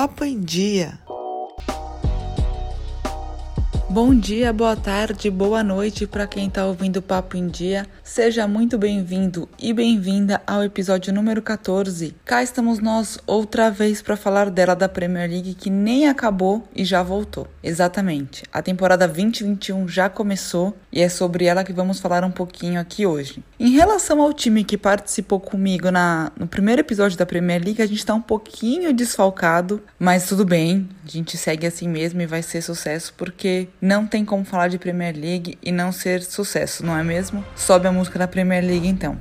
Papo 0.00 0.24
em 0.24 0.40
Dia. 0.40 0.98
Bom 3.90 4.14
dia, 4.14 4.52
boa 4.52 4.76
tarde, 4.76 5.28
boa 5.28 5.64
noite 5.64 6.06
para 6.06 6.24
quem 6.24 6.46
está 6.46 6.64
ouvindo 6.64 6.98
o 6.98 7.02
Papo 7.02 7.36
em 7.36 7.48
Dia. 7.48 7.84
Seja 8.04 8.46
muito 8.46 8.78
bem-vindo 8.78 9.48
e 9.58 9.72
bem-vinda 9.72 10.40
ao 10.46 10.62
episódio 10.62 11.12
número 11.12 11.42
14. 11.42 12.14
Cá 12.24 12.40
estamos 12.40 12.78
nós 12.78 13.18
outra 13.26 13.68
vez 13.68 14.00
para 14.00 14.16
falar 14.16 14.48
dela 14.48 14.76
da 14.76 14.88
Premier 14.88 15.28
League 15.28 15.54
que 15.54 15.68
nem 15.68 16.06
acabou 16.06 16.62
e 16.72 16.84
já 16.84 17.02
voltou. 17.02 17.48
Exatamente. 17.60 18.44
A 18.52 18.62
temporada 18.62 19.08
2021 19.08 19.88
já 19.88 20.08
começou 20.08 20.76
e 20.92 21.00
é 21.00 21.08
sobre 21.08 21.44
ela 21.44 21.62
que 21.62 21.72
vamos 21.72 22.00
falar 22.00 22.24
um 22.24 22.30
pouquinho 22.30 22.80
aqui 22.80 23.06
hoje. 23.06 23.42
Em 23.58 23.70
relação 23.70 24.20
ao 24.20 24.32
time 24.32 24.64
que 24.64 24.76
participou 24.76 25.38
comigo 25.38 25.90
na, 25.90 26.32
no 26.36 26.46
primeiro 26.46 26.80
episódio 26.80 27.16
da 27.16 27.24
Premier 27.24 27.62
League, 27.62 27.80
a 27.80 27.86
gente 27.86 27.98
está 27.98 28.14
um 28.14 28.20
pouquinho 28.20 28.92
desfalcado, 28.92 29.82
mas 29.98 30.28
tudo 30.28 30.44
bem. 30.44 30.88
A 31.04 31.08
gente 31.08 31.36
segue 31.36 31.66
assim 31.66 31.88
mesmo 31.88 32.20
e 32.20 32.26
vai 32.26 32.42
ser 32.42 32.62
sucesso 32.62 33.14
porque 33.16 33.68
não 33.80 34.06
tem 34.06 34.24
como 34.24 34.44
falar 34.44 34.68
de 34.68 34.78
Premier 34.78 35.14
League 35.16 35.56
e 35.62 35.70
não 35.70 35.92
ser 35.92 36.22
sucesso, 36.22 36.84
não 36.84 36.96
é 36.96 37.04
mesmo? 37.04 37.44
Sobe 37.54 37.86
a 37.86 37.92
música 37.92 38.18
da 38.18 38.26
Premier 38.26 38.64
League 38.64 38.88
então. 38.88 39.16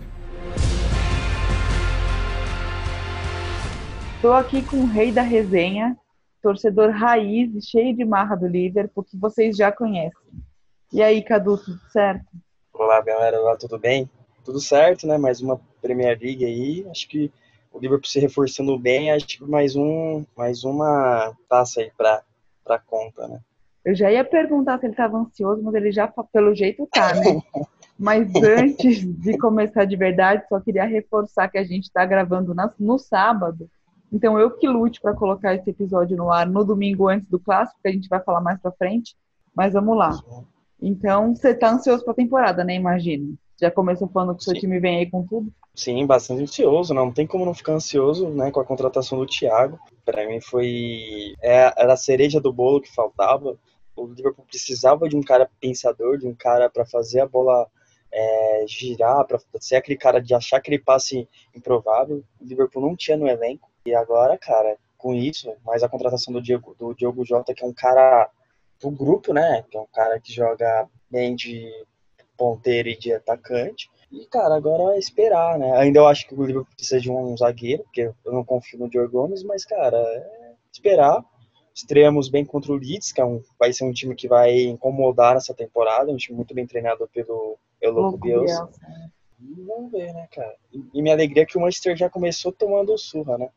Estou 4.16 4.34
aqui 4.34 4.62
com 4.62 4.78
o 4.78 4.86
rei 4.86 5.14
da 5.14 5.22
resenha, 5.22 5.96
torcedor 6.42 6.90
raiz 6.92 7.56
e 7.56 7.62
cheio 7.62 7.96
de 7.96 8.04
marra 8.04 8.36
do 8.36 8.48
Liverpool, 8.48 9.04
que 9.04 9.16
vocês 9.16 9.56
já 9.56 9.72
conhecem. 9.72 10.49
E 10.92 11.04
aí, 11.04 11.22
Cadu, 11.22 11.56
tudo 11.56 11.80
certo? 11.92 12.26
Olá, 12.74 13.00
galera, 13.02 13.40
Olá, 13.40 13.56
tudo 13.56 13.78
bem? 13.78 14.10
Tudo 14.44 14.60
certo, 14.60 15.06
né? 15.06 15.20
Mais 15.20 15.40
uma 15.40 15.62
Premier 15.80 16.18
League 16.20 16.44
aí. 16.44 16.84
Acho 16.90 17.08
que 17.08 17.32
o 17.72 17.78
Liverpool 17.78 18.08
se 18.08 18.20
reforçando 18.20 18.78
bem, 18.78 19.12
acho 19.12 19.28
que 19.28 19.44
mais 19.44 19.76
um, 19.76 20.26
mais 20.36 20.64
uma 20.64 21.32
taça 21.48 21.82
aí 21.82 21.92
para 21.96 22.24
para 22.64 22.80
conta, 22.80 23.28
né? 23.28 23.40
Eu 23.86 23.96
já 23.96 24.12
ia 24.12 24.26
perguntar 24.26 24.80
se 24.80 24.86
ele 24.86 24.94
estava 24.94 25.18
ansioso, 25.18 25.62
mas 25.62 25.76
ele 25.76 25.92
já, 25.92 26.08
pelo 26.08 26.56
jeito, 26.56 26.88
tá, 26.92 27.14
né? 27.14 27.40
mas 27.98 28.28
antes 28.36 29.06
de 29.06 29.38
começar 29.38 29.86
de 29.86 29.96
verdade, 29.96 30.44
só 30.50 30.60
queria 30.60 30.86
reforçar 30.86 31.50
que 31.50 31.58
a 31.58 31.64
gente 31.64 31.84
está 31.84 32.04
gravando 32.04 32.56
no 32.80 32.98
sábado. 32.98 33.70
Então, 34.12 34.40
eu 34.40 34.52
que 34.52 34.68
lute 34.68 35.00
para 35.00 35.16
colocar 35.16 35.54
esse 35.54 35.70
episódio 35.70 36.18
no 36.18 36.32
ar 36.32 36.48
no 36.48 36.66
domingo 36.66 37.08
antes 37.08 37.30
do 37.30 37.40
clássico, 37.40 37.80
que 37.82 37.88
a 37.88 37.92
gente 37.92 38.10
vai 38.10 38.20
falar 38.22 38.42
mais 38.42 38.60
para 38.60 38.72
frente. 38.72 39.16
Mas 39.56 39.74
vamos 39.74 39.96
lá. 39.96 40.12
Então, 40.82 41.36
você 41.36 41.50
está 41.50 41.72
ansioso 41.72 42.04
para 42.04 42.14
a 42.14 42.16
temporada, 42.16 42.64
né? 42.64 42.76
Imagino. 42.76 43.38
Já 43.60 43.70
começou 43.70 44.08
falando 44.08 44.36
que 44.36 44.42
o 44.42 44.46
seu 44.46 44.54
time 44.54 44.80
vem 44.80 45.00
aí 45.00 45.10
com 45.10 45.26
tudo? 45.26 45.52
Sim, 45.76 46.06
bastante 46.06 46.44
ansioso. 46.44 46.94
Não 46.94 47.12
tem 47.12 47.28
como 47.28 47.46
não 47.46 47.54
ficar 47.54 47.74
ansioso 47.74 48.30
né, 48.30 48.52
com 48.52 48.60
a 48.60 48.66
contratação 48.66 49.18
do 49.18 49.26
Thiago. 49.26 49.78
Para 50.06 50.26
mim 50.28 50.40
foi. 50.40 51.34
É, 51.42 51.74
era 51.76 51.94
a 51.94 51.98
cereja 51.98 52.40
do 52.40 52.54
bolo 52.54 52.82
que 52.82 52.94
faltava 52.94 53.58
o 54.00 54.08
Liverpool 54.08 54.46
precisava 54.46 55.08
de 55.08 55.16
um 55.16 55.22
cara 55.22 55.50
pensador, 55.60 56.18
de 56.18 56.28
um 56.28 56.34
cara 56.34 56.70
para 56.70 56.86
fazer 56.86 57.20
a 57.20 57.28
bola 57.28 57.68
é, 58.12 58.66
girar, 58.68 59.26
para 59.26 59.40
ser 59.60 59.76
aquele 59.76 59.98
cara 59.98 60.20
de 60.20 60.34
achar 60.34 60.58
aquele 60.58 60.80
passe 60.80 61.28
improvável. 61.56 62.24
O 62.40 62.46
Liverpool 62.46 62.82
não 62.82 62.96
tinha 62.96 63.18
no 63.18 63.28
elenco. 63.28 63.70
E 63.86 63.94
agora, 63.94 64.38
cara, 64.38 64.78
com 64.98 65.14
isso, 65.14 65.54
mais 65.66 65.84
a 65.84 65.90
contratação 65.90 66.34
do 66.34 66.42
Diego, 66.42 66.76
do 66.78 66.94
Diogo 66.94 67.26
Jota, 67.26 67.54
que 67.54 67.64
é 67.64 67.68
um 67.68 67.74
cara 67.74 68.30
do 68.82 68.92
grupo, 68.92 69.34
né? 69.34 69.64
Que 69.70 69.78
é 69.78 69.82
um 69.82 69.88
cara 69.94 70.20
que 70.20 70.34
joga 70.34 70.88
bem 71.10 71.36
de 71.36 71.70
ponteiro 72.38 72.90
e 72.90 72.98
de 72.98 73.14
atacante. 73.14 73.90
E, 74.12 74.26
cara, 74.26 74.56
agora 74.56 74.96
é 74.96 75.00
esperar, 75.00 75.60
né? 75.60 75.78
Ainda 75.78 76.00
eu 76.00 76.08
acho 76.08 76.28
que 76.28 76.34
o 76.34 76.46
Liverpool 76.46 76.76
precisa 76.76 77.00
de 77.00 77.12
um 77.12 77.38
zagueiro, 77.38 77.84
porque 77.84 78.12
eu 78.26 78.34
não 78.34 78.44
confio 78.44 78.80
no 78.80 78.90
Diogo 78.90 79.12
Gomes, 79.12 79.44
mas, 79.44 79.66
cara, 79.66 79.98
é 79.98 80.54
esperar 80.72 81.24
Estreamos 81.80 82.28
bem 82.28 82.44
contra 82.44 82.74
o 82.74 82.76
Leeds, 82.76 83.14
que 83.14 83.22
é 83.22 83.26
um, 83.26 83.42
vai 83.58 83.72
ser 83.72 83.86
um 83.86 83.94
time 83.94 84.14
que 84.14 84.28
vai 84.28 84.64
incomodar 84.64 85.36
nessa 85.36 85.54
temporada, 85.54 86.12
um 86.12 86.18
time 86.18 86.36
muito 86.36 86.54
bem 86.54 86.68
treinado 86.68 87.08
pelo, 87.14 87.58
pelo 87.80 88.02
Louco 88.02 88.18
Bielsa. 88.18 88.70
E 89.40 89.64
vamos 89.64 89.90
ver, 89.90 90.14
né, 90.14 90.28
cara? 90.30 90.54
E, 90.74 90.84
e 90.94 91.02
minha 91.02 91.16
alegria 91.16 91.44
é 91.44 91.46
que 91.46 91.58
o 91.58 91.62
Manchester 91.62 91.96
já 91.96 92.10
começou 92.10 92.52
tomando 92.52 92.98
surra, 92.98 93.38
né? 93.38 93.50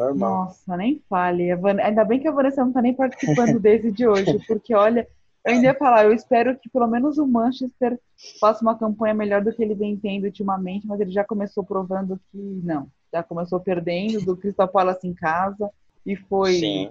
Normal. 0.00 0.44
Nossa, 0.44 0.76
nem 0.76 1.02
fale. 1.08 1.50
Ainda 1.82 2.04
bem 2.04 2.20
que 2.20 2.28
a 2.28 2.32
Vanessa 2.32 2.64
não 2.64 2.72
tá 2.72 2.82
nem 2.82 2.94
participando 2.94 3.58
desse 3.60 3.92
de 3.92 4.06
hoje, 4.06 4.38
porque 4.46 4.74
olha, 4.74 5.06
eu 5.44 5.54
ainda 5.54 5.66
ia 5.66 5.74
falar, 5.74 6.04
eu 6.04 6.12
espero 6.12 6.58
que 6.58 6.68
pelo 6.68 6.86
menos 6.86 7.18
o 7.18 7.26
Manchester 7.26 7.98
faça 8.38 8.62
uma 8.62 8.78
campanha 8.78 9.14
melhor 9.14 9.42
do 9.42 9.52
que 9.52 9.62
ele 9.62 9.74
vem 9.74 9.96
tendo 9.96 10.24
ultimamente, 10.24 10.86
mas 10.86 11.00
ele 11.00 11.10
já 11.10 11.24
começou 11.24 11.64
provando 11.64 12.20
que 12.30 12.60
não. 12.62 12.88
Já 13.12 13.22
começou 13.22 13.58
perdendo 13.58 14.24
do 14.24 14.36
Crystal 14.36 14.68
Palace 14.68 15.06
em 15.06 15.14
casa 15.14 15.70
e 16.06 16.16
foi 16.16 16.54
Sim 16.54 16.90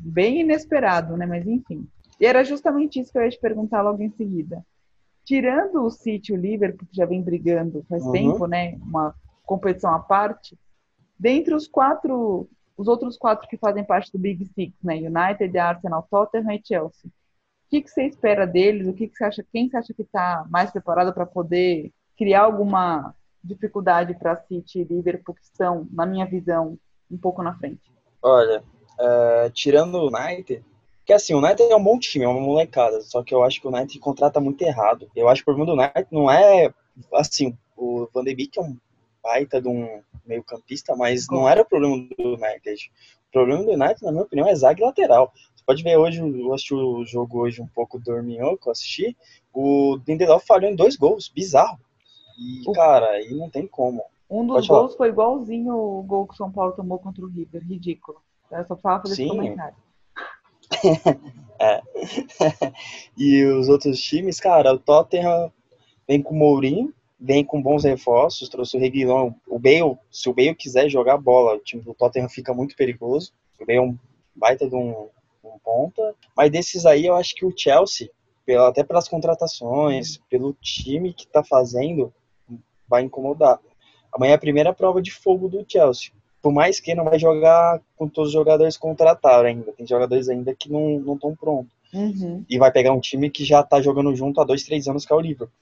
bem 0.00 0.40
inesperado, 0.40 1.16
né? 1.16 1.26
Mas 1.26 1.46
enfim. 1.46 1.86
E 2.20 2.26
era 2.26 2.44
justamente 2.44 3.00
isso 3.00 3.12
que 3.12 3.18
eu 3.18 3.22
ia 3.22 3.30
te 3.30 3.38
perguntar 3.38 3.82
logo 3.82 4.02
em 4.02 4.10
seguida. 4.10 4.64
Tirando 5.24 5.84
o 5.84 5.90
City 5.90 6.32
e 6.32 6.36
o 6.36 6.40
Liverpool, 6.40 6.88
que 6.88 6.96
já 6.96 7.04
vem 7.04 7.22
brigando 7.22 7.84
faz 7.88 8.04
uhum. 8.04 8.12
tempo, 8.12 8.46
né? 8.46 8.76
Uma 8.80 9.14
competição 9.44 9.94
à 9.94 9.98
parte, 9.98 10.58
dentre 11.18 11.54
os 11.54 11.66
quatro, 11.66 12.48
os 12.76 12.88
outros 12.88 13.16
quatro 13.16 13.48
que 13.48 13.56
fazem 13.56 13.84
parte 13.84 14.12
do 14.12 14.18
Big 14.18 14.44
Six, 14.54 14.72
né? 14.82 14.94
United, 14.96 15.58
Arsenal, 15.58 16.06
Tottenham 16.10 16.52
e 16.52 16.62
Chelsea. 16.64 17.10
O 17.10 17.70
que, 17.70 17.82
que 17.82 17.90
você 17.90 18.04
espera 18.04 18.46
deles? 18.46 18.86
O 18.86 18.94
que, 18.94 19.08
que 19.08 19.16
você 19.16 19.24
acha? 19.24 19.44
Quem 19.52 19.68
você 19.68 19.76
acha 19.76 19.92
que 19.92 20.02
está 20.02 20.46
mais 20.48 20.70
preparado 20.70 21.12
para 21.12 21.26
poder 21.26 21.92
criar 22.16 22.42
alguma 22.42 23.14
dificuldade 23.42 24.14
para 24.14 24.36
City 24.36 24.80
e 24.80 24.84
Liverpool 24.84 25.34
que 25.34 25.42
estão, 25.42 25.86
na 25.90 26.06
minha 26.06 26.26
visão, 26.26 26.78
um 27.10 27.18
pouco 27.18 27.42
na 27.42 27.54
frente? 27.56 27.92
Olha, 28.22 28.62
uh, 28.98 29.50
tirando 29.50 29.96
o 29.96 30.08
United, 30.08 30.64
que 31.04 31.12
assim, 31.12 31.34
o 31.34 31.38
United 31.38 31.70
é 31.70 31.76
um 31.76 31.82
bom 31.82 31.98
time, 31.98 32.24
é 32.24 32.28
uma 32.28 32.40
molecada, 32.40 33.00
só 33.00 33.22
que 33.22 33.34
eu 33.34 33.42
acho 33.42 33.60
que 33.60 33.66
o 33.66 33.70
United 33.70 33.98
contrata 33.98 34.40
muito 34.40 34.62
errado. 34.62 35.08
Eu 35.14 35.28
acho 35.28 35.44
que 35.44 35.50
o 35.50 35.54
problema 35.54 35.74
do 35.74 35.80
United 35.80 36.08
não 36.10 36.30
é, 36.30 36.72
assim, 37.14 37.56
o 37.76 38.08
Van 38.12 38.24
de 38.24 38.34
Beek 38.34 38.58
é 38.58 38.62
um 38.62 38.76
baita 39.28 39.60
de 39.60 39.68
um 39.68 40.02
meio 40.24 40.42
campista, 40.42 40.96
mas 40.96 41.26
não 41.28 41.46
era 41.46 41.60
o 41.60 41.64
problema 41.66 41.96
do 42.16 42.34
United. 42.34 42.90
O 43.28 43.32
problema 43.32 43.62
do 43.62 43.72
United, 43.72 44.02
na 44.02 44.10
minha 44.10 44.24
opinião, 44.24 44.48
é 44.48 44.54
zague 44.54 44.82
lateral. 44.82 45.30
Você 45.54 45.62
pode 45.66 45.82
ver 45.82 45.98
hoje, 45.98 46.20
eu 46.20 46.54
assisti 46.54 46.74
o 46.74 47.04
jogo 47.04 47.40
hoje 47.40 47.60
um 47.60 47.66
pouco 47.66 47.98
dorminhoco, 47.98 48.70
assisti, 48.70 49.14
o 49.52 49.98
Lindelof 50.06 50.46
falhou 50.46 50.70
em 50.70 50.74
dois 50.74 50.96
gols, 50.96 51.28
bizarro. 51.28 51.78
E, 52.38 52.72
cara, 52.72 53.06
aí 53.10 53.34
não 53.34 53.50
tem 53.50 53.66
como. 53.66 54.02
Um 54.30 54.46
dos 54.46 54.54
pode 54.56 54.68
gols 54.68 54.92
falar. 54.92 54.96
foi 54.96 55.08
igualzinho 55.08 55.74
o 55.74 56.02
gol 56.02 56.26
que 56.26 56.34
o 56.34 56.36
São 56.36 56.50
Paulo 56.50 56.72
tomou 56.72 56.98
contra 56.98 57.22
o 57.22 57.28
River, 57.28 57.62
ridículo. 57.66 58.18
Eu 58.50 58.64
só 58.64 58.76
falo 58.76 59.02
fazer 59.02 59.16
Sim. 59.16 59.26
esse 59.26 59.36
comentário. 59.36 59.76
é. 61.60 61.82
e 63.16 63.44
os 63.44 63.68
outros 63.68 64.00
times, 64.00 64.40
cara, 64.40 64.72
o 64.72 64.78
Tottenham 64.78 65.52
vem 66.06 66.22
com 66.22 66.34
o 66.34 66.38
Mourinho, 66.38 66.94
vem 67.18 67.44
com 67.44 67.60
bons 67.60 67.84
reforços, 67.84 68.48
trouxe 68.48 68.76
o 68.76 68.80
Reguilão, 68.80 69.34
o 69.46 69.58
Bale, 69.58 69.98
se 70.10 70.28
o 70.28 70.34
Bale 70.34 70.54
quiser 70.54 70.88
jogar 70.88 71.18
bola, 71.18 71.56
o 71.56 71.60
time 71.60 71.82
do 71.82 71.94
Tottenham 71.94 72.28
fica 72.28 72.54
muito 72.54 72.76
perigoso. 72.76 73.32
O 73.60 73.66
Bale 73.66 73.78
é 73.78 73.82
um 73.82 73.98
baita 74.34 74.68
de 74.68 74.74
um, 74.74 75.08
um 75.44 75.58
ponta. 75.64 76.14
Mas 76.36 76.50
desses 76.50 76.86
aí, 76.86 77.06
eu 77.06 77.16
acho 77.16 77.34
que 77.34 77.44
o 77.44 77.52
Chelsea, 77.56 78.10
pela, 78.46 78.68
até 78.68 78.84
pelas 78.84 79.08
contratações, 79.08 80.18
pelo 80.30 80.54
time 80.60 81.12
que 81.12 81.26
tá 81.26 81.42
fazendo, 81.42 82.12
vai 82.88 83.02
incomodar. 83.02 83.58
Amanhã 84.12 84.32
é 84.32 84.34
a 84.34 84.38
primeira 84.38 84.72
prova 84.72 85.02
de 85.02 85.10
fogo 85.10 85.48
do 85.48 85.64
Chelsea 85.68 86.12
por 86.42 86.52
mais 86.52 86.80
que 86.80 86.94
não 86.94 87.04
vai 87.04 87.18
jogar 87.18 87.80
com 87.96 88.08
todos 88.08 88.28
os 88.28 88.34
jogadores 88.34 88.76
contratados 88.76 89.44
ainda. 89.44 89.72
Tem 89.72 89.86
jogadores 89.86 90.28
ainda 90.28 90.54
que 90.54 90.70
não 90.70 91.14
estão 91.14 91.34
prontos. 91.34 91.72
Uhum. 91.92 92.44
E 92.48 92.58
vai 92.58 92.70
pegar 92.70 92.92
um 92.92 93.00
time 93.00 93.30
que 93.30 93.44
já 93.44 93.60
está 93.60 93.80
jogando 93.80 94.14
junto 94.14 94.40
há 94.40 94.44
dois, 94.44 94.62
três 94.62 94.86
anos, 94.88 95.04
que 95.04 95.12
é 95.12 95.16
o 95.16 95.20
Liverpool. 95.20 95.52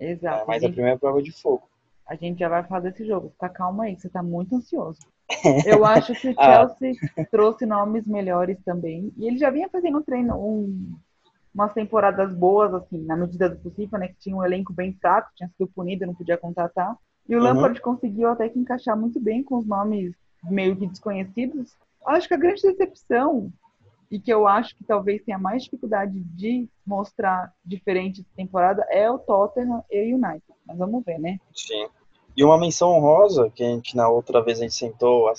Exato. 0.00 0.42
É, 0.42 0.46
mas 0.46 0.56
a, 0.56 0.66
gente, 0.66 0.70
a 0.70 0.74
primeira 0.74 0.98
prova 0.98 1.22
de 1.22 1.30
fogo. 1.30 1.68
A 2.06 2.14
gente 2.16 2.40
já 2.40 2.48
vai 2.48 2.64
falar 2.64 2.80
desse 2.80 3.06
jogo. 3.06 3.32
Tá 3.38 3.48
calma 3.48 3.84
aí, 3.84 3.96
você 3.96 4.08
tá 4.08 4.22
muito 4.22 4.56
ansioso. 4.56 4.98
Eu 5.64 5.84
acho 5.84 6.12
que 6.14 6.30
o 6.30 6.34
ah. 6.38 6.68
Chelsea 6.78 7.10
ah. 7.16 7.24
trouxe 7.30 7.66
nomes 7.66 8.06
melhores 8.06 8.58
também. 8.64 9.12
E 9.16 9.26
ele 9.26 9.38
já 9.38 9.50
vinha 9.50 9.68
fazendo 9.68 9.98
um 9.98 10.02
treino, 10.02 10.34
um, 10.34 10.96
umas 11.54 11.72
temporadas 11.72 12.34
boas, 12.34 12.74
assim, 12.74 12.98
na 13.04 13.16
medida 13.16 13.48
do 13.48 13.58
possível, 13.58 13.98
né? 13.98 14.08
Que 14.08 14.18
tinha 14.18 14.34
um 14.34 14.44
elenco 14.44 14.72
bem 14.72 14.92
fraco, 14.94 15.30
tinha 15.36 15.48
sido 15.48 15.68
punido, 15.68 16.06
não 16.06 16.14
podia 16.14 16.36
contratar. 16.36 16.96
E 17.28 17.36
o 17.36 17.38
uhum. 17.38 17.44
Lampard 17.44 17.80
conseguiu 17.80 18.28
até 18.28 18.48
que 18.48 18.58
encaixar 18.58 18.96
muito 18.96 19.20
bem 19.20 19.42
com 19.42 19.58
os 19.58 19.66
nomes 19.66 20.14
meio 20.42 20.74
que 20.74 20.86
desconhecidos. 20.86 21.76
Acho 22.06 22.26
que 22.26 22.34
a 22.34 22.38
grande 22.38 22.62
decepção, 22.62 23.52
e 24.10 24.18
que 24.18 24.32
eu 24.32 24.46
acho 24.48 24.76
que 24.76 24.84
talvez 24.84 25.22
tenha 25.22 25.38
mais 25.38 25.62
dificuldade 25.62 26.20
de 26.20 26.68
mostrar 26.84 27.52
diferente 27.64 28.20
essa 28.20 28.30
temporada, 28.36 28.84
é 28.90 29.08
o 29.08 29.18
Tottenham 29.18 29.84
e 29.90 30.12
o 30.12 30.16
United. 30.16 30.42
Mas 30.66 30.76
vamos 30.76 31.04
ver, 31.04 31.18
né? 31.18 31.38
Sim. 31.54 31.86
E 32.36 32.44
uma 32.44 32.58
menção 32.58 32.90
honrosa, 32.90 33.50
que 33.54 33.62
a 33.62 33.68
gente 33.68 33.96
na 33.96 34.08
outra 34.08 34.42
vez 34.42 34.58
a 34.58 34.62
gente 34.62 34.74
sentou 34.74 35.28
a, 35.28 35.32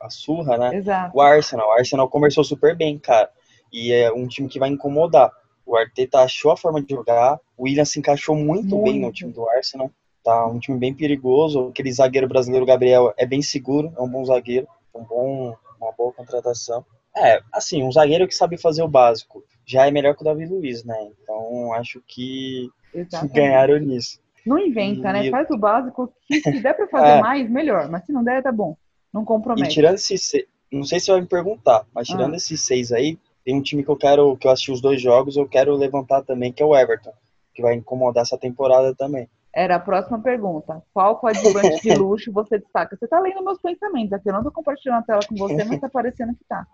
a 0.00 0.08
surra, 0.08 0.56
né? 0.56 0.76
Exato. 0.76 1.16
O 1.16 1.20
Arsenal. 1.20 1.68
O 1.68 1.72
Arsenal 1.72 2.08
conversou 2.08 2.42
super 2.44 2.74
bem, 2.74 2.98
cara. 2.98 3.30
E 3.70 3.92
é 3.92 4.10
um 4.10 4.26
time 4.26 4.48
que 4.48 4.58
vai 4.58 4.70
incomodar. 4.70 5.30
O 5.66 5.76
Arteta 5.76 6.20
achou 6.20 6.50
a 6.50 6.56
forma 6.56 6.82
de 6.82 6.94
jogar. 6.94 7.38
O 7.56 7.64
William 7.64 7.84
se 7.84 7.98
encaixou 7.98 8.34
muito, 8.34 8.74
muito. 8.74 8.84
bem 8.84 9.00
no 9.00 9.12
time 9.12 9.32
do 9.32 9.46
Arsenal. 9.50 9.90
Tá 10.24 10.46
um 10.46 10.58
time 10.58 10.78
bem 10.78 10.94
perigoso. 10.94 11.68
Aquele 11.68 11.92
zagueiro 11.92 12.26
brasileiro, 12.26 12.64
Gabriel, 12.64 13.12
é 13.18 13.26
bem 13.26 13.42
seguro, 13.42 13.92
é 13.96 14.00
um 14.00 14.08
bom 14.08 14.24
zagueiro, 14.24 14.66
um 14.94 15.04
bom, 15.04 15.54
uma 15.78 15.92
boa 15.92 16.12
contratação. 16.12 16.84
É, 17.20 17.40
assim, 17.52 17.82
um 17.82 17.92
zagueiro 17.92 18.26
que 18.26 18.34
sabe 18.34 18.56
fazer 18.56 18.82
o 18.82 18.88
básico 18.88 19.44
já 19.66 19.86
é 19.86 19.90
melhor 19.90 20.14
que 20.14 20.22
o 20.22 20.24
Davi 20.24 20.46
Luiz, 20.46 20.82
né? 20.84 20.96
Então 21.22 21.72
acho 21.74 22.02
que 22.06 22.70
Exatamente. 22.94 23.34
ganharam 23.34 23.78
nisso. 23.78 24.18
Não 24.46 24.58
inventa, 24.58 25.12
né? 25.12 25.20
e... 25.20 25.24
né? 25.24 25.30
Faz 25.30 25.50
o 25.50 25.58
básico. 25.58 26.12
Que, 26.26 26.40
se 26.40 26.60
der 26.60 26.74
pra 26.74 26.88
fazer 26.88 27.18
é. 27.18 27.20
mais, 27.20 27.50
melhor. 27.50 27.88
Mas 27.90 28.06
se 28.06 28.12
não 28.12 28.24
der, 28.24 28.42
tá 28.42 28.50
bom. 28.50 28.76
Não 29.12 29.24
compromete. 29.24 29.68
E 29.68 29.74
tirando 29.74 29.96
esses. 29.96 30.32
Não 30.72 30.84
sei 30.84 31.00
se 31.00 31.06
você 31.06 31.12
vai 31.12 31.20
me 31.22 31.26
perguntar, 31.26 31.86
mas 31.94 32.06
tirando 32.06 32.34
ah. 32.34 32.36
esses 32.36 32.60
seis 32.60 32.92
aí, 32.92 33.18
tem 33.44 33.56
um 33.56 33.62
time 33.62 33.82
que 33.82 33.88
eu 33.90 33.96
quero, 33.96 34.36
que 34.36 34.46
eu 34.46 34.50
assisti 34.50 34.70
os 34.70 34.82
dois 34.82 35.00
jogos, 35.00 35.36
eu 35.36 35.48
quero 35.48 35.74
levantar 35.74 36.22
também, 36.22 36.52
que 36.52 36.62
é 36.62 36.66
o 36.66 36.76
Everton, 36.76 37.12
que 37.54 37.62
vai 37.62 37.74
incomodar 37.74 38.22
essa 38.22 38.36
temporada 38.36 38.94
também. 38.94 39.26
Era 39.54 39.76
a 39.76 39.80
próxima 39.80 40.20
pergunta. 40.20 40.82
Qual 40.92 41.16
coadjuvante 41.16 41.80
de 41.82 41.94
luxo 41.94 42.32
você 42.32 42.58
destaca? 42.58 42.96
Você 42.96 43.08
tá 43.08 43.18
lendo 43.18 43.42
meus 43.42 43.60
pensamentos 43.60 44.12
aqui. 44.12 44.28
Eu 44.28 44.34
não 44.34 44.42
tô 44.42 44.52
compartilhando 44.52 44.98
a 44.98 45.02
tela 45.02 45.20
com 45.26 45.36
você, 45.36 45.64
mas 45.64 45.80
tá 45.80 45.88
parecendo 45.88 46.34
que 46.34 46.44
tá. 46.44 46.66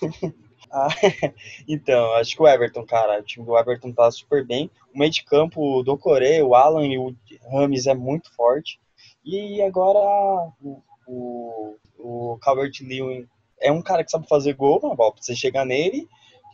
ah, 0.72 0.88
então, 1.68 2.14
acho 2.14 2.34
que 2.34 2.42
o 2.42 2.48
Everton, 2.48 2.84
cara, 2.86 3.20
o 3.20 3.22
time 3.22 3.44
do 3.44 3.56
Everton 3.56 3.92
tá 3.92 4.10
super 4.10 4.46
bem. 4.46 4.70
O 4.94 4.98
meio 4.98 5.10
de 5.10 5.24
campo 5.24 5.82
do 5.82 5.96
Coreia, 5.98 6.44
o 6.44 6.54
Alan 6.54 6.86
e 6.86 6.98
o 6.98 7.14
Rames 7.50 7.86
é 7.86 7.94
muito 7.94 8.34
forte. 8.34 8.80
E 9.24 9.62
agora 9.62 10.52
o, 10.60 10.82
o, 11.06 11.76
o 11.98 12.38
Calvert-Lewin 12.40 13.26
é 13.60 13.70
um 13.70 13.82
cara 13.82 14.02
que 14.02 14.10
sabe 14.10 14.26
fazer 14.26 14.54
gol, 14.54 14.80
uma 14.82 14.96
bola 14.96 15.12
pra 15.12 15.22
você 15.22 15.36
chegar 15.36 15.64
nele 15.64 16.08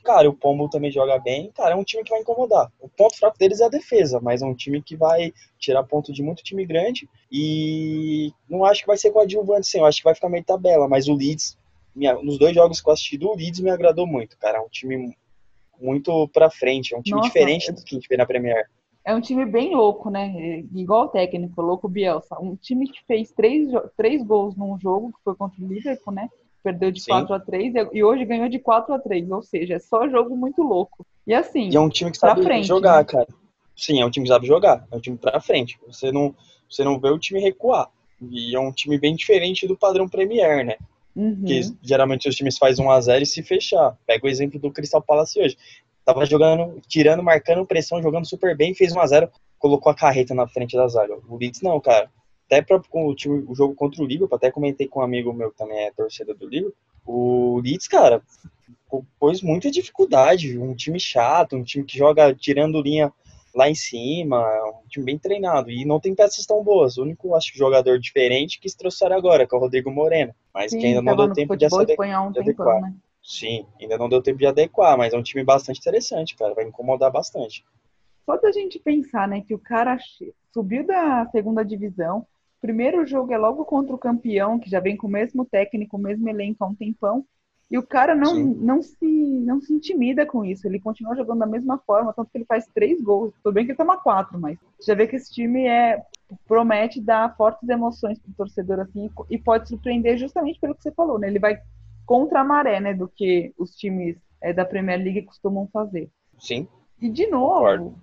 Cara, 0.09 0.27
o 0.27 0.33
Pombo 0.33 0.71
também 0.71 0.91
joga 0.91 1.19
bem. 1.19 1.53
Cara, 1.55 1.75
é 1.75 1.77
um 1.77 1.85
time 1.85 2.03
que 2.03 2.09
vai 2.09 2.21
incomodar. 2.21 2.73
O 2.81 2.89
ponto 2.89 3.15
fraco 3.15 3.37
deles 3.37 3.61
é 3.61 3.67
a 3.67 3.69
defesa, 3.69 4.19
mas 4.23 4.41
é 4.41 4.47
um 4.47 4.55
time 4.55 4.81
que 4.81 4.97
vai 4.97 5.35
tirar 5.59 5.85
ponto 5.85 6.15
de 6.15 6.23
muito 6.23 6.43
time 6.43 6.65
grande. 6.65 7.07
E 7.31 8.33
não 8.49 8.65
acho 8.65 8.81
que 8.81 8.87
vai 8.87 8.97
ser 8.97 9.11
coadjuvante, 9.11 9.67
sim. 9.67 9.81
Eu 9.81 9.85
acho 9.85 9.99
que 9.99 10.05
vai 10.05 10.15
ficar 10.15 10.31
meio 10.31 10.43
tabela. 10.43 10.89
Mas 10.89 11.09
o 11.09 11.15
Leeds, 11.15 11.59
minha, 11.95 12.15
nos 12.23 12.39
dois 12.39 12.55
jogos 12.55 12.81
que 12.81 12.89
eu 12.89 12.93
assisti 12.95 13.19
do 13.19 13.35
Leeds, 13.35 13.61
me 13.61 13.69
agradou 13.69 14.07
muito, 14.07 14.39
cara. 14.39 14.57
É 14.57 14.61
um 14.63 14.69
time 14.71 15.15
muito 15.79 16.27
pra 16.29 16.49
frente. 16.49 16.95
É 16.95 16.97
um 16.99 17.03
time 17.03 17.19
Nossa, 17.19 17.29
diferente 17.29 17.71
do 17.71 17.85
que 17.85 17.95
a 17.95 17.99
gente 17.99 18.09
vê 18.09 18.17
na 18.17 18.25
Premier. 18.25 18.65
É 19.05 19.15
um 19.15 19.21
time 19.21 19.45
bem 19.45 19.75
louco, 19.75 20.09
né? 20.09 20.65
Igual 20.75 21.05
o 21.05 21.09
técnico, 21.09 21.61
louco 21.61 21.87
Bielsa. 21.87 22.35
Um 22.41 22.57
time 22.57 22.89
que 22.89 23.05
fez 23.05 23.31
três, 23.31 23.69
três 23.95 24.23
gols 24.23 24.57
num 24.57 24.81
jogo, 24.81 25.13
que 25.13 25.23
foi 25.23 25.35
contra 25.35 25.63
o 25.63 25.69
Liverpool, 25.69 26.15
né? 26.15 26.31
Perdeu 26.69 26.91
de 26.91 27.01
Sim. 27.01 27.11
4 27.11 27.35
a 27.35 27.41
3 27.41 27.75
e 27.93 28.05
hoje 28.05 28.25
ganhou 28.25 28.49
de 28.49 28.59
4 28.59 28.95
a 28.95 28.99
3 28.99 29.31
ou 29.31 29.43
seja, 29.43 29.75
é 29.75 29.79
só 29.79 30.09
jogo 30.09 30.37
muito 30.37 30.63
louco. 30.63 31.07
E 31.27 31.33
assim, 31.33 31.71
e 31.71 31.77
é 31.77 31.81
um 31.81 31.89
time 31.89 32.11
que 32.11 32.19
sabe 32.19 32.43
frente, 32.43 32.67
jogar, 32.67 32.99
né? 32.99 33.05
cara. 33.05 33.29
Sim, 33.77 34.01
é 34.01 34.05
um 34.05 34.11
time 34.11 34.25
que 34.25 34.33
sabe 34.33 34.47
jogar, 34.47 34.87
é 34.91 34.97
um 34.97 35.01
time 35.01 35.17
pra 35.17 35.41
frente. 35.41 35.79
Você 35.87 36.13
não, 36.13 36.35
você 36.69 36.85
não 36.85 36.99
vê 36.99 37.09
o 37.09 37.19
time 37.19 37.41
recuar. 37.41 37.89
E 38.21 38.55
é 38.55 38.61
um 38.61 38.73
time 38.73 38.99
bem 38.99 39.15
diferente 39.15 39.67
do 39.67 39.77
padrão 39.77 40.09
Premier, 40.09 40.65
né? 40.65 40.77
Uhum. 41.15 41.45
Que 41.45 41.61
geralmente 41.83 42.29
os 42.29 42.35
times 42.35 42.59
fazem 42.59 42.85
1 42.85 42.91
a 42.91 43.01
0 43.01 43.23
e 43.23 43.27
se 43.27 43.43
fechar. 43.43 43.97
Pega 44.07 44.27
o 44.27 44.29
exemplo 44.29 44.59
do 44.59 44.73
Crystal 44.73 45.03
Palace 45.03 45.41
hoje. 45.41 45.57
Tava 46.05 46.27
jogando, 46.27 46.81
tirando, 46.89 47.23
marcando 47.23 47.65
pressão, 47.67 48.03
jogando 48.03 48.27
super 48.27 48.57
bem, 48.57 48.75
fez 48.75 48.95
1 48.95 49.01
a 49.01 49.07
0 49.07 49.31
colocou 49.59 49.91
a 49.91 49.95
carreta 49.95 50.35
na 50.35 50.47
frente 50.47 50.77
da 50.77 50.87
zaga. 50.87 51.19
O 51.29 51.37
Leeds 51.37 51.63
não, 51.63 51.81
cara 51.81 52.09
até 52.49 52.63
pra, 52.63 52.81
com 52.89 53.07
o, 53.07 53.15
time, 53.15 53.45
o 53.47 53.55
jogo 53.55 53.75
contra 53.75 54.03
o 54.03 54.07
Liverpool, 54.07 54.35
até 54.35 54.51
comentei 54.51 54.89
com 54.89 55.01
um 55.01 55.03
amigo 55.03 55.33
meu 55.35 55.51
que 55.51 55.59
também 55.59 55.79
é 55.81 55.91
torcedor 55.91 56.35
do 56.35 56.49
Liverpool, 56.49 56.75
o 57.07 57.61
Leeds, 57.63 57.87
cara, 57.87 58.23
pôs 59.19 59.43
muita 59.43 59.71
dificuldade, 59.71 60.59
um 60.59 60.75
time 60.75 60.99
chato, 60.99 61.57
um 61.57 61.63
time 61.63 61.85
que 61.85 61.97
joga 61.97 62.35
tirando 62.35 62.81
linha 62.81 63.13
lá 63.55 63.69
em 63.69 63.75
cima, 63.75 64.41
um 64.85 64.89
time 64.89 65.05
bem 65.05 65.19
treinado, 65.19 65.71
e 65.71 65.85
não 65.85 66.01
tem 66.01 66.15
peças 66.15 66.47
tão 66.47 66.63
boas, 66.63 66.97
o 66.97 67.03
único, 67.03 67.35
acho 67.35 67.53
que, 67.53 67.59
jogador 67.59 67.99
diferente 67.99 68.59
que 68.59 68.69
se 68.69 68.77
trouxeram 68.77 69.17
agora, 69.17 69.47
que 69.47 69.55
é 69.55 69.59
o 69.59 69.61
Rodrigo 69.61 69.91
Moreno, 69.91 70.35
mas 70.55 70.71
Sim, 70.71 70.79
que 70.79 70.87
ainda 70.87 71.03
não 71.03 71.17
deu 71.17 71.33
tempo 71.33 71.57
de, 71.57 71.67
ade 71.67 71.75
um 71.75 72.33
de 72.33 72.41
adequar. 72.41 72.81
né? 72.81 72.95
Sim, 73.23 73.67
ainda 73.81 73.99
não 73.99 74.09
deu 74.09 74.23
tempo 74.23 74.39
de 74.39 74.47
adequar, 74.47 74.97
mas 74.97 75.13
é 75.13 75.19
um 75.19 75.23
time 75.23 75.45
bastante 75.45 75.81
interessante, 75.81 76.35
cara, 76.37 76.55
vai 76.55 76.65
incomodar 76.65 77.11
bastante. 77.11 77.65
Só 78.25 78.37
da 78.37 78.53
gente 78.53 78.79
pensar, 78.79 79.27
né, 79.27 79.41
que 79.41 79.55
o 79.55 79.59
cara 79.59 79.99
subiu 80.53 80.87
da 80.87 81.27
segunda 81.31 81.65
divisão, 81.65 82.27
primeiro 82.61 83.07
jogo 83.07 83.33
é 83.33 83.39
logo 83.39 83.65
contra 83.65 83.95
o 83.95 83.99
campeão, 83.99 84.59
que 84.59 84.71
já 84.71 84.81
vem 84.81 84.97
com 84.97 85.07
o 85.07 85.11
mesmo 85.11 85.45
técnico, 85.45 85.97
o 85.97 86.01
mesmo 86.01 86.29
elenco 86.29 86.65
há 86.65 86.67
um 86.67 86.75
tempão. 86.75 87.25
E 87.71 87.77
o 87.77 87.83
cara 87.83 88.15
não, 88.15 88.35
não, 88.35 88.83
se, 88.83 89.05
não 89.05 89.61
se 89.61 89.75
intimida 89.75 90.25
com 90.25 90.43
isso. 90.43 90.67
Ele 90.67 90.81
continua 90.81 91.15
jogando 91.15 91.41
da 91.41 91.47
mesma 91.47 91.77
forma, 91.79 92.15
tanto 92.15 92.31
que 92.31 92.39
ele 92.39 92.47
faz 92.47 92.67
três 92.75 93.01
gols. 93.01 93.35
Tudo 93.43 93.53
bem 93.53 93.67
que 93.67 93.73
ele 93.73 93.79
toma 93.79 93.99
quatro, 93.99 94.41
mas 94.41 94.59
já 94.81 94.95
vê 94.95 95.07
que 95.07 95.17
esse 95.17 95.31
time 95.33 95.67
é 95.67 96.03
promete 96.47 97.01
dar 97.01 97.35
fortes 97.37 97.69
emoções 97.69 98.19
pro 98.19 98.33
torcedor 98.33 98.81
assim 98.81 99.11
e 99.31 99.39
pode 99.39 99.69
surpreender 99.69 100.19
justamente 100.19 100.61
pelo 100.61 100.75
que 100.75 100.83
você 100.83 100.93
falou, 100.93 101.19
né? 101.19 101.29
Ele 101.29 101.39
vai 101.39 101.59
contra 102.05 102.41
a 102.41 102.45
maré, 102.45 102.81
né, 102.81 102.95
do 102.95 103.07
que 103.07 103.53
os 103.59 103.75
times 103.75 104.17
é, 104.41 104.53
da 104.53 104.65
Premier 104.65 104.99
League 104.99 105.23
costumam 105.23 105.69
fazer. 105.71 106.11
Sim. 106.39 106.67
E 107.01 107.11
de 107.11 107.27
novo, 107.27 107.55
Concordo. 107.55 107.95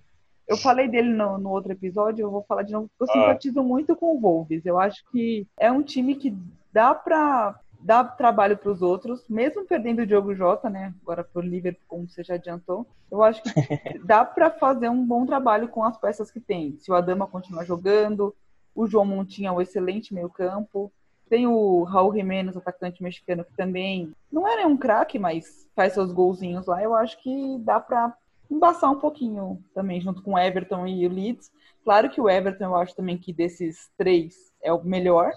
Eu 0.48 0.58
falei 0.58 0.88
dele 0.88 1.10
no, 1.10 1.38
no, 1.38 1.50
outro 1.50 1.72
episódio, 1.72 2.24
eu 2.24 2.32
vou 2.32 2.44
falar 2.44 2.64
de 2.64 2.74
novo, 2.74 2.90
eu 3.00 3.08
ah. 3.10 3.14
simpatizo 3.14 3.64
muito 3.64 3.96
com 3.96 4.16
o 4.16 4.20
Wolves. 4.20 4.66
Eu 4.66 4.80
acho 4.80 5.04
que 5.12 5.48
é 5.58 5.72
um 5.72 5.82
time 5.82 6.16
que 6.16 6.36
dá 6.72 6.94
pra 6.94 7.60
dar 7.80 8.04
trabalho 8.04 8.58
para 8.58 8.72
os 8.72 8.82
outros, 8.82 9.24
mesmo 9.30 9.66
perdendo 9.66 10.02
o 10.02 10.06
Diogo 10.08 10.34
Jota, 10.34 10.70
né? 10.70 10.94
Agora 11.02 11.24
pro 11.24 11.42
Liverpool, 11.42 11.86
como 11.88 12.10
você 12.10 12.24
já 12.24 12.36
adiantou. 12.36 12.86
Eu 13.12 13.24
acho 13.24 13.44
que 13.44 13.50
dá 14.04 14.26
para 14.26 14.50
fazer 14.50 14.90
um 14.90 15.06
bom 15.06 15.26
trabalho 15.26 15.68
com 15.68 15.84
as 15.84 15.98
peças 15.98 16.32
que 16.32 16.40
tem. 16.40 16.78
Se 16.80 16.92
o 16.92 16.96
Adama 16.96 17.28
continuar 17.28 17.64
jogando, 17.64 18.36
o 18.74 18.88
João 18.88 19.06
Montinha 19.06 19.50
é 19.50 19.52
um 19.52 19.62
excelente 19.62 20.14
meio-campo. 20.14 20.92
Tem 21.30 21.48
o 21.48 21.84
Raul 21.84 22.14
Jiménez, 22.14 22.58
atacante 22.58 23.02
mexicano, 23.02 23.46
que 23.46 23.54
também 23.54 24.12
não 24.32 24.48
é 24.48 24.66
um 24.66 24.78
craque, 24.78 25.18
mas 25.18 25.68
faz 25.76 25.94
seus 25.94 26.12
golzinhos 26.12 26.66
lá. 26.68 26.84
Eu 26.84 26.94
acho 26.94 27.22
que 27.22 27.58
dá 27.60 27.80
para 27.80 28.16
embaçar 28.50 28.92
um 28.92 29.00
pouquinho 29.00 29.62
também, 29.74 30.00
junto 30.00 30.22
com 30.22 30.34
o 30.34 30.40
Everton 30.40 30.86
e 30.88 31.06
o 31.06 31.12
Leeds. 31.12 31.52
Claro 31.84 32.10
que 32.10 32.20
o 32.20 32.30
Everton, 32.30 32.66
eu 32.66 32.76
acho 32.76 32.96
também 32.96 33.18
que 33.18 33.32
desses 33.32 33.90
três 33.98 34.52
é 34.62 34.72
o 34.72 34.84
melhor, 34.84 35.32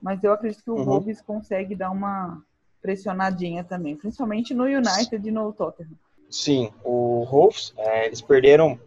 mas 0.00 0.24
eu 0.24 0.32
acredito 0.32 0.62
que 0.62 0.70
o 0.70 0.76
uhum. 0.76 0.84
Wolves 0.84 1.20
consegue 1.20 1.74
dar 1.74 1.90
uma 1.90 2.42
pressionadinha 2.80 3.62
também, 3.62 3.96
principalmente 3.96 4.54
no 4.54 4.64
United 4.64 5.26
e 5.26 5.30
no 5.30 5.52
Tottenham. 5.52 5.98
Sim, 6.30 6.70
o 6.84 7.24
Wolves, 7.26 7.74
é, 7.76 8.06
eles 8.06 8.22
perderam 8.22 8.78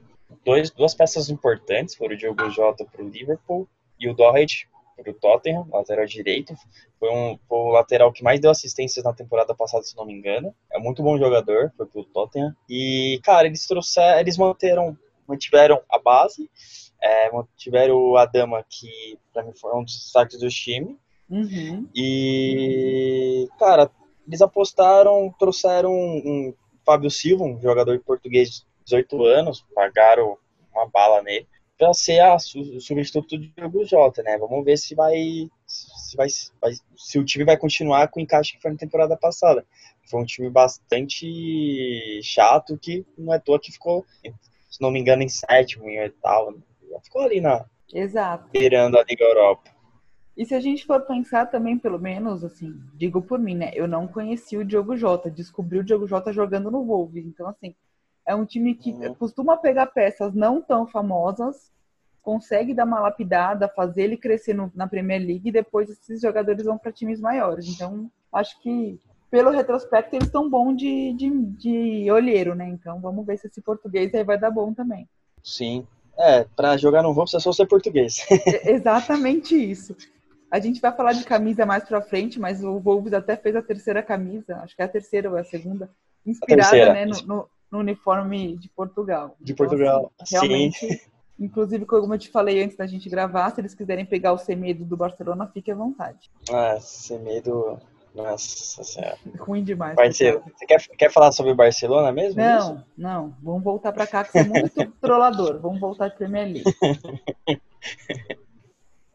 dois, 0.44 0.72
duas 0.72 0.96
peças 0.96 1.30
importantes, 1.30 1.96
foram 1.96 2.16
o 2.16 2.18
Diogo 2.18 2.50
Jota 2.50 2.86
para 2.86 3.04
o 3.04 3.10
Liverpool 3.10 3.68
e 4.00 4.10
o 4.10 4.14
Doherty 4.16 4.68
para 4.96 5.12
o 5.12 5.14
Tottenham, 5.14 5.68
lateral 5.72 6.06
direito. 6.06 6.54
Foi, 7.00 7.10
um, 7.10 7.38
foi 7.48 7.58
o 7.58 7.70
lateral 7.70 8.12
que 8.12 8.24
mais 8.24 8.40
deu 8.40 8.52
assistências 8.52 9.04
na 9.04 9.14
temporada 9.14 9.54
passada, 9.56 9.84
se 9.84 9.96
não 9.96 10.06
me 10.06 10.14
engano. 10.14 10.54
É 10.72 10.80
muito 10.80 11.02
bom 11.02 11.18
jogador, 11.18 11.72
foi 11.76 11.86
para 11.86 12.02
o 12.02 12.06
Tottenham. 12.06 12.56
E, 12.70 13.20
cara, 13.24 13.48
eles 13.48 13.66
trouxeram, 13.68 14.20
eles 14.20 14.38
manteram, 14.38 14.98
mantiveram 15.28 15.82
a 15.90 16.00
base, 16.00 16.50
é, 17.02 17.32
mantiveram 17.32 17.96
o 17.96 18.18
Adama, 18.18 18.64
que 18.70 19.18
para 19.34 19.44
mim 19.44 19.54
foi 19.54 19.76
um 19.76 19.84
dos 19.84 19.96
destaques 19.96 20.40
do 20.40 20.50
time. 20.50 20.98
Uhum. 21.30 21.88
E, 21.96 23.48
cara, 23.58 23.90
eles 24.28 24.42
apostaram, 24.42 25.34
trouxeram 25.40 25.92
um, 25.92 26.22
um 26.26 26.54
Fábio 26.86 27.10
Silva, 27.10 27.44
um 27.44 27.60
jogador 27.62 28.00
português 28.00 28.50
de 28.50 28.66
18 28.86 29.24
anos, 29.26 29.66
pagaram 29.74 30.38
uma 30.74 30.88
bala 30.88 31.22
nele 31.22 31.48
para 31.78 31.94
ser 31.94 32.20
a, 32.20 32.36
o 32.36 32.80
substituto 32.80 33.38
do 33.38 33.48
Diogo 33.48 33.86
Jota, 33.86 34.22
né? 34.24 34.38
Vamos 34.38 34.64
ver 34.64 34.78
se 34.78 34.96
vai 34.96 35.50
se, 35.66 36.16
vai, 36.16 36.28
se 36.96 37.20
o 37.20 37.26
time 37.26 37.44
vai 37.44 37.58
continuar 37.58 38.08
com 38.08 38.20
o 38.20 38.24
encaixe 38.24 38.54
que 38.54 38.62
foi 38.62 38.72
na 38.72 38.78
temporada 38.78 39.18
passada. 39.18 39.66
Foi 40.10 40.22
um 40.22 40.26
time 40.26 40.50
bastante 40.50 42.20
chato 42.22 42.78
que 42.78 43.06
não 43.18 43.34
é 43.34 43.38
à 43.38 43.40
toa 43.40 43.60
que 43.60 43.72
ficou, 43.72 44.06
se 44.70 44.82
não 44.82 44.92
me 44.92 45.00
engano, 45.00 45.24
em 45.24 45.30
sétimo, 45.30 45.90
em 45.90 46.00
oitavo. 46.00 46.62
Ficou 47.04 47.22
ali 47.22 47.42
na. 47.42 47.66
Exato. 47.92 48.50
Virando 48.54 48.98
a 48.98 49.04
Liga 49.04 49.24
Europa. 49.24 49.72
E 50.36 50.46
se 50.46 50.56
a 50.56 50.60
gente 50.60 50.86
for 50.86 51.02
pensar 51.02 51.46
também, 51.46 51.78
pelo 51.78 52.00
menos, 52.00 52.44
assim, 52.44 52.74
digo 52.96 53.22
por 53.22 53.38
mim, 53.40 53.56
né? 53.56 53.72
Eu 53.76 53.88
não 53.88 54.08
conheci 54.08 54.58
o 54.58 54.66
Diogo 54.66 54.98
Jota, 54.98 55.30
descobri 55.30 55.80
o 55.80 55.84
Diogo 55.84 56.08
Jota 56.08 56.34
jogando 56.34 56.72
no 56.72 56.84
Wolves. 56.84 57.26
Então, 57.26 57.48
assim, 57.48 57.76
é 58.26 58.34
um 58.36 58.46
time 58.46 58.74
que 58.76 58.92
uhum. 58.92 59.14
costuma 59.16 59.58
pegar 59.58 59.88
peças 59.88 60.34
não 60.34 60.62
tão 60.62 60.88
famosas, 60.88 61.72
consegue 62.22 62.74
dar 62.74 62.86
uma 62.86 63.02
lapidada, 63.02 63.68
fazer 63.68 64.04
ele 64.04 64.18
crescer 64.18 64.54
no, 64.54 64.72
na 64.74 64.88
Premier 64.88 65.20
League 65.20 65.50
e 65.50 65.52
depois 65.52 65.90
esses 65.90 66.22
jogadores 66.22 66.66
vão 66.66 66.78
para 66.78 66.92
times 66.92 67.20
maiores. 67.20 67.68
Então, 67.68 68.10
acho 68.32 68.60
que 68.62 69.00
pelo 69.30 69.52
retrospecto 69.52 70.16
eles 70.16 70.28
estão 70.28 70.50
bom 70.50 70.74
de, 70.74 71.14
de, 71.14 71.30
de 71.30 72.12
olheiro, 72.12 72.56
né? 72.56 72.68
Então, 72.70 73.02
vamos 73.02 73.26
ver 73.26 73.38
se 73.38 73.48
esse 73.48 73.62
português 73.62 74.14
aí 74.14 74.24
vai 74.24 74.38
dar 74.38 74.52
bom 74.52 74.74
também. 74.74 75.08
Sim. 75.44 75.86
É, 76.18 76.46
para 76.56 76.78
jogar 76.78 77.02
no 77.02 77.14
Wolves 77.14 77.34
é 77.34 77.40
só 77.40 77.52
ser 77.52 77.68
português. 77.68 78.26
exatamente 78.64 79.56
isso. 79.56 79.96
A 80.52 80.60
gente 80.60 80.80
vai 80.80 80.96
falar 80.96 81.14
de 81.14 81.24
camisa 81.26 81.66
mais 81.66 81.84
para 81.84 82.00
frente, 82.00 82.40
mas 82.40 82.64
o 82.64 82.80
Wolves 82.80 83.12
até 83.12 83.36
fez 83.36 83.56
a 83.56 83.62
terceira 83.62 84.04
camisa, 84.04 84.58
acho 84.58 84.76
que 84.76 84.82
é 84.84 84.86
a 84.86 84.88
terceira 84.90 85.30
ou 85.30 85.36
a 85.36 85.44
segunda, 85.44 85.90
inspirada 86.24 86.92
a 86.92 86.94
né, 86.94 87.06
no, 87.08 87.22
no, 87.26 87.50
no 87.74 87.80
uniforme 87.80 88.56
de 88.56 88.70
Portugal. 88.70 89.36
De 89.42 89.52
então, 89.52 89.66
Portugal, 89.66 90.12
assim, 90.22 90.36
realmente. 90.36 90.78
Sim. 90.78 91.00
Inclusive, 91.40 91.86
como 91.88 92.14
eu 92.14 92.20
te 92.20 92.30
falei 92.30 92.64
antes 92.64 92.78
da 92.78 92.86
gente 92.86 93.10
gravar, 93.10 93.50
se 93.50 93.60
eles 93.60 93.74
quiserem 93.74 94.06
pegar 94.06 94.32
o 94.32 94.38
Semedo 94.38 94.86
do 94.86 94.96
Barcelona, 94.96 95.50
fique 95.52 95.72
à 95.72 95.76
vontade. 95.76 96.30
Ah, 96.52 96.78
Semedo 96.80 97.80
Nossa 98.14 98.84
senhora. 98.84 99.18
Ruim 99.40 99.64
demais. 99.64 99.96
Você 99.96 100.40
quer, 100.68 100.88
quer 100.90 101.12
falar 101.12 101.32
sobre 101.32 101.52
o 101.52 101.56
Barcelona 101.56 102.12
mesmo? 102.12 102.40
É 102.40 102.58
Isso? 102.60 102.74
Não, 102.74 102.84
não. 102.96 103.36
Vamos 103.42 103.64
voltar 103.64 103.92
pra 103.92 104.06
cá, 104.06 104.24
que 104.24 104.32
você 104.32 104.40
é 104.40 104.44
muito 104.44 104.92
trollador. 105.02 105.60
Vamos 105.60 105.80
voltar 105.80 106.10
de 106.10 106.16
Premier 106.16 106.46
League. 106.46 106.64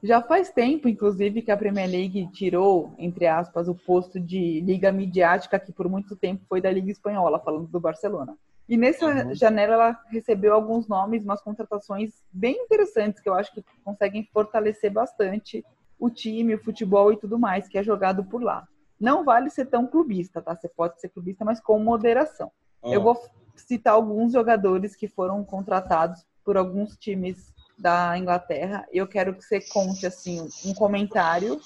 Já 0.03 0.23
faz 0.23 0.51
tempo, 0.51 0.89
inclusive, 0.89 1.43
que 1.43 1.51
a 1.51 1.57
Premier 1.57 1.89
League 1.89 2.29
tirou, 2.33 2.93
entre 2.99 3.27
aspas, 3.27 3.69
o 3.69 3.75
posto 3.75 4.21
de 4.21 4.61
liga 4.61 4.93
midiática, 4.93 5.59
que 5.59 5.73
por 5.73 5.89
muito 5.89 6.15
tempo 6.15 6.45
foi 6.49 6.61
da 6.61 6.71
Liga 6.71 6.91
Espanhola, 6.91 7.41
falando 7.41 7.67
do 7.67 7.81
Barcelona. 7.81 8.37
E 8.69 8.77
nessa 8.77 9.07
Uhum. 9.07 9.35
janela 9.35 9.75
ela 9.75 10.01
recebeu 10.11 10.53
alguns 10.53 10.87
nomes, 10.87 11.25
umas 11.25 11.41
contratações 11.41 12.23
bem 12.31 12.55
interessantes, 12.65 13.21
que 13.21 13.29
eu 13.29 13.35
acho 13.35 13.53
que 13.53 13.65
conseguem 13.83 14.29
fortalecer 14.33 14.93
bastante 14.93 15.65
o 15.99 16.11
time, 16.11 16.55
o 16.55 16.63
futebol 16.63 17.13
e 17.13 17.17
tudo 17.17 17.39
mais, 17.39 17.67
que 17.67 17.79
é 17.79 17.83
jogado 17.83 18.25
por 18.25 18.43
lá. 18.43 18.69
Não 19.01 19.25
vale 19.25 19.49
ser 19.49 19.67
tão 19.67 19.87
clubista, 19.87 20.43
tá? 20.43 20.55
Você 20.55 20.69
pode 20.69 21.01
ser 21.01 21.09
clubista, 21.09 21.45
mas 21.45 21.61
com 21.61 21.79
moderação. 21.79 22.53
Eu 22.85 23.01
Hum. 23.01 23.05
vou 23.05 23.23
citar 23.57 23.95
alguns 23.95 24.33
jogadores 24.33 24.95
que 24.95 25.09
foram 25.09 25.43
contratados 25.45 26.25
por 26.45 26.57
alguns 26.57 26.97
times 26.97 27.53
da 27.79 28.17
Inglaterra. 28.19 28.87
Eu 28.93 29.07
quero 29.07 29.35
que 29.35 29.43
você 29.43 29.61
conte 29.61 30.07
assim 30.07 30.47
um 30.65 30.75
comentário 30.75 31.61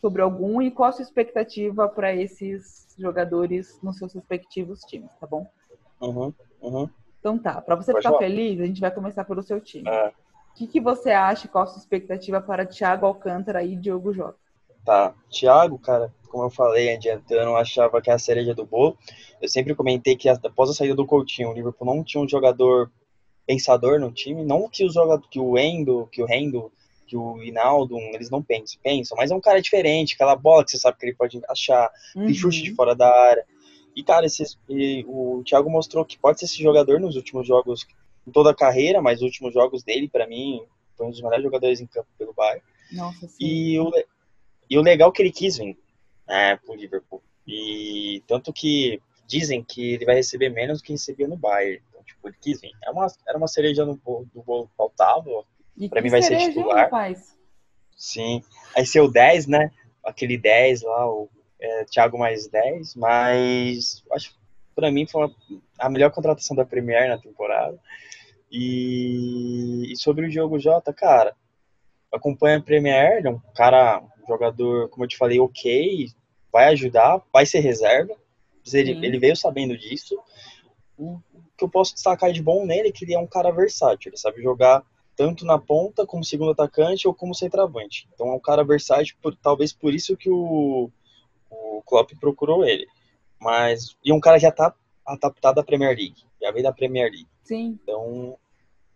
sobre 0.00 0.22
algum 0.22 0.62
e 0.62 0.70
qual 0.70 0.88
a 0.88 0.92
sua 0.92 1.02
expectativa 1.02 1.88
para 1.88 2.14
esses 2.14 2.94
jogadores 2.98 3.78
nos 3.82 3.98
seus 3.98 4.14
respectivos 4.14 4.80
times, 4.82 5.12
tá 5.20 5.26
bom? 5.26 5.46
Uhum, 6.00 6.32
uhum. 6.60 6.88
Então 7.18 7.38
tá, 7.38 7.60
para 7.60 7.76
você 7.76 7.92
Pode 7.92 8.02
ficar 8.02 8.10
falar. 8.10 8.18
feliz, 8.18 8.60
a 8.60 8.66
gente 8.66 8.80
vai 8.80 8.90
começar 8.90 9.24
pelo 9.24 9.42
seu 9.42 9.60
time. 9.60 9.84
É, 9.86 10.08
O 10.08 10.54
que, 10.54 10.66
que 10.66 10.80
você 10.80 11.10
acha, 11.10 11.48
qual 11.48 11.64
a 11.64 11.66
sua 11.66 11.78
expectativa 11.80 12.40
para 12.40 12.66
Thiago 12.66 13.06
Alcântara 13.06 13.62
e 13.64 13.76
Diogo 13.76 14.12
Jota? 14.12 14.38
tá. 14.84 15.14
Thiago, 15.30 15.78
cara, 15.78 16.12
como 16.28 16.44
eu 16.44 16.50
falei 16.50 16.94
adiantando, 16.94 17.42
eu 17.42 17.56
achava 17.56 18.00
que 18.00 18.10
a 18.10 18.18
cereja 18.18 18.54
do 18.54 18.64
bolo. 18.66 18.96
Eu 19.40 19.48
sempre 19.48 19.74
comentei 19.74 20.16
que 20.16 20.28
após 20.28 20.70
a 20.70 20.74
saída 20.74 20.94
do 20.94 21.06
Coutinho, 21.06 21.50
o 21.50 21.52
Liverpool 21.54 21.86
não 21.86 22.04
tinha 22.04 22.22
um 22.22 22.28
jogador 22.28 22.90
pensador 23.46 24.00
no 24.00 24.12
time. 24.12 24.44
Não 24.44 24.68
que 24.68 24.84
os 24.84 24.94
jogadores, 24.94 25.28
que 25.30 25.40
o 25.40 25.58
Endo, 25.58 26.08
que 26.12 26.22
o 26.22 26.26
Rendo, 26.26 26.72
que 27.06 27.16
o 27.16 27.42
Hinaldo, 27.42 27.98
eles 28.14 28.30
não 28.30 28.42
pensam, 28.42 28.80
pensam, 28.82 29.16
mas 29.16 29.30
é 29.30 29.34
um 29.34 29.40
cara 29.40 29.60
diferente, 29.62 30.14
aquela 30.14 30.36
bola 30.36 30.64
que 30.64 30.70
você 30.72 30.78
sabe 30.78 30.98
que 30.98 31.06
ele 31.06 31.16
pode 31.16 31.40
achar, 31.48 31.90
tem 32.24 32.34
chute 32.34 32.62
de 32.62 32.70
Uhum. 32.70 32.76
fora 32.76 32.94
da 32.94 33.08
área. 33.08 33.44
E, 33.96 34.02
cara, 34.02 34.26
esses- 34.26 34.58
e 34.68 35.04
o 35.08 35.42
Thiago 35.44 35.68
mostrou 35.70 36.04
que 36.04 36.18
pode 36.18 36.38
ser 36.38 36.44
esse 36.46 36.62
jogador 36.62 37.00
nos 37.00 37.16
últimos 37.16 37.46
jogos, 37.46 37.86
em 38.26 38.30
toda 38.30 38.50
a 38.50 38.54
carreira, 38.54 39.00
mas 39.02 39.18
os 39.18 39.24
últimos 39.24 39.52
jogos 39.52 39.82
dele, 39.82 40.08
pra 40.08 40.26
mim, 40.26 40.62
foi 40.96 41.06
um 41.06 41.10
dos 41.10 41.20
melhores 41.20 41.42
jogadores 41.44 41.80
em 41.80 41.86
campo 41.86 42.08
pelo 42.18 42.32
Bayern. 42.34 42.62
Nossa, 42.92 43.26
sim. 43.28 43.36
E 43.40 43.78
o, 43.80 43.90
e 44.68 44.78
o 44.78 44.82
legal 44.82 45.10
é 45.10 45.12
que 45.12 45.22
ele 45.22 45.32
quis 45.32 45.56
vir 45.58 45.76
né, 46.28 46.56
pro 46.56 46.74
Liverpool. 46.74 47.22
E 47.46 48.22
tanto 48.26 48.52
que 48.52 49.00
dizem 49.26 49.62
que 49.64 49.94
ele 49.94 50.04
vai 50.04 50.14
receber 50.14 50.48
menos 50.50 50.78
do 50.80 50.84
que 50.84 50.92
recebia 50.92 51.26
no 51.26 51.36
Bayern. 51.36 51.82
Então, 51.88 52.02
tipo, 52.04 52.28
ele 52.28 52.36
quis 52.40 52.60
vir. 52.60 52.70
É 52.84 52.90
uma, 52.90 53.06
era 53.26 53.36
uma 53.38 53.48
cereja 53.48 53.84
no 53.84 53.94
do 53.94 54.42
bolo 54.42 54.68
que 54.68 54.76
faltava. 54.76 55.44
Pra 55.88 56.02
mim 56.02 56.10
vai 56.10 56.22
ser 56.22 56.36
titular. 56.38 56.84
rapaz? 56.84 57.36
Sim. 57.96 58.42
Aí 58.76 58.84
ser 58.86 59.00
o 59.00 59.08
10, 59.08 59.46
né? 59.46 59.70
Aquele 60.04 60.36
10 60.38 60.82
lá, 60.82 61.08
o 61.10 61.28
é, 61.60 61.84
Thiago 61.84 62.18
mais 62.18 62.48
10. 62.48 62.94
Mas 62.96 64.02
acho 64.12 64.30
que 64.30 64.36
pra 64.74 64.90
mim 64.90 65.06
foi 65.06 65.22
uma- 65.26 65.34
a 65.78 65.88
melhor 65.90 66.10
contratação 66.10 66.56
da 66.56 66.64
Premier 66.64 67.08
na 67.08 67.18
temporada. 67.18 67.78
E, 68.50 69.92
e 69.92 69.96
sobre 69.96 70.26
o 70.26 70.30
Diogo 70.30 70.58
Jota, 70.58 70.92
cara, 70.92 71.34
acompanha 72.12 72.58
a 72.58 72.62
Premier, 72.62 73.18
ele 73.18 73.28
é 73.28 73.30
um 73.30 73.38
cara, 73.54 74.02
um 74.22 74.26
jogador, 74.26 74.88
como 74.88 75.04
eu 75.04 75.08
te 75.08 75.16
falei, 75.16 75.38
ok, 75.38 76.08
vai 76.52 76.66
ajudar, 76.72 77.22
vai 77.32 77.46
ser 77.46 77.60
reserva. 77.60 78.14
Ele, 78.72 78.92
ele 79.06 79.18
veio 79.18 79.36
sabendo 79.36 79.76
disso. 79.78 80.18
O 80.98 81.20
que 81.56 81.64
eu 81.64 81.68
posso 81.68 81.94
destacar 81.94 82.32
de 82.32 82.42
bom 82.42 82.66
nele 82.66 82.88
é 82.88 82.92
que 82.92 83.04
ele 83.04 83.14
é 83.14 83.18
um 83.18 83.26
cara 83.26 83.50
versátil, 83.50 84.10
ele 84.10 84.16
sabe 84.16 84.42
jogar 84.42 84.82
tanto 85.16 85.44
na 85.44 85.58
ponta 85.58 86.06
como 86.06 86.24
segundo 86.24 86.52
atacante 86.52 87.06
ou 87.06 87.14
como 87.14 87.34
centroavante. 87.34 88.08
Então 88.14 88.28
é 88.28 88.32
um 88.34 88.40
cara 88.40 88.64
versátil, 88.64 89.16
por- 89.22 89.36
talvez 89.36 89.72
por 89.72 89.92
isso 89.94 90.16
que 90.16 90.30
o, 90.30 90.90
o 91.80 91.82
Klopp 91.82 92.10
procurou 92.20 92.64
ele. 92.64 92.86
Mas 93.40 93.96
e 94.04 94.12
um 94.12 94.20
cara 94.20 94.38
já 94.38 94.52
tá 94.52 94.72
adaptado 95.04 95.58
à 95.58 95.64
Premier 95.64 95.96
League, 95.96 96.22
já 96.40 96.50
veio 96.50 96.62
da 96.64 96.72
Premier 96.72 97.10
League. 97.10 97.28
Sim. 97.42 97.78
Então, 97.82 98.36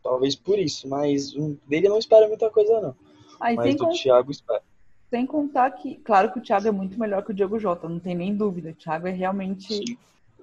talvez 0.03 0.37
por 0.37 0.59
isso, 0.59 0.87
mas 0.89 1.35
um, 1.35 1.57
dele 1.67 1.89
não 1.89 1.99
espero 1.99 2.29
muita 2.29 2.51
coisa 2.51 2.81
não. 2.81 2.95
Aí 3.41 3.57
Mas 3.57 3.67
sem, 3.67 3.77
do 3.77 3.85
con- 3.87 3.93
Thiago 3.93 4.31
espero. 4.31 4.63
sem 5.11 5.27
contar 5.27 5.71
que, 5.73 5.97
claro 5.97 6.31
que 6.33 6.39
o 6.39 6.43
Thiago 6.43 6.69
é 6.69 6.71
muito 6.71 6.99
melhor 7.01 7.25
que 7.25 7.31
o 7.33 7.35
Diogo 7.35 7.59
Jota, 7.59 7.89
não 7.89 7.99
tem 7.99 8.15
nem 8.15 8.35
dúvida. 8.35 8.71
O 8.71 8.75
Thiago 8.75 9.09
é 9.09 9.11
realmente. 9.11 9.75
Sim. 9.75 9.99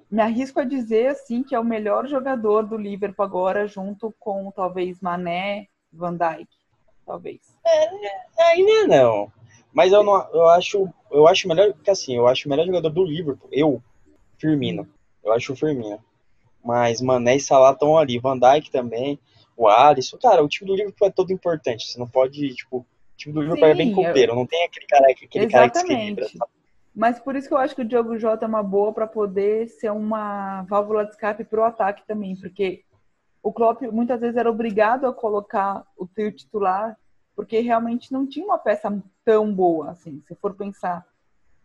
Me 0.10 0.22
arrisco 0.22 0.60
a 0.60 0.66
dizer 0.66 1.08
assim 1.08 1.42
que 1.42 1.56
é 1.56 1.60
o 1.60 1.64
melhor 1.64 2.06
jogador 2.06 2.64
do 2.64 2.76
Liverpool 2.76 3.24
agora, 3.24 3.66
junto 3.66 4.14
com 4.20 4.52
talvez 4.52 5.00
Mané, 5.00 5.68
Van 5.94 6.18
Dijk. 6.18 6.50
Talvez. 7.06 7.40
Ainda 8.38 8.88
não. 8.88 9.32
Mas 9.74 9.92
eu 9.94 10.04
não, 10.04 10.28
eu 10.34 10.50
acho, 10.50 10.90
eu 11.12 11.28
acho 11.28 11.48
melhor 11.48 11.74
que 11.74 11.90
assim, 11.90 12.16
eu 12.16 12.28
acho 12.28 12.48
o 12.48 12.50
melhor 12.50 12.66
jogador 12.66 12.90
do 12.90 13.04
Liverpool, 13.04 13.50
eu, 13.52 13.82
Firmino. 14.38 14.88
Eu 15.24 15.32
acho 15.34 15.54
o 15.54 15.56
Firmino. 15.56 16.00
Mas 16.64 17.02
Mané 17.02 17.36
e 17.36 17.40
Salah 17.40 17.72
estão 17.72 17.98
ali, 17.98 18.20
Van 18.20 18.38
Dijk 18.38 18.70
também, 18.72 19.20
o 19.56 19.68
Alisson. 19.68 20.18
Cara, 20.18 20.44
o 20.44 20.48
time 20.48 20.70
do 20.70 20.76
Liverpool 20.76 21.08
é 21.08 21.12
todo 21.12 21.32
importante. 21.32 21.88
Você 21.88 22.00
não 22.00 22.08
pode, 22.08 22.54
tipo, 22.56 22.78
o 22.78 22.86
time 23.18 23.34
do 23.34 23.42
Liverpool 23.42 23.68
é 23.68 23.74
bem 23.76 23.94
Sim, 23.94 24.02
eu- 24.02 24.08
copeiro, 24.08 24.36
não 24.36 24.46
tem 24.46 24.64
aquele 24.66 24.86
cara, 24.86 25.06
aquele 25.12 25.48
cara 25.48 25.70
que 25.70 25.78
se 25.78 25.86
equilibra. 25.86 26.26
Exatamente. 26.26 26.62
Mas 26.94 27.20
por 27.20 27.36
isso 27.36 27.48
que 27.48 27.54
eu 27.54 27.58
acho 27.58 27.74
que 27.74 27.82
o 27.82 27.88
Diogo 27.88 28.18
Jota 28.18 28.46
é 28.46 28.48
uma 28.48 28.62
boa 28.62 28.92
para 28.92 29.08
poder 29.08 29.70
ser 29.70 29.92
uma 29.92 30.64
válvula 30.64 31.06
de 31.06 31.12
escape 31.12 31.44
para 31.46 31.62
o 31.62 31.64
ataque 31.64 32.04
também, 32.06 32.36
porque 32.36 32.84
o 33.42 33.54
Klopp 33.54 33.82
muitas 33.84 34.20
vezes 34.20 34.36
era 34.36 34.52
obrigado 34.52 35.08
a 35.08 35.14
colocar 35.14 35.84
o 35.98 36.06
trio 36.06 36.32
titular, 36.34 36.98
porque 37.42 37.60
realmente 37.60 38.14
não 38.14 38.28
tinha 38.28 38.46
uma 38.46 38.60
peça 38.60 39.04
tão 39.26 39.52
boa 39.52 39.90
assim. 39.90 40.22
Se 40.28 40.36
for 40.36 40.54
pensar, 40.54 41.04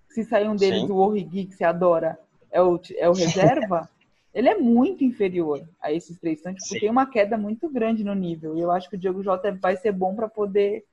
se 0.09 0.25
sair 0.25 0.49
um 0.49 0.57
deles, 0.57 0.81
Sim. 0.87 0.91
o 0.91 0.97
Origi, 0.97 1.45
que 1.45 1.55
você 1.55 1.65
adora, 1.65 2.19
é 2.51 2.63
o, 2.63 2.81
é 2.97 3.07
o 3.11 3.13
reserva, 3.13 3.87
ele 4.33 4.49
é 4.49 4.57
muito 4.57 5.05
inferior 5.05 5.69
a 5.79 5.93
esses 5.93 6.19
três. 6.19 6.41
Então, 6.41 6.55
tipo, 6.55 6.67
Sim. 6.67 6.81
tem 6.81 6.89
uma 6.89 7.05
queda 7.05 7.37
muito 7.37 7.69
grande 7.69 8.03
no 8.03 8.15
nível. 8.15 8.57
E 8.57 8.61
eu 8.63 8.71
acho 8.71 8.89
que 8.89 8.97
o 8.97 8.99
Diogo 8.99 9.23
Jota 9.23 9.53
vai 9.53 9.77
ser 9.77 9.93
bom 9.93 10.15
para 10.15 10.31
poder 10.31 10.87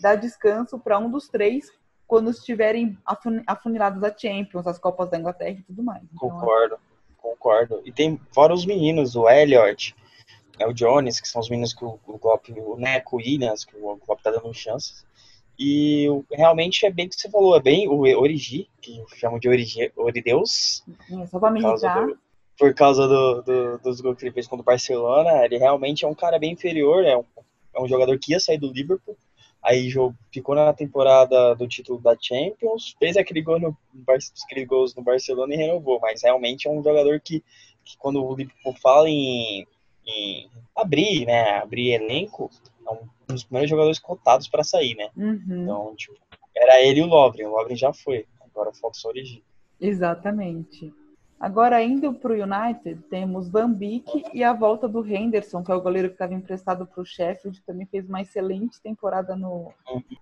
dar 0.00 0.14
descanso 0.14 0.78
para 0.78 0.98
um 0.98 1.10
dos 1.10 1.28
três 1.28 1.70
quando 2.06 2.30
estiverem 2.30 2.96
afun- 3.04 3.42
afunilados 3.46 4.02
a 4.02 4.16
Champions, 4.16 4.66
as 4.66 4.78
Copas 4.78 5.10
da 5.10 5.18
Inglaterra 5.18 5.58
e 5.58 5.62
tudo 5.64 5.82
mais. 5.82 6.02
Então, 6.04 6.30
Concordo, 6.30 6.78
concordo. 7.18 7.82
E 7.84 7.92
tem 7.92 8.18
fora 8.32 8.54
os 8.54 8.64
meninos, 8.64 9.16
o 9.16 9.28
Elliot, 9.28 9.94
né, 10.60 10.66
o 10.66 10.72
Jones, 10.74 11.20
que 11.20 11.28
são 11.28 11.40
os 11.40 11.48
meninos 11.48 11.72
que 11.72 11.84
o, 11.84 11.98
o 12.06 12.18
Klopp, 12.18 12.48
o 12.50 12.76
Neco, 12.76 13.16
o 13.16 13.18
Williams, 13.18 13.64
que 13.64 13.76
o 13.76 13.96
Klopp 13.96 14.20
tá 14.22 14.30
dando 14.30 14.52
chances. 14.54 15.04
E 15.58 16.06
realmente 16.30 16.86
é 16.86 16.90
bem 16.90 17.06
o 17.06 17.08
que 17.10 17.16
você 17.16 17.28
falou, 17.30 17.56
é 17.56 17.60
bem 17.60 17.88
o 17.88 18.00
Origi, 18.18 18.68
que 18.80 19.02
chamam 19.16 19.38
de 19.38 19.48
Origi, 19.48 19.92
Orideus, 19.96 20.82
é 21.22 21.26
só 21.26 21.38
para 21.38 21.50
me 21.50 21.60
por 21.60 21.66
causa, 21.68 21.86
do, 22.06 22.18
por 22.58 22.74
causa 22.74 23.08
do- 23.08 23.42
do- 23.42 23.78
dos 23.78 24.00
gols 24.00 24.16
que 24.16 24.24
ele 24.24 24.32
fez 24.32 24.46
contra 24.46 24.62
o 24.62 24.64
Barcelona. 24.64 25.44
Ele 25.44 25.58
realmente 25.58 26.04
é 26.04 26.08
um 26.08 26.14
cara 26.14 26.38
bem 26.38 26.52
inferior, 26.52 27.04
é 27.04 27.16
um, 27.16 27.24
é 27.74 27.80
um 27.82 27.88
jogador 27.88 28.18
que 28.18 28.32
ia 28.32 28.40
sair 28.40 28.58
do 28.58 28.72
Liverpool. 28.72 29.16
Aí 29.62 29.92
ficou 30.32 30.54
na 30.54 30.72
temporada 30.72 31.54
do 31.54 31.68
título 31.68 32.00
da 32.00 32.16
Champions, 32.18 32.96
fez 32.98 33.18
aquele 33.18 33.42
gol 33.42 33.60
no, 33.60 33.76
aquele 34.46 34.64
gols 34.64 34.94
no 34.94 35.02
Barcelona 35.02 35.52
e 35.52 35.58
renovou, 35.58 36.00
mas 36.00 36.22
realmente 36.22 36.66
é 36.66 36.70
um 36.70 36.82
jogador 36.82 37.20
que, 37.20 37.44
que 37.84 37.98
quando 37.98 38.24
o 38.24 38.34
Liverpool 38.34 38.74
fala 38.80 39.10
em, 39.10 39.66
em 40.06 40.50
abrir, 40.74 41.26
né, 41.26 41.58
abrir 41.58 41.92
elenco, 41.92 42.50
é 42.86 42.90
um 42.92 43.08
dos 43.28 43.44
primeiros 43.44 43.70
jogadores 43.70 43.98
cotados 43.98 44.48
para 44.48 44.64
sair, 44.64 44.94
né? 44.96 45.10
Uhum, 45.16 45.62
Então, 45.62 45.94
tipo, 45.96 46.16
era 46.56 46.82
ele 46.82 47.00
e 47.00 47.02
o 47.02 47.06
Lovren, 47.06 47.46
o 47.46 47.50
Lovren 47.50 47.76
já 47.76 47.92
foi, 47.92 48.26
agora 48.40 48.72
falta 48.72 48.98
só 48.98 49.08
o 49.08 49.10
Origi. 49.10 49.42
Exatamente. 49.80 50.92
Agora, 51.38 51.82
indo 51.82 52.12
para 52.12 52.32
o 52.32 52.34
United, 52.34 53.00
temos 53.08 53.48
Van 53.48 53.72
Beek 53.72 54.24
e 54.34 54.44
a 54.44 54.52
volta 54.52 54.86
do 54.86 55.06
Henderson, 55.06 55.62
que 55.64 55.72
é 55.72 55.74
o 55.74 55.80
goleiro 55.80 56.08
que 56.08 56.14
estava 56.14 56.34
emprestado 56.34 56.86
para 56.86 57.00
o 57.00 57.04
Sheffield, 57.04 57.62
também 57.62 57.86
fez 57.86 58.06
uma 58.06 58.20
excelente 58.20 58.78
temporada 58.82 59.34
no, 59.34 59.72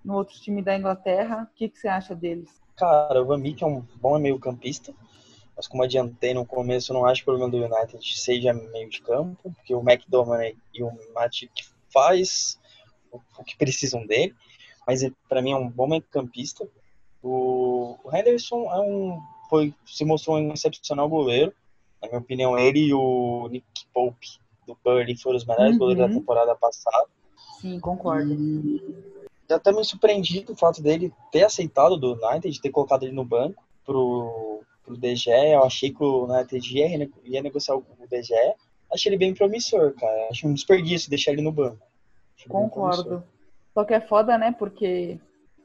no 0.05 0.15
outro 0.15 0.41
time 0.41 0.63
da 0.63 0.77
Inglaterra. 0.79 1.49
O 1.53 1.57
que, 1.57 1.69
que 1.69 1.77
você 1.77 1.89
acha 1.89 2.15
deles? 2.15 2.63
Cara, 2.77 3.21
o 3.21 3.25
Van 3.27 3.41
Beek 3.41 3.65
é 3.65 3.67
um 3.67 3.83
bom 3.97 4.17
meio 4.21 4.39
campista, 4.39 4.95
mas 5.59 5.67
como 5.67 5.83
adiantei 5.83 6.33
no 6.33 6.47
começo, 6.47 6.93
eu 6.93 6.95
não 6.95 7.05
acho 7.05 7.25
que 7.25 7.29
o 7.29 7.37
problema 7.37 7.51
do 7.51 7.75
United 7.75 8.17
seja 8.17 8.53
meio 8.53 8.89
de 8.89 9.03
campo, 9.03 9.53
porque 9.57 9.75
o 9.75 9.81
McDominay 9.81 10.57
e 10.73 10.85
o 10.85 10.93
Matip 11.13 11.51
faz 11.93 12.57
o, 13.11 13.43
que 13.43 13.57
precisam 13.57 14.07
dele, 14.07 14.37
mas 14.87 15.01
para 15.29 15.43
mim 15.43 15.51
é 15.51 15.57
um 15.57 15.69
bom 15.69 15.89
meio 15.89 16.03
campista. 16.03 16.65
O, 17.21 17.99
Henderson 18.15 18.71
é 18.73 18.79
um, 18.79 19.21
foi, 19.51 19.75
se 19.85 20.05
mostrou 20.05 20.39
um 20.39 20.53
excepcional 20.53 21.09
goleiro, 21.09 21.53
na 22.01 22.07
minha 22.07 22.21
opinião, 22.21 22.57
ele 22.57 22.79
e 22.79 22.95
o 22.95 23.49
Nick 23.51 23.67
Pope 23.93 24.29
do 24.65 24.79
Burnley 24.85 25.17
foram 25.17 25.39
os 25.39 25.45
melhores 25.45 25.73
Uhum. 25.73 25.79
goleiros 25.79 26.07
da 26.07 26.15
temporada 26.15 26.55
passada. 26.55 27.09
Sim, 27.61 27.81
concordo. 27.81 28.33
Já 29.51 29.59
tá 29.59 29.73
me 29.73 29.85
surpreendido 29.85 30.53
o 30.53 30.57
fato 30.57 30.81
dele 30.81 31.13
ter 31.33 31.43
aceitado 31.43 31.97
do 31.97 32.13
United, 32.13 32.61
ter 32.61 32.71
colocado 32.71 33.03
ele 33.03 33.13
no 33.13 33.25
banco, 33.25 33.65
pro, 33.85 34.58
pro 34.89 34.97
DG, 34.97 35.31
eu 35.31 35.63
achei 35.63 35.93
que 35.93 36.03
o 36.03 36.25
United 36.25 36.77
ia, 36.77 37.11
ia 37.25 37.43
negociar 37.43 37.77
o 37.77 37.85
DG. 38.11 38.35
Achei 38.93 39.11
ele 39.11 39.19
bem 39.19 39.35
promissor, 39.35 39.95
cara. 39.95 40.29
Acho 40.31 40.49
um 40.49 40.55
desperdício 40.55 41.11
deixar 41.11 41.33
ele 41.33 41.43
no 41.43 41.53
banco. 41.53 41.87
Concordo. 42.49 43.23
Só 43.75 43.85
que 43.85 43.93
é 43.93 44.01
foda, 44.01 44.39
né? 44.39 44.55
Porque 44.59 45.21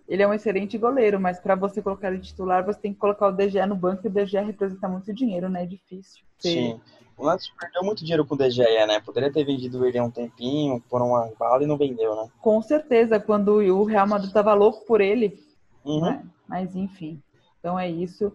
ele 0.07 0.21
é 0.21 0.27
um 0.27 0.33
excelente 0.33 0.77
goleiro, 0.77 1.19
mas 1.19 1.39
para 1.39 1.55
você 1.55 1.81
colocar 1.81 2.11
ele 2.11 2.19
titular, 2.19 2.65
você 2.65 2.79
tem 2.79 2.93
que 2.93 2.99
colocar 2.99 3.27
o 3.27 3.31
DG 3.31 3.65
no 3.65 3.75
banco 3.75 4.05
e 4.05 4.09
o 4.09 4.11
DG 4.11 4.39
representa 4.39 4.87
muito 4.87 5.13
dinheiro, 5.13 5.49
né? 5.49 5.63
É 5.63 5.65
difícil. 5.65 6.23
Sim. 6.39 6.79
O 7.17 7.25
Lantos 7.25 7.51
perdeu 7.59 7.83
muito 7.83 7.99
dinheiro 7.99 8.25
com 8.25 8.35
o 8.35 8.37
DG, 8.37 8.61
né? 8.85 8.99
Poderia 8.99 9.31
ter 9.31 9.45
vendido 9.45 9.85
ele 9.85 9.97
há 9.97 10.03
um 10.03 10.11
tempinho, 10.11 10.81
por 10.89 11.01
uma 11.01 11.31
bala 11.39 11.63
e 11.63 11.67
não 11.67 11.77
vendeu, 11.77 12.15
né? 12.15 12.27
Com 12.41 12.61
certeza, 12.61 13.19
quando 13.19 13.53
o 13.53 13.83
Real 13.83 14.07
Madrid 14.07 14.31
tava 14.31 14.53
louco 14.53 14.85
por 14.85 14.99
ele. 14.99 15.39
Uhum. 15.85 16.01
Né? 16.01 16.25
Mas 16.47 16.75
enfim. 16.75 17.21
Então 17.59 17.79
é 17.79 17.89
isso. 17.89 18.33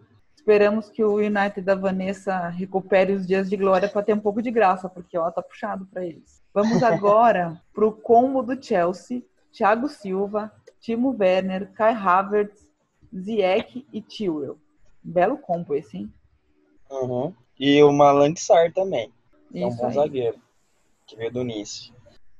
Esperamos 0.48 0.88
que 0.88 1.04
o 1.04 1.16
United 1.16 1.60
da 1.60 1.74
Vanessa 1.74 2.48
recupere 2.48 3.12
os 3.12 3.26
dias 3.26 3.50
de 3.50 3.54
glória 3.54 3.86
para 3.86 4.02
ter 4.02 4.14
um 4.14 4.18
pouco 4.18 4.40
de 4.40 4.50
graça, 4.50 4.88
porque 4.88 5.18
ó, 5.18 5.30
tá 5.30 5.42
puxado 5.42 5.84
para 5.84 6.02
eles. 6.02 6.42
Vamos 6.54 6.82
agora 6.82 7.60
pro 7.74 7.92
combo 7.92 8.42
do 8.42 8.56
Chelsea. 8.58 9.22
Thiago 9.52 9.90
Silva, 9.90 10.50
Timo 10.80 11.14
Werner, 11.20 11.70
Kai 11.72 11.92
Havertz, 11.92 12.72
Ziyech 13.14 13.86
e 13.92 14.02
Chilwell. 14.08 14.56
Belo 15.04 15.36
combo 15.36 15.74
esse, 15.74 15.98
hein? 15.98 16.12
Uhum. 16.90 17.34
E 17.60 17.82
o 17.82 17.92
Malang 17.92 18.34
Sar 18.40 18.72
também. 18.72 19.12
É 19.54 19.66
um 19.66 19.76
bom 19.76 19.88
aí. 19.88 19.92
zagueiro. 19.92 20.38
Que 21.06 21.14
veio 21.14 21.30
do 21.30 21.44
Nice. 21.44 21.92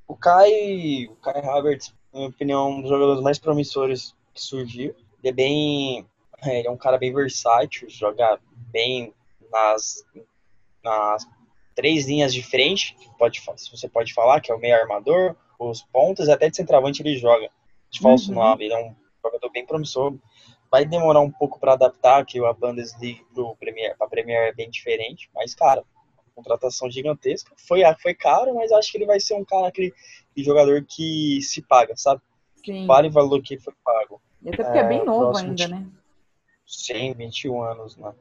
O 0.07 0.15
Kai, 0.15 1.05
o 1.11 1.15
Kai 1.17 1.45
Havertz, 1.45 1.93
na 2.11 2.21
minha 2.21 2.29
opinião, 2.31 2.65
é 2.65 2.69
um 2.71 2.81
dos 2.81 2.89
jogadores 2.89 3.21
mais 3.21 3.37
promissores 3.37 4.15
que 4.33 4.41
surgiu. 4.41 4.95
Ele 5.21 5.29
é 5.29 5.31
bem. 5.31 6.08
Ele 6.45 6.67
é 6.67 6.71
um 6.71 6.77
cara 6.77 6.97
bem 6.97 7.13
versátil, 7.13 7.89
joga 7.89 8.39
bem 8.71 9.13
nas, 9.51 10.05
nas 10.83 11.27
três 11.75 12.07
linhas 12.07 12.33
de 12.33 12.43
frente, 12.43 12.95
que 12.95 13.09
pode, 13.17 13.41
se 13.57 13.71
você 13.71 13.87
pode 13.87 14.13
falar, 14.13 14.41
que 14.41 14.51
é 14.51 14.55
o 14.55 14.59
meio 14.59 14.75
armador, 14.75 15.35
os 15.57 15.81
pontas 15.81 16.27
e 16.27 16.31
até 16.31 16.49
de 16.49 16.55
centroavante 16.55 17.01
ele 17.01 17.17
joga. 17.17 17.49
De 17.89 17.99
falso 17.99 18.29
Uhum. 18.29 18.35
9. 18.35 18.63
Ele 18.63 18.73
é 18.73 18.85
um 18.85 18.95
jogador 19.23 19.49
bem 19.49 19.65
promissor. 19.65 20.15
Vai 20.71 20.85
demorar 20.85 21.21
um 21.21 21.31
pouco 21.31 21.59
para 21.59 21.73
adaptar, 21.73 22.23
que 22.25 22.43
a 22.45 22.53
Bundesliga 22.53 23.21
pro 23.33 23.55
Premier, 23.55 23.95
a 23.99 24.07
Premier 24.07 24.49
é 24.49 24.53
bem 24.53 24.69
diferente, 24.69 25.29
mas, 25.33 25.55
cara, 25.55 25.83
contratação 26.35 26.89
gigantesca. 26.89 27.53
Foi, 27.67 27.81
foi 28.01 28.13
caro, 28.13 28.55
mas 28.55 28.71
acho 28.71 28.91
que 28.91 28.97
ele 28.97 29.05
vai 29.05 29.19
ser 29.19 29.35
um 29.35 29.43
cara, 29.43 29.67
aquele, 29.67 29.93
jogador 30.37 30.85
que 30.87 31.41
se 31.41 31.61
paga, 31.61 31.95
sabe? 31.97 32.21
Sim. 32.63 32.87
Vale 32.87 33.09
o 33.09 33.11
valor 33.11 33.41
que 33.41 33.57
foi 33.57 33.73
pago. 33.83 34.21
E 34.41 34.49
até 34.49 34.63
porque 34.63 34.77
é, 34.77 34.83
bem 34.87 35.01
É, 35.01 35.03
novo 35.03 35.31
próximo 35.31 35.49
ainda, 35.49 35.67
né? 35.67 35.85
Sim, 36.69 37.13
21 37.13 37.61
anos, 37.63 37.97
né? 37.97 38.13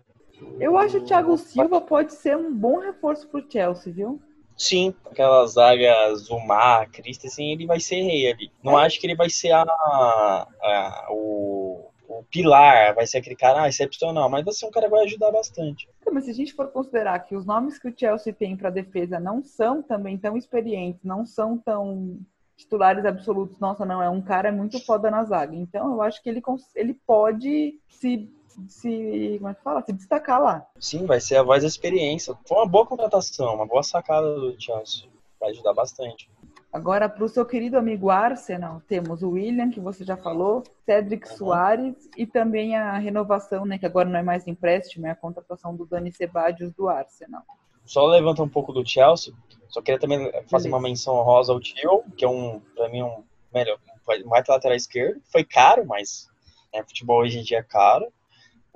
Eu 0.58 0.78
acho 0.78 0.96
que 0.96 1.02
o 1.02 1.04
Thiago 1.04 1.36
Silva 1.36 1.80
pode 1.80 2.14
ser 2.14 2.36
um 2.36 2.52
bom 2.54 2.78
reforço 2.78 3.28
pro 3.28 3.44
Chelsea, 3.48 3.92
viu? 3.92 4.20
Sim, 4.56 4.94
aquela 5.04 5.46
zaga 5.46 6.14
Zumar, 6.16 6.90
Christensen, 6.90 7.52
ele 7.52 7.66
vai 7.66 7.78
ser 7.78 8.02
rei 8.02 8.32
ali. 8.32 8.50
Não 8.62 8.76
acho 8.76 8.98
que 8.98 9.06
ele 9.06 9.14
vai 9.14 9.28
ser 9.30 9.52
a, 9.52 9.62
a- 9.62 11.06
o, 11.10 11.90
o 12.08 12.24
pilar, 12.30 12.94
vai 12.94 13.06
ser 13.06 13.18
aquele 13.18 13.36
cara 13.36 13.62
ah, 13.62 13.68
excepcional, 13.68 14.28
mas 14.28 14.44
vai 14.44 14.54
ser 14.54 14.66
um 14.66 14.70
cara 14.70 14.86
que 14.86 14.92
vai 14.92 15.04
ajudar 15.04 15.30
bastante. 15.30 15.86
Então, 16.00 16.12
Mas 16.12 16.24
se 16.24 16.30
a 16.30 16.34
gente 16.34 16.54
for 16.54 16.68
considerar 16.68 17.20
que 17.20 17.36
os 17.36 17.44
nomes 17.46 17.78
que 17.78 17.88
o 17.88 17.94
Chelsea 17.96 18.32
tem 18.32 18.56
para 18.56 18.70
defesa 18.70 19.20
não 19.20 19.42
são 19.44 19.82
também 19.82 20.18
tão 20.18 20.36
experientes, 20.36 21.04
não 21.04 21.24
são 21.24 21.56
tão 21.58 22.18
titulares 22.56 23.04
absolutos, 23.04 23.60
nossa, 23.60 23.84
não, 23.86 24.02
é 24.02 24.10
um 24.10 24.20
cara 24.20 24.50
muito 24.50 24.84
foda 24.84 25.08
na 25.10 25.22
zaga. 25.24 25.54
Então 25.54 25.92
eu 25.92 26.02
acho 26.02 26.20
que 26.20 26.28
ele, 26.28 26.42
ele 26.74 26.94
pode 27.06 27.78
se, 27.88 28.28
se, 28.66 29.36
como 29.38 29.50
é 29.50 29.54
que 29.54 29.62
fala? 29.62 29.82
Se 29.82 29.92
destacar 29.92 30.40
lá. 30.40 30.66
Sim, 30.78 31.06
vai 31.06 31.20
ser 31.20 31.36
a 31.36 31.42
voz 31.42 31.62
da 31.62 31.68
experiência. 31.68 32.34
Foi 32.46 32.58
uma 32.58 32.66
boa 32.66 32.86
contratação, 32.86 33.54
uma 33.54 33.66
boa 33.66 33.82
sacada 33.82 34.34
do 34.34 34.60
Chelsea. 34.60 35.08
Vai 35.40 35.50
ajudar 35.50 35.74
bastante. 35.74 36.28
Agora, 36.72 37.08
para 37.08 37.24
o 37.24 37.28
seu 37.28 37.46
querido 37.46 37.78
amigo 37.78 38.10
Arsenal, 38.10 38.82
temos 38.86 39.22
o 39.22 39.30
William, 39.30 39.70
que 39.70 39.80
você 39.80 40.04
já 40.04 40.16
falou, 40.16 40.62
Cedric 40.84 41.28
Uhum. 41.30 41.36
Soares 41.36 42.10
e 42.16 42.26
também 42.26 42.76
a 42.76 42.98
renovação, 42.98 43.64
né, 43.64 43.78
que 43.78 43.86
agora 43.86 44.08
não 44.08 44.18
é 44.18 44.22
mais 44.22 44.46
empréstimo, 44.46 45.06
é 45.06 45.10
a 45.10 45.16
contratação 45.16 45.74
do 45.74 45.86
Dani 45.86 46.12
Ceballos 46.12 46.72
do 46.74 46.88
Arsenal. 46.88 47.42
Só 47.86 48.04
levanta 48.06 48.42
um 48.42 48.48
pouco 48.48 48.70
do 48.70 48.86
Chelsea, 48.86 49.32
só 49.70 49.80
queria 49.80 49.98
também 49.98 50.30
fazer 50.48 50.64
Beleza. 50.64 50.68
uma 50.68 50.80
menção 50.80 51.14
honrosa 51.14 51.52
ao 51.52 51.60
Tio, 51.60 52.04
que 52.16 52.24
é 52.24 52.28
um, 52.28 52.60
pra 52.74 52.88
mim, 52.90 53.02
um 53.02 53.24
melhor, 53.52 53.78
um 54.24 54.28
mais 54.28 54.46
lateral 54.46 54.76
esquerdo. 54.76 55.22
Foi 55.32 55.44
caro, 55.44 55.86
mas 55.86 56.28
né, 56.72 56.82
futebol 56.82 57.20
hoje 57.20 57.38
em 57.38 57.42
dia 57.42 57.58
é 57.58 57.62
caro. 57.62 58.06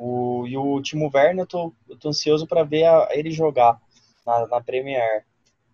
O, 0.04 0.46
e 0.48 0.56
o 0.56 0.80
Timo 0.82 1.10
Werner, 1.14 1.44
eu 1.44 1.46
tô, 1.46 1.72
eu 1.88 1.96
tô 1.96 2.08
ansioso 2.08 2.44
para 2.46 2.64
ver 2.64 2.84
a- 2.84 3.08
ele 3.12 3.30
jogar 3.30 3.80
na, 4.26 4.46
na 4.48 4.60
Premier, 4.60 5.24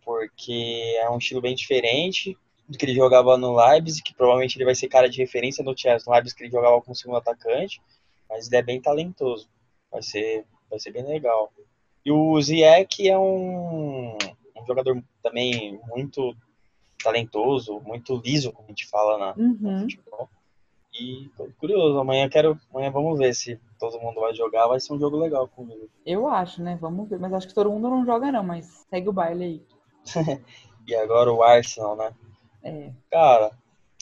porque 0.05 0.97
é 0.99 1.09
um 1.11 1.17
estilo 1.19 1.41
bem 1.41 1.55
diferente 1.55 2.37
do 2.69 2.77
que 2.77 2.85
ele 2.85 2.95
jogava 2.95 3.39
no 3.39 3.57
Leipzig, 3.57 4.03
que 4.03 4.15
provavelmente 4.15 4.57
ele 4.57 4.65
vai 4.67 4.75
ser 4.75 4.89
cara 4.89 5.09
de 5.09 5.17
referência 5.19 5.65
no 5.65 5.77
Chelsea. 5.77 6.05
No 6.07 6.13
Leipzig 6.13 6.37
que 6.37 6.45
ele 6.45 6.51
jogava 6.53 6.81
como 6.83 6.95
segundo 6.95 7.17
atacante, 7.17 7.81
mas 8.29 8.47
ele 8.47 8.57
é 8.57 8.63
bem 8.63 8.81
talentoso. 8.81 9.49
Vai 9.91 10.03
ser, 10.03 10.45
vai 10.69 10.79
ser 10.79 10.91
bem 10.91 11.07
legal. 11.07 11.51
E 12.05 12.13
o 12.13 12.39
Ziyech 12.41 13.09
é 13.09 13.19
um, 13.19 14.13
um 14.57 14.67
jogador 14.67 15.03
também 15.23 15.81
muito 15.89 16.37
talentoso, 17.03 17.81
muito 17.81 18.21
liso, 18.23 18.53
como 18.53 18.67
a 18.67 18.71
gente 18.71 18.87
fala 18.87 19.17
na, 19.19 19.35
no 19.37 19.43
Uhum. 19.71 19.81
futebol. 19.81 20.29
E 21.01 21.31
tô 21.37 21.49
curioso, 21.59 21.99
amanhã 21.99 22.29
quero. 22.29 22.59
Amanhã 22.73 22.91
vamos 22.91 23.19
ver 23.19 23.35
se 23.35 23.61
todo 23.79 24.01
mundo 24.01 24.21
vai 24.21 24.35
jogar, 24.35 24.67
vai 24.67 24.81
ser 24.81 24.93
um 24.93 24.99
jogo 24.99 25.17
legal 25.17 25.47
comigo. 25.49 25.89
Eu 26.05 26.27
acho, 26.27 26.63
né? 26.63 26.77
Vamos 26.81 27.09
ver. 27.09 27.19
Mas 27.19 27.33
acho 27.33 27.49
que 27.49 27.55
todo 27.55 27.71
mundo 27.71 27.89
não 27.89 28.05
joga, 28.05 28.33
não. 28.33 28.43
Mas 28.43 28.87
segue 28.91 29.09
o 29.09 29.13
baile 29.13 29.45
aí. 29.45 29.63
E 30.89 30.95
agora 30.95 31.31
o 31.31 31.43
Arsenal, 31.43 31.95
né? 31.97 32.15
É. 32.65 32.91
Cara, 33.11 33.51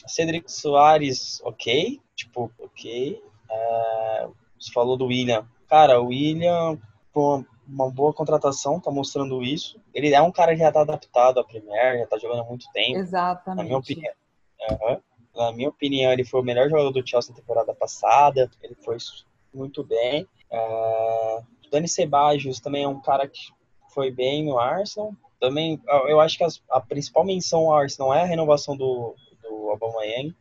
Cedric 0.06 0.50
Soares, 0.52 1.40
ok. 1.42 2.00
Tipo, 2.14 2.48
ok. 2.61 3.20
É, 3.50 4.28
você 4.56 4.72
falou 4.72 4.96
do 4.96 5.06
William. 5.06 5.44
Cara, 5.68 6.00
o 6.00 6.06
William, 6.06 6.78
pô, 7.12 7.44
uma 7.66 7.90
boa 7.90 8.12
contratação, 8.12 8.78
tá 8.78 8.88
mostrando 8.88 9.42
isso. 9.42 9.80
Ele 9.92 10.14
é 10.14 10.22
um 10.22 10.30
cara 10.30 10.52
que 10.52 10.61
já 10.61 10.70
tá 10.70 10.82
adaptado 10.82 11.40
à 11.40 11.44
Premier, 11.44 11.98
já 11.98 12.06
tá 12.06 12.18
jogando 12.18 12.42
há 12.42 12.44
muito 12.44 12.70
tempo. 12.72 12.92
Na 12.92 13.00
Exatamente. 13.00 13.66
minha 13.66 13.78
opinião. 13.78 14.14
Aham. 14.70 15.00
Na 15.37 15.53
minha 15.53 15.68
opinião, 15.68 16.11
ele 16.12 16.25
foi 16.25 16.40
o 16.40 16.44
melhor 16.44 16.68
jogador 16.70 16.90
do 16.90 17.07
Chelsea 17.07 17.31
na 17.33 17.37
temporada 17.40 17.75
passada. 17.75 18.51
Ele 18.62 18.75
foi 18.75 18.96
muito 19.53 19.85
bem. 19.85 20.27
O 20.51 21.70
Dani 21.70 21.88
Ceballos 21.88 22.59
também 22.61 22.85
é 22.85 22.88
um 22.88 23.01
cara 23.01 23.29
que 23.29 23.40
foi 23.90 24.11
bem 24.11 24.44
no 24.44 24.59
Arsenal. 24.59 25.12
Também, 25.38 25.81
eu 25.87 26.09
eu 26.09 26.20
acho 26.20 26.38
que 26.38 26.44
as- 26.44 26.62
a 26.70 26.81
principal 26.81 27.25
menção 27.25 27.70
ao 27.70 27.77
Arsenal 27.79 28.14
é 28.14 28.22
a 28.22 28.27
renovação 28.27 28.77
do, 28.77 29.14
do 29.42 29.70
Aubameyang. 29.70 30.35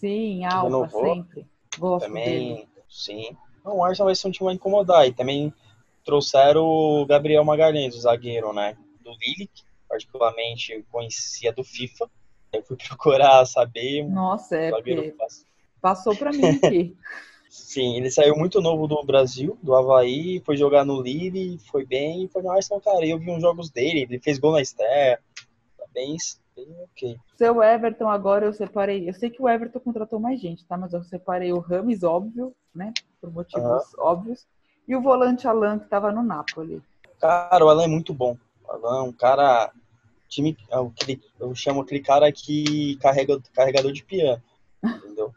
Sim, 0.00 0.40
renovou. 0.62 1.14
sempre. 1.14 1.46
Gosto 1.76 2.10
dele. 2.12 2.24
Também, 2.24 2.68
sim. 2.88 3.36
Não, 3.64 3.76
o 3.78 3.84
Arsenal 3.84 4.06
vai 4.06 4.14
ser 4.14 4.28
um 4.28 4.30
time 4.30 4.50
a 4.50 4.54
incomodar. 4.54 5.06
E 5.06 5.12
também 5.12 5.52
trouxeram 6.04 6.64
o 6.64 7.04
Gabriel 7.06 7.44
Magalhães, 7.44 7.94
o 7.94 8.00
zagueiro, 8.00 8.52
né? 8.52 8.76
Do 9.02 9.10
Lille, 9.20 9.50
particularmente 9.88 10.84
conhecia 10.90 11.52
do 11.52 11.62
FIFA. 11.62 12.08
Eu 12.52 12.62
fui 12.62 12.76
procurar 12.76 13.44
saber 13.46 14.08
Nossa, 14.08 14.56
é 14.56 14.70
passou 15.80 16.16
pra 16.16 16.30
mim 16.32 16.44
aqui. 16.44 16.96
Sim, 17.48 17.96
ele 17.96 18.10
saiu 18.10 18.36
muito 18.36 18.60
novo 18.60 18.86
do 18.86 19.02
Brasil, 19.02 19.58
do 19.62 19.74
Havaí, 19.74 20.40
foi 20.44 20.56
jogar 20.56 20.84
no 20.84 21.00
Lille, 21.00 21.58
foi 21.70 21.84
bem, 21.84 22.28
foi 22.28 22.42
no 22.42 22.50
Arsenal, 22.50 22.80
cara. 22.80 23.06
Eu 23.06 23.18
vi 23.18 23.30
uns 23.30 23.40
jogos 23.40 23.70
dele, 23.70 24.02
ele 24.02 24.20
fez 24.20 24.38
gol 24.38 24.52
na 24.52 24.60
estreia, 24.60 25.18
tá 25.76 25.84
bem, 25.94 26.14
bem 26.54 26.68
ok. 26.84 27.18
Seu 27.36 27.62
Everton, 27.62 28.08
agora 28.08 28.44
eu 28.44 28.52
separei. 28.52 29.08
Eu 29.08 29.14
sei 29.14 29.30
que 29.30 29.40
o 29.40 29.48
Everton 29.48 29.80
contratou 29.80 30.20
mais 30.20 30.40
gente, 30.40 30.64
tá? 30.66 30.76
Mas 30.76 30.92
eu 30.92 31.02
separei 31.02 31.52
o 31.52 31.58
Rames, 31.58 32.02
óbvio, 32.02 32.54
né? 32.74 32.92
Por 33.20 33.32
motivos 33.32 33.94
óbvios. 33.98 34.46
E 34.86 34.94
o 34.94 35.02
volante 35.02 35.48
Alan, 35.48 35.78
que 35.78 35.88
tava 35.88 36.12
no 36.12 36.22
Napoli. 36.22 36.82
Cara, 37.20 37.64
o 37.64 37.68
Alan 37.68 37.84
é 37.84 37.88
muito 37.88 38.12
bom. 38.12 38.36
O 38.64 38.72
Alan 38.72 38.98
é 38.98 39.02
um 39.08 39.12
cara. 39.12 39.72
Time, 40.28 40.56
é 40.70 40.78
o 40.78 40.90
que 40.90 41.04
ele- 41.12 41.22
eu 41.40 41.54
chamo 41.54 41.80
aquele 41.80 42.00
cara 42.00 42.30
que 42.30 42.96
carrega 42.96 43.40
carregador 43.54 43.92
de 43.92 44.04
piano. 44.04 44.42
Entendeu? 44.84 45.32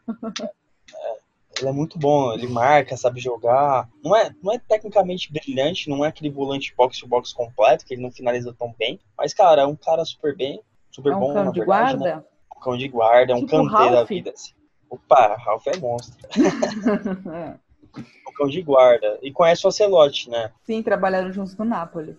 É, 0.94 1.16
ele 1.58 1.68
é 1.68 1.72
muito 1.72 1.98
bom, 1.98 2.32
ele 2.32 2.46
marca, 2.46 2.96
sabe 2.96 3.20
jogar. 3.20 3.88
Não 4.04 4.14
é, 4.14 4.34
não 4.42 4.52
é 4.52 4.58
tecnicamente 4.58 5.32
brilhante, 5.32 5.88
não 5.88 6.04
é 6.04 6.08
aquele 6.08 6.30
volante 6.30 6.74
box 6.76 6.98
to 7.00 7.06
box 7.06 7.32
completo, 7.32 7.84
que 7.86 7.94
ele 7.94 8.02
não 8.02 8.10
finaliza 8.12 8.54
tão 8.58 8.74
bem. 8.78 9.00
Mas, 9.16 9.32
cara, 9.32 9.62
é 9.62 9.66
um 9.66 9.76
cara 9.76 10.04
super 10.04 10.36
bem, 10.36 10.60
super 10.90 11.12
É 11.12 11.16
um 11.16 11.20
bom, 11.20 11.32
cão 11.32 11.44
na 11.46 11.50
de 11.52 11.58
verdade, 11.60 11.92
né? 11.94 11.98
guarda? 11.98 12.26
Um 12.56 12.60
cão 12.60 12.76
de 12.76 12.88
guarda, 12.88 13.32
é 13.32 13.36
um 13.36 13.46
Tipo 13.46 13.50
cantê 13.70 13.90
da 13.90 14.04
vida. 14.04 14.30
Assim. 14.30 14.52
Opa, 14.90 15.36
Ralph 15.36 15.66
é 15.68 15.76
monstro. 15.78 16.18
Um 17.94 18.32
cão 18.34 18.48
de 18.48 18.62
guarda. 18.62 19.18
E 19.22 19.30
conhece 19.30 19.66
o 19.66 19.68
Ocelote, 19.68 20.30
né? 20.30 20.50
Sim, 20.64 20.82
trabalharam 20.82 21.30
juntos 21.30 21.54
no 21.56 21.64
Napoli. 21.66 22.16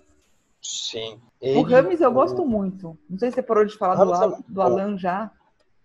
Sim. 0.62 1.20
O 1.44 1.60
Ele- 1.60 1.74
Rames 1.74 2.00
eu 2.02 2.10
o- 2.10 2.14
gosto 2.14 2.46
muito. 2.46 2.98
Não 3.10 3.20
sei 3.20 3.30
se 3.30 3.36
você 3.36 3.44
parou 3.44 3.66
de 3.66 3.76
falar 3.78 3.96
do, 3.96 4.14
é 4.14 4.16
Al- 4.18 4.44
do. 4.48 4.62
Alan 4.62 4.98
já. 4.98 5.30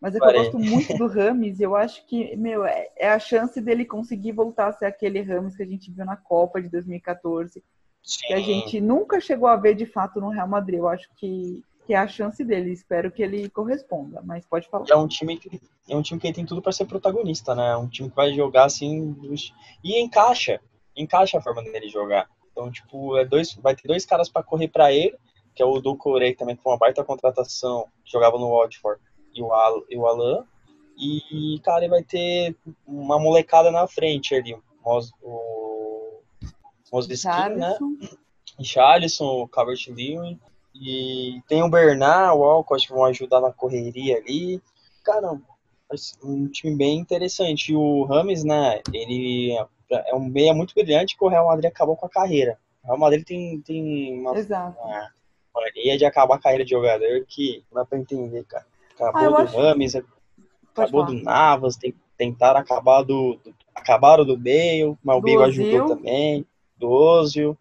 Mas 0.01 0.15
é 0.15 0.21
que 0.21 0.25
eu 0.27 0.33
gosto 0.33 0.59
muito 0.61 0.97
do 0.97 1.09
Rames, 1.09 1.59
eu 1.59 1.75
acho 1.75 2.07
que, 2.07 2.37
meu, 2.37 2.65
é, 2.65 2.89
é, 2.97 3.11
a 3.11 3.19
chance 3.19 3.61
dele 3.61 3.85
conseguir 3.85 4.31
voltar 4.31 4.69
a 4.69 4.73
ser 4.73 4.85
aquele 4.87 5.21
Rames 5.21 5.57
que 5.57 5.63
a 5.65 5.67
gente 5.67 5.91
viu 5.91 6.05
na 6.05 6.17
Copa 6.17 6.63
de 6.63 6.69
2014, 6.69 7.65
Sim. 8.05 8.27
que 8.29 8.33
a 8.35 8.39
gente 8.41 8.81
nunca 8.81 9.21
chegou 9.21 9.49
a 9.49 9.57
ver 9.57 9.75
de 9.75 9.87
fato 9.87 10.21
no 10.21 10.29
Real 10.29 10.47
Madrid. 10.47 10.79
Eu 10.79 10.87
acho 10.87 11.09
que, 11.17 11.61
que 11.85 11.95
é 11.95 11.97
a 11.97 12.07
chance 12.07 12.45
dele, 12.45 12.71
espero 12.71 13.11
que 13.11 13.21
ele 13.25 13.51
corresponda, 13.51 14.23
mas 14.25 14.47
pode 14.47 14.69
falar. 14.69 14.87
É 14.89 14.95
um 14.95 15.09
time 15.09 15.37
que, 15.37 15.61
é 15.89 15.97
um 15.97 16.03
time 16.03 16.21
que 16.21 16.33
tem 16.33 16.47
tudo 16.47 16.63
para 16.63 16.71
ser 16.71 16.85
protagonista, 16.85 17.53
né? 17.57 17.73
É 17.73 17.77
um 17.77 17.89
time 17.89 18.09
que 18.09 18.15
vai 18.15 18.33
jogar 18.33 18.67
assim 18.67 19.17
e 19.83 20.01
encaixa, 20.01 20.61
encaixa 20.97 21.39
a 21.39 21.43
forma 21.43 21.61
dele 21.65 21.89
jogar. 21.89 22.29
Então, 22.53 22.71
tipo, 22.71 23.17
é 23.17 23.25
dois, 23.25 23.53
vai 23.55 23.75
ter 23.75 23.89
dois 23.89 24.07
caras 24.07 24.29
para 24.29 24.45
correr 24.45 24.69
para 24.69 24.93
ele, 24.93 25.17
que 25.59 25.63
é 25.63 25.67
o 25.67 25.81
Doucouré, 25.81 26.31
que 26.31 26.39
também 26.39 26.55
foi 26.55 26.71
uma 26.71 26.79
baita 26.79 27.03
contratação, 27.03 27.89
que 28.05 28.13
jogava 28.13 28.39
no 28.39 28.57
Watford 28.57 29.03
e 29.35 29.43
o, 29.43 29.53
Al, 29.53 29.83
e 29.91 29.99
o 29.99 30.07
Alan. 30.07 30.47
E, 30.97 31.61
cara, 31.65 31.81
ele 31.81 31.91
vai 31.91 32.05
ter 32.05 32.57
uma 32.87 33.19
molecada 33.19 33.69
na 33.73 33.85
frente 33.89 34.37
ali. 34.37 34.57
O, 34.85 35.01
o 35.21 36.21
Moseskin, 36.93 37.57
né? 37.57 37.77
Charlison, 38.63 39.43
o 39.43 39.49
Calvert 39.49 39.85
Lewin. 39.89 40.39
E 40.73 41.43
tem 41.49 41.61
o 41.65 41.69
Bernard, 41.69 42.39
o 42.39 42.45
Alcott 42.45 42.87
que 42.87 42.93
vão 42.93 43.05
ajudar 43.07 43.41
na 43.41 43.53
correria 43.53 44.19
ali. 44.19 44.63
Cara, 45.03 45.41
um 46.23 46.47
time 46.47 46.77
bem 46.77 47.01
interessante. 47.01 47.73
E 47.73 47.77
o 47.77 48.05
Rames, 48.05 48.45
né? 48.45 48.81
Ele 48.93 49.59
é 49.91 50.15
um 50.15 50.21
meia 50.21 50.55
muito 50.55 50.73
brilhante 50.73 51.19
que 51.19 51.25
o 51.25 51.29
Real 51.29 51.49
Madrid 51.49 51.69
acabou 51.69 51.97
com 51.97 52.07
a 52.07 52.11
carreira. 52.11 52.61
O 52.85 52.87
Real 52.87 52.99
Madrid 52.99 53.27
tem, 53.27 53.61
tem 53.61 54.21
uma, 54.21 54.39
Exato. 54.39 54.79
uma 54.81 55.18
mania 55.55 55.99
de 55.99 56.05
acabar 56.05 56.37
a 56.37 56.41
carreira 56.41 56.65
de 56.65 56.71
jogador 56.71 57.25
que 57.27 57.65
não 57.71 57.81
dá 57.81 57.87
pra 57.87 57.99
entender, 57.99 58.45
cara. 58.45 58.67
Acabou 58.95 59.35
ah, 59.35 59.43
do 59.43 59.43
acho... 59.43 59.57
Rames, 59.57 59.95
acabou 60.75 61.05
do 61.05 61.13
Navas, 61.15 61.77
tem, 61.77 61.95
tentaram 62.17 62.61
acabar 62.61 63.03
do, 63.03 63.39
do. 63.45 63.55
Acabaram 63.75 64.25
do 64.25 64.37
Bale, 64.37 64.97
mas 65.03 65.17
o 65.17 65.21
Bale 65.21 65.45
ajudou 65.45 65.97
também. 65.97 66.47
Do 66.77 66.91
Ozil. 66.91 67.57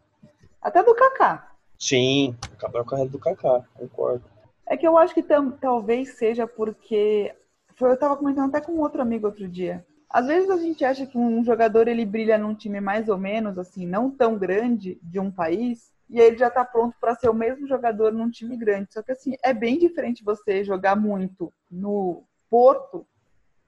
Até 0.61 0.83
do 0.83 0.93
Kaká. 0.95 1.51
Sim, 1.77 2.35
acabaram 2.53 2.83
com 2.83 2.89
a 2.89 2.91
carreira 2.91 3.11
do 3.11 3.19
Kaká, 3.19 3.63
concordo. 3.75 4.23
É 4.65 4.75
que 4.75 4.87
eu 4.87 4.97
acho 4.97 5.13
que 5.13 5.23
talvez 5.61 6.17
seja 6.17 6.47
porque. 6.47 7.33
Foi, 7.75 7.91
eu 7.91 7.97
tava 7.97 8.17
comentando 8.17 8.49
até 8.49 8.59
com 8.59 8.79
outro 8.79 9.01
amigo 9.01 9.27
outro 9.27 9.47
dia. 9.47 9.85
Às 10.09 10.27
vezes 10.27 10.49
a 10.49 10.57
gente 10.57 10.83
acha 10.83 11.05
que 11.05 11.17
um 11.17 11.43
jogador 11.43 11.87
ele 11.87 12.05
brilha 12.05 12.37
num 12.37 12.55
time 12.55 12.81
mais 12.81 13.07
ou 13.07 13.17
menos 13.17 13.57
assim, 13.57 13.85
não 13.85 14.09
tão 14.09 14.37
grande 14.37 14.97
de 15.03 15.19
um 15.19 15.29
país, 15.29 15.91
e 16.09 16.19
ele 16.19 16.37
já 16.37 16.47
está 16.47 16.63
pronto 16.63 16.95
para 16.99 17.15
ser 17.15 17.29
o 17.29 17.33
mesmo 17.33 17.67
jogador 17.67 18.11
num 18.11 18.29
time 18.29 18.55
grande. 18.55 18.93
Só 18.93 19.01
que 19.01 19.11
assim, 19.11 19.35
é 19.43 19.53
bem 19.53 19.77
diferente 19.77 20.23
você 20.23 20.63
jogar 20.63 20.95
muito 20.95 21.51
no 21.69 22.23
Porto 22.49 23.05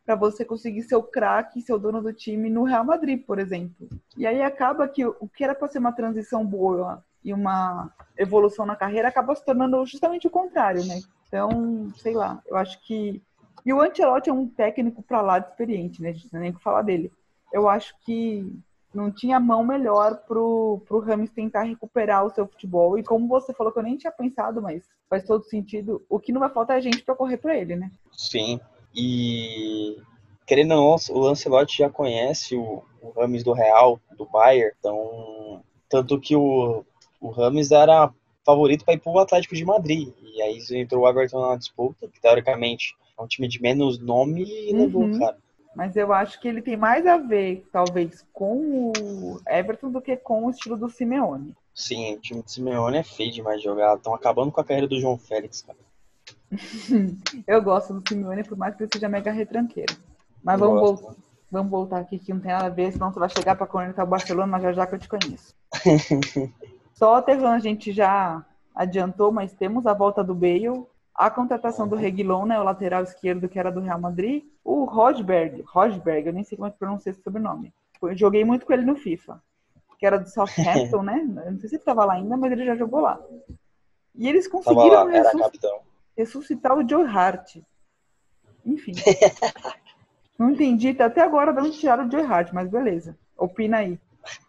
para 0.06 0.16
você 0.16 0.44
conseguir 0.44 0.82
ser 0.84 0.96
o 0.96 1.04
craque, 1.04 1.62
ser 1.62 1.74
o 1.74 1.78
dono 1.78 2.02
do 2.02 2.14
time 2.14 2.50
no 2.50 2.64
Real 2.64 2.84
Madrid, 2.84 3.24
por 3.26 3.38
exemplo. 3.38 3.88
E 4.18 4.26
aí 4.26 4.42
acaba 4.42 4.88
que 4.88 5.06
o 5.06 5.28
que 5.28 5.44
era 5.44 5.54
para 5.54 5.68
ser 5.68 5.80
uma 5.80 5.92
transição 5.92 6.46
boa 6.46 7.04
e 7.24 7.34
uma 7.34 7.94
evolução 8.18 8.66
na 8.66 8.76
carreira 8.76 9.10
acaba 9.10 9.36
se 9.36 9.46
tornando 9.46 9.86
justamente 9.86 10.26
o 10.26 10.32
contrário, 10.32 10.84
né? 10.86 11.00
Então, 11.28 11.92
sei 11.98 12.14
lá, 12.14 12.42
eu 12.48 12.56
acho 12.56 12.82
que 12.82 13.22
e 13.66 13.74
o 13.74 13.82
Ancelotti 13.82 14.30
é 14.30 14.34
um 14.34 14.48
técnico 14.48 15.04
para 15.04 15.22
lá 15.22 15.38
de 15.38 15.50
experiente, 15.50 16.02
né? 16.02 16.16
Não 16.32 16.40
nem 16.40 16.54
que 16.54 16.64
falar 16.64 16.82
dele. 16.82 17.12
Eu 17.52 17.68
acho 17.68 17.94
que 18.06 18.52
não 18.94 19.12
tinha 19.12 19.40
mão 19.40 19.64
melhor 19.64 20.18
pro, 20.28 20.82
pro 20.88 21.00
Rames 21.00 21.32
tentar 21.32 21.64
recuperar 21.64 22.26
o 22.26 22.30
seu 22.30 22.48
futebol. 22.48 22.98
E 22.98 23.04
como 23.04 23.28
você 23.28 23.54
falou, 23.54 23.72
que 23.72 23.80
eu 23.80 23.84
nem 23.84 23.98
tinha 23.98 24.12
pensado, 24.12 24.62
mas 24.62 24.84
faz 25.10 25.24
todo 25.24 25.44
sentido. 25.44 26.04
O 26.10 26.20
que 26.20 26.32
não 26.32 26.40
vai 26.40 26.50
faltar 26.50 26.78
é 26.78 26.82
gente 26.82 27.04
para 27.04 27.16
correr 27.16 27.38
para 27.38 27.58
ele, 27.58 27.76
né? 27.76 27.92
Sim. 28.12 28.60
E 28.96 29.98
querendo 30.46 30.74
ou 30.74 30.98
não, 30.98 31.16
o 31.16 31.20
Lancelotti 31.20 31.78
já 31.78 31.90
conhece 31.90 32.56
o, 32.56 32.84
o 33.02 33.12
Rames 33.12 33.44
do 33.44 33.54
Real, 33.54 34.00
do 34.18 34.26
Bayern. 34.26 34.74
Então, 34.80 35.62
tanto 35.88 36.20
que 36.20 36.36
o, 36.36 36.84
o 37.22 37.30
Rames 37.30 37.72
era 37.72 38.12
favorito 38.44 38.84
para 38.84 38.96
ir 38.96 39.00
para 39.00 39.12
o 39.12 39.20
Atlético 39.20 39.56
de 39.56 39.64
Madrid. 39.64 40.12
E 40.24 40.42
aí 40.42 40.60
entrou 40.72 41.04
o 41.04 41.08
Everton 41.08 41.48
na 41.48 41.56
disputa, 41.56 42.08
que 42.08 42.20
teoricamente 42.20 42.96
é 43.18 43.22
um 43.22 43.28
time 43.28 43.48
de 43.48 43.62
menos 43.62 44.00
nome 44.00 44.44
e 44.44 44.74
uhum. 44.74 44.80
levou 44.80 45.04
o 45.06 45.20
cara. 45.20 45.38
Mas 45.76 45.96
eu 45.96 46.12
acho 46.12 46.40
que 46.40 46.48
ele 46.48 46.62
tem 46.62 46.76
mais 46.76 47.06
a 47.06 47.18
ver, 47.18 47.68
talvez, 47.72 48.26
com 48.34 48.92
o 48.92 49.40
Everton 49.48 49.92
do 49.92 50.02
que 50.02 50.18
com 50.18 50.46
o 50.46 50.50
estilo 50.50 50.76
do 50.76 50.90
Simeone. 50.90 51.56
Sim, 51.74 52.16
o 52.16 52.20
time 52.20 52.42
do 52.42 52.50
Simeone 52.50 52.98
é 52.98 53.04
feio 53.04 53.32
demais 53.32 53.60
de 53.60 53.66
jogar. 53.66 53.96
Estão 53.96 54.14
acabando 54.14 54.52
com 54.52 54.60
a 54.60 54.64
carreira 54.64 54.88
do 54.88 55.00
João 55.00 55.18
Félix, 55.18 55.62
cara. 55.62 55.78
eu 57.48 57.62
gosto 57.62 57.94
do 57.94 58.08
Simeone, 58.08 58.44
por 58.44 58.58
mais 58.58 58.76
que 58.76 58.84
ele 58.84 58.90
seja 58.92 59.08
mega 59.08 59.32
retranqueiro. 59.32 59.96
Mas 60.44 60.60
vamos, 60.60 60.80
voltar, 60.80 61.16
vamos 61.52 61.72
voltar 61.72 62.00
aqui, 62.00 62.18
que 62.18 62.34
não 62.34 62.40
tem 62.40 62.52
nada 62.52 62.66
a 62.66 62.70
ver, 62.70 62.92
senão 62.92 63.12
você 63.12 63.20
vai 63.20 63.30
chegar 63.30 63.56
para 63.56 63.68
conectar 63.68 64.04
o 64.04 64.08
Barcelona, 64.08 64.48
mas 64.48 64.64
já 64.64 64.74
já 64.74 64.88
que 64.88 64.96
eu 64.96 65.00
te 65.00 65.08
conheço. 65.08 65.56
Só 66.94 67.16
a 67.16 67.22
Tevan 67.22 67.52
a 67.52 67.60
gente 67.60 67.92
já 67.92 68.44
adiantou, 68.76 69.32
mas 69.32 69.54
temos 69.54 69.86
a 69.86 69.94
volta 69.94 70.24
do 70.24 70.36
Bale, 70.36 70.86
a 71.16 71.30
contratação 71.30 71.88
do 71.88 71.96
Reguilon, 71.96 72.46
né, 72.46 72.60
o 72.60 72.64
lateral 72.64 73.04
esquerdo 73.04 73.48
que 73.48 73.60
era 73.60 73.72
do 73.72 73.82
Real 73.82 74.00
Madrid, 74.00 74.44
o 74.64 74.86
Rosberg, 74.86 75.64
Rosberg, 75.68 76.28
eu 76.28 76.34
nem 76.34 76.44
sei 76.44 76.58
como 76.58 76.68
é 76.68 76.72
que 76.72 76.78
pronuncia 76.78 77.12
esse 77.12 77.22
sobrenome. 77.22 77.74
Eu 78.02 78.16
joguei 78.16 78.44
muito 78.44 78.66
com 78.66 78.74
ele 78.74 78.86
no 78.86 78.96
FIFA, 78.96 79.42
que 79.98 80.06
era 80.06 80.18
do 80.18 80.30
Southampton, 80.30 81.02
né? 81.04 81.20
Eu 81.46 81.52
não 81.52 81.60
sei 81.60 81.70
se 81.70 81.76
ele 81.76 81.82
estava 81.82 82.06
lá 82.06 82.14
ainda, 82.14 82.38
mas 82.38 82.52
ele 82.52 82.66
já 82.66 82.76
jogou 82.76 83.02
lá. 83.02 83.20
E 84.16 84.28
eles 84.28 84.48
conseguiram 84.48 85.06
lá, 85.06 85.10
ressusc... 85.10 85.56
ressuscitar 86.18 86.78
o 86.78 86.88
Joe 86.88 87.06
Hart. 87.06 87.58
Enfim. 88.66 88.94
não 90.38 90.52
entendi 90.52 90.96
até 91.02 91.22
agora 91.22 91.54
de 91.54 91.60
onde 91.60 91.80
tiraram 91.80 92.08
o 92.08 92.12
Joe 92.12 92.24
Hart, 92.24 92.52
mas 92.54 92.70
beleza. 92.70 93.18
Opina 93.38 93.78
aí. 93.78 94.00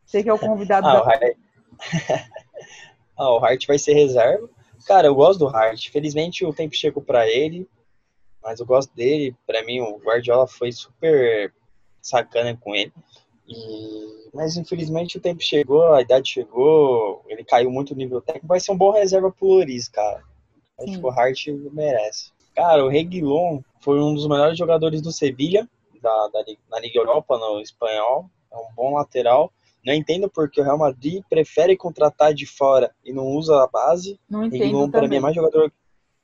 Sei 0.04 0.22
que 0.22 0.28
é 0.28 0.32
o 0.32 0.38
convidado 0.38 0.86
ah, 0.86 0.94
da... 0.94 1.02
o 1.02 1.08
Hart... 1.08 1.36
ah, 3.16 3.30
o 3.30 3.44
Hart 3.44 3.66
vai 3.66 3.78
ser 3.78 3.94
reserva 3.94 4.48
Cara, 4.86 5.06
eu 5.06 5.14
gosto 5.14 5.40
do 5.40 5.48
Hart. 5.48 5.90
Felizmente 5.90 6.44
o 6.44 6.52
tempo 6.52 6.74
chegou 6.74 7.02
para 7.02 7.28
ele, 7.28 7.68
mas 8.42 8.60
eu 8.60 8.66
gosto 8.66 8.94
dele. 8.94 9.34
Para 9.46 9.64
mim, 9.64 9.80
o 9.80 9.98
Guardiola 9.98 10.46
foi 10.46 10.72
super 10.72 11.52
sacana 12.00 12.56
com 12.56 12.74
ele. 12.74 12.92
E... 13.46 14.20
Mas 14.32 14.56
infelizmente 14.56 15.18
o 15.18 15.20
tempo 15.20 15.42
chegou, 15.42 15.92
a 15.92 16.00
idade 16.00 16.30
chegou, 16.30 17.24
ele 17.28 17.44
caiu 17.44 17.70
muito 17.70 17.94
no 17.94 17.98
nível 17.98 18.20
técnico. 18.20 18.46
Vai 18.46 18.60
ser 18.60 18.72
um 18.72 18.76
bom 18.76 18.92
reserva 18.92 19.30
pro 19.30 19.48
Loris, 19.48 19.88
cara. 19.88 20.22
Acho 20.78 20.98
que 20.98 21.06
o 21.06 21.10
Hart 21.10 21.46
merece. 21.72 22.30
Cara, 22.54 22.84
o 22.84 22.88
Reguilon 22.88 23.60
foi 23.80 24.00
um 24.00 24.14
dos 24.14 24.26
melhores 24.26 24.56
jogadores 24.56 25.02
do 25.02 25.12
Sevilha, 25.12 25.68
da, 26.00 26.28
da, 26.28 26.44
na 26.70 26.80
Liga 26.80 26.98
Europa, 26.98 27.36
no 27.38 27.60
espanhol. 27.60 28.30
É 28.52 28.56
um 28.56 28.74
bom 28.74 28.94
lateral. 28.94 29.52
Não 29.84 29.94
entendo 29.94 30.28
porque 30.28 30.60
o 30.60 30.64
Real 30.64 30.78
Madrid 30.78 31.22
prefere 31.28 31.76
contratar 31.76 32.34
de 32.34 32.46
fora 32.46 32.94
e 33.04 33.12
não 33.12 33.26
usa 33.28 33.62
a 33.62 33.66
base. 33.66 34.18
Não 34.28 34.44
entendo 34.44 34.62
Reguilon, 34.62 34.90
para 34.90 35.08
mim 35.08 35.16
é 35.16 35.20
mais 35.20 35.34
jogador. 35.34 35.72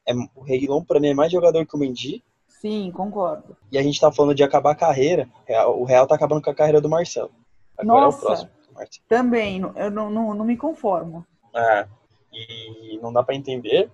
É, 0.06 0.14
o 0.34 0.42
Reguilon 0.42 0.84
para 0.84 1.00
mim 1.00 1.08
é 1.08 1.14
mais 1.14 1.32
jogador 1.32 1.66
que 1.66 1.74
o 1.74 1.78
Mendy. 1.78 2.22
Sim, 2.48 2.90
concordo. 2.90 3.56
E 3.70 3.76
a 3.76 3.82
gente 3.82 4.00
tá 4.00 4.10
falando 4.10 4.34
de 4.34 4.42
acabar 4.42 4.72
a 4.72 4.76
carreira. 4.76 5.28
O 5.76 5.84
Real 5.84 6.06
tá 6.06 6.14
acabando 6.14 6.42
com 6.42 6.50
a 6.50 6.54
carreira 6.54 6.80
do 6.80 6.88
Marcelo. 6.88 7.30
Agora 7.76 8.06
Nossa, 8.06 8.16
é 8.16 8.20
o 8.20 8.26
próximo. 8.26 8.50
Também, 9.08 9.60
eu 9.74 9.90
não, 9.90 10.10
não, 10.10 10.34
não 10.34 10.44
me 10.44 10.56
conformo. 10.56 11.24
É, 11.54 11.86
e 12.32 12.98
não 13.02 13.12
dá 13.12 13.22
para 13.22 13.34
entender 13.34 13.90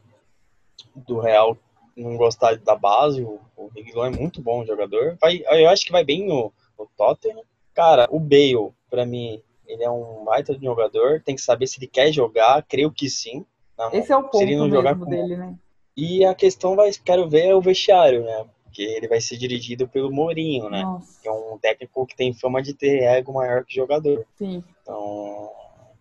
do 0.94 1.20
Real 1.20 1.56
não 1.96 2.16
gostar 2.16 2.56
da 2.58 2.74
base. 2.74 3.22
O, 3.22 3.40
o 3.56 3.68
Reguilon 3.74 4.06
é 4.06 4.10
muito 4.10 4.40
bom 4.40 4.64
jogador. 4.64 5.16
Vai, 5.20 5.42
eu 5.46 5.68
acho 5.68 5.84
que 5.84 5.92
vai 5.92 6.04
bem 6.04 6.26
no, 6.26 6.52
no 6.78 6.88
Tottenham. 6.96 7.42
Cara, 7.74 8.06
o 8.10 8.18
Bale, 8.18 8.72
para 8.90 9.06
mim, 9.06 9.42
ele 9.66 9.82
é 9.82 9.90
um 9.90 10.24
baita 10.24 10.54
de 10.56 10.64
jogador, 10.64 11.22
tem 11.22 11.34
que 11.34 11.40
saber 11.40 11.66
se 11.66 11.78
ele 11.78 11.86
quer 11.86 12.12
jogar, 12.12 12.62
creio 12.64 12.90
que 12.90 13.08
sim. 13.08 13.44
Não, 13.78 13.92
Esse 13.92 14.12
é 14.12 14.16
o 14.16 14.24
ponto 14.24 14.44
mesmo 14.44 14.68
jogar 14.68 14.94
dele, 14.94 15.36
né? 15.36 15.54
E 15.96 16.24
a 16.24 16.34
questão 16.34 16.74
vai, 16.74 16.90
quero 17.04 17.28
ver 17.28 17.48
é 17.48 17.54
o 17.54 17.60
vestiário, 17.60 18.24
né? 18.24 18.46
Porque 18.64 18.82
ele 18.82 19.06
vai 19.06 19.20
ser 19.20 19.36
dirigido 19.36 19.86
pelo 19.86 20.10
Mourinho, 20.10 20.70
né? 20.70 20.82
Nossa. 20.82 21.20
Que 21.20 21.28
é 21.28 21.32
um 21.32 21.58
técnico 21.58 22.06
que 22.06 22.16
tem 22.16 22.32
fama 22.32 22.62
de 22.62 22.72
ter 22.72 23.02
ego 23.02 23.32
maior 23.32 23.64
que 23.64 23.74
jogador. 23.74 24.26
Sim. 24.36 24.64
Então. 24.80 25.50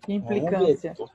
Que 0.01 0.13
implicância. 0.13 0.95
O 0.97 1.07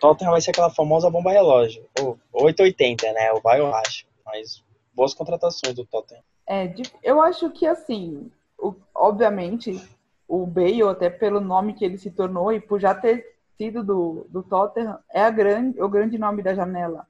Tottenham 0.00 0.32
vai 0.32 0.40
ser 0.40 0.50
aquela 0.50 0.70
famosa 0.70 1.10
bomba 1.10 1.30
relógio. 1.30 1.84
Ou 2.00 2.18
880, 2.32 3.12
né? 3.12 3.30
O 3.32 3.40
vai 3.40 3.60
ou 3.60 3.72
acho. 3.74 4.06
Mas 4.24 4.64
boas 4.94 5.12
contratações 5.12 5.74
do 5.74 5.84
Tottenham. 5.84 6.22
É, 6.48 6.72
eu 7.02 7.20
acho 7.20 7.50
que 7.50 7.66
assim, 7.66 8.30
o, 8.58 8.74
obviamente, 8.94 9.80
o 10.26 10.46
Bale, 10.46 10.82
até 10.84 11.10
pelo 11.10 11.40
nome 11.40 11.74
que 11.74 11.84
ele 11.84 11.98
se 11.98 12.10
tornou 12.10 12.50
e 12.52 12.58
por 12.58 12.80
já 12.80 12.94
ter 12.94 13.36
sido 13.58 13.84
do, 13.84 14.26
do 14.30 14.42
Tottenham, 14.42 14.98
é 15.12 15.20
a 15.20 15.30
grande, 15.30 15.80
o 15.80 15.88
grande 15.88 16.16
nome 16.16 16.42
da 16.42 16.54
janela 16.54 17.06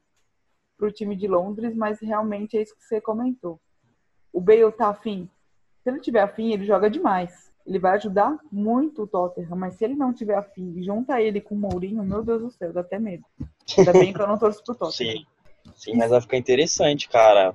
para 0.81 0.89
o 0.89 0.93
time 0.93 1.15
de 1.15 1.29
Londres, 1.29 1.77
mas 1.77 2.01
realmente 2.01 2.57
é 2.57 2.63
isso 2.63 2.75
que 2.75 2.83
você 2.83 3.01
comentou. 3.01 3.61
O 4.33 4.41
Bale 4.41 4.73
tá 4.73 4.89
afim. 4.89 5.29
Se 5.83 5.91
ele 5.91 6.01
tiver 6.01 6.23
afim, 6.23 6.53
ele 6.53 6.65
joga 6.65 6.89
demais. 6.89 7.53
Ele 7.67 7.79
vai 7.79 7.93
ajudar 7.93 8.39
muito 8.51 9.03
o 9.03 9.07
Tottenham, 9.07 9.55
mas 9.55 9.75
se 9.75 9.85
ele 9.85 9.95
não 9.95 10.13
tiver 10.13 10.35
afim 10.35 10.73
e 10.77 10.83
junta 10.83 11.21
ele 11.21 11.41
com 11.41 11.55
o 11.55 11.59
Mourinho, 11.59 12.03
meu 12.03 12.25
Deus 12.25 12.41
do 12.41 12.51
céu, 12.51 12.73
dá 12.73 12.81
até 12.81 12.99
medo. 12.99 13.25
Ainda 13.77 13.93
bem 13.93 14.13
que 14.13 14.21
eu 14.21 14.27
não 14.27 14.39
torço 14.39 14.65
pro 14.65 14.75
Tottenham. 14.75 15.19
Sim, 15.19 15.27
sim 15.75 15.97
mas 15.97 16.11
vai 16.11 16.21
ficar 16.21 16.39
interessante, 16.39 17.09
cara. 17.09 17.55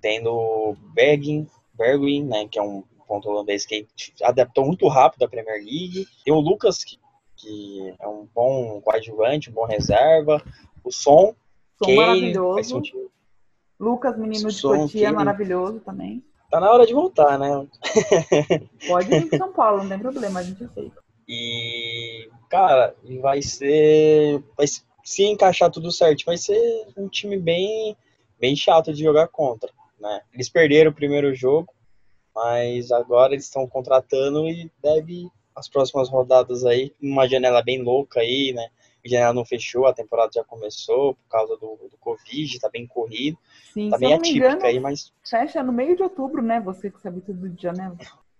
tendo 0.00 0.30
o 0.32 0.76
Bergin, 0.94 1.46
Bergwijn, 1.74 2.24
né, 2.24 2.48
que 2.48 2.58
é 2.58 2.62
um 2.62 2.82
ponto 3.06 3.28
holandês 3.28 3.66
que 3.66 3.86
adaptou 4.22 4.64
muito 4.64 4.88
rápido 4.88 5.24
à 5.24 5.28
Premier 5.28 5.58
League. 5.58 6.06
Tem 6.24 6.32
o 6.32 6.40
Lucas, 6.40 6.82
que, 6.82 6.98
que 7.36 7.94
é 8.00 8.08
um 8.08 8.26
bom 8.34 8.80
coadjuvante, 8.80 9.50
um 9.50 9.54
bom 9.54 9.66
reserva. 9.66 10.42
O 10.82 10.90
Som, 10.90 11.34
Som 11.78 11.86
Kane, 11.86 11.96
maravilhoso. 11.96 12.82
Lucas, 13.78 14.16
menino 14.18 14.50
de 14.50 14.62
Cotia, 14.62 15.06
Kane. 15.06 15.16
maravilhoso 15.16 15.80
também. 15.80 16.24
Tá 16.50 16.60
na 16.60 16.70
hora 16.70 16.86
de 16.86 16.94
voltar, 16.94 17.38
né? 17.38 17.66
Pode 18.86 19.08
vir 19.08 19.28
para 19.28 19.38
São 19.38 19.52
Paulo, 19.52 19.82
não 19.82 19.88
tem 19.88 19.98
problema, 19.98 20.40
a 20.40 20.42
gente 20.42 20.64
aceita. 20.64 21.02
E, 21.28 22.28
cara, 22.48 22.94
vai 23.20 23.42
ser. 23.42 24.42
Vai, 24.56 24.66
se 24.66 25.24
encaixar 25.24 25.70
tudo 25.70 25.92
certo, 25.92 26.24
vai 26.24 26.36
ser 26.36 26.86
um 26.96 27.08
time 27.08 27.36
bem, 27.36 27.96
bem 28.40 28.56
chato 28.56 28.92
de 28.92 29.04
jogar 29.04 29.28
contra. 29.28 29.70
Né? 30.00 30.20
Eles 30.32 30.48
perderam 30.48 30.90
o 30.90 30.94
primeiro 30.94 31.32
jogo, 31.34 31.72
mas 32.34 32.90
agora 32.90 33.32
eles 33.32 33.44
estão 33.44 33.68
contratando 33.68 34.48
e 34.48 34.70
deve 34.82 35.28
as 35.54 35.68
próximas 35.68 36.08
rodadas 36.08 36.64
aí, 36.64 36.92
uma 37.00 37.28
janela 37.28 37.62
bem 37.62 37.82
louca 37.82 38.20
aí, 38.20 38.52
né? 38.52 38.68
Janela 39.08 39.32
não 39.32 39.44
fechou, 39.44 39.86
a 39.86 39.92
temporada 39.94 40.30
já 40.34 40.44
começou 40.44 41.14
por 41.14 41.28
causa 41.28 41.56
do, 41.56 41.76
do 41.90 41.96
Covid, 41.98 42.58
tá 42.60 42.68
bem 42.68 42.86
corrido, 42.86 43.38
Sim, 43.72 43.90
tá 43.90 43.98
bem 43.98 44.14
atípica 44.14 44.46
engano, 44.48 44.64
aí, 44.66 44.80
mas 44.80 45.12
fecha 45.24 45.62
no 45.62 45.72
meio 45.72 45.96
de 45.96 46.02
outubro, 46.02 46.42
né? 46.42 46.60
Você 46.60 46.90
que 46.90 47.00
sabe 47.00 47.20
tudo 47.20 47.48
de 47.48 47.62
janela. 47.62 47.96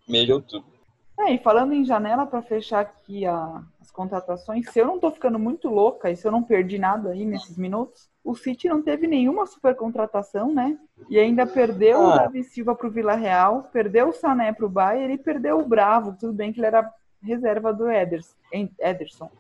meio 0.09 0.27
de 0.27 0.33
outubro. 0.33 0.77
É, 1.19 1.33
e 1.33 1.39
falando 1.39 1.73
em 1.73 1.83
janela, 1.83 2.27
para 2.27 2.43
fechar 2.43 2.81
aqui 2.81 3.25
a- 3.25 3.63
as 3.81 3.91
contratações, 3.91 4.69
se 4.71 4.79
eu 4.79 4.87
não 4.87 4.99
tô 5.01 5.11
ficando 5.11 5.39
muito 5.39 5.69
louca 5.71 6.11
e 6.11 6.17
se 6.17 6.27
eu 6.27 6.31
não 6.31 6.43
perdi 6.43 6.79
nada 6.79 7.11
aí 7.11 7.25
nesses 7.25 7.57
minutos, 7.57 8.11
o 8.23 8.35
City 8.35 8.69
não 8.69 8.83
teve 8.83 9.07
nenhuma 9.07 9.47
super 9.47 9.75
contratação, 9.75 10.53
né? 10.53 10.79
E 11.09 11.19
ainda 11.19 11.47
perdeu 11.47 12.01
o 12.01 12.11
Ah. 12.11 12.19
Davi 12.19 12.45
Silva 12.45 12.75
pro 12.75 12.91
Vila 12.91 13.15
Real, 13.15 13.63
perdeu 13.73 14.09
o 14.11 14.13
Sané 14.13 14.53
pro 14.53 14.69
Bayern 14.69 15.15
e 15.15 15.19
perdeu 15.19 15.59
o 15.59 15.67
Bravo. 15.67 16.15
Tudo 16.21 16.35
bem 16.35 16.53
que 16.53 16.61
ele 16.61 16.67
era 16.67 16.93
reserva 17.23 17.73
do 17.73 17.91
Eders, 17.91 18.37
Ederson, 18.79 19.31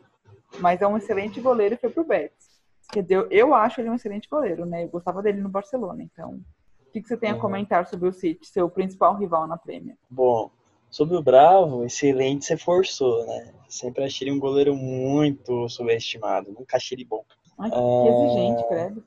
mas 0.60 0.80
é 0.82 0.86
um 0.86 0.96
excelente 0.96 1.40
goleiro 1.40 1.74
e 1.74 1.78
foi 1.78 1.90
pro 1.90 2.04
Betis. 2.04 2.56
Quer 2.92 3.02
dizer, 3.02 3.26
eu- 3.30 3.54
acho 3.54 3.80
ele 3.80 3.90
um 3.90 3.94
excelente 3.94 4.28
goleiro, 4.28 4.64
né? 4.64 4.84
Eu 4.84 4.88
gostava 4.88 5.22
dele 5.22 5.40
no 5.40 5.48
Barcelona, 5.48 6.02
então... 6.02 6.40
O 6.88 6.92
que, 6.92 7.02
que 7.02 7.08
você 7.08 7.16
tem 7.16 7.30
a 7.30 7.34
Uhum. 7.34 7.40
comentar 7.40 7.86
sobre 7.86 8.08
o 8.08 8.12
City, 8.12 8.46
seu 8.46 8.70
principal 8.70 9.16
rival 9.16 9.46
na 9.46 9.58
Premier? 9.58 9.96
Bom, 10.08 10.50
sobre 10.90 11.14
o 11.16 11.22
Bravo, 11.22 11.84
excelente 11.84 12.46
você 12.46 12.56
forçou, 12.56 13.26
né? 13.26 13.52
Sempre 13.68 14.04
achei 14.04 14.26
ele 14.28 14.34
um 14.34 14.40
goleiro 14.40 14.74
muito 14.74 15.68
subestimado, 15.68 16.50
nunca 16.52 16.78
achei 16.78 16.96
ele 16.96 17.04
bom. 17.04 17.22
Ai, 17.58 17.70
que 17.70 17.76
Ah. 17.76 18.08
exigente, 18.12 18.64
credo. 18.68 19.04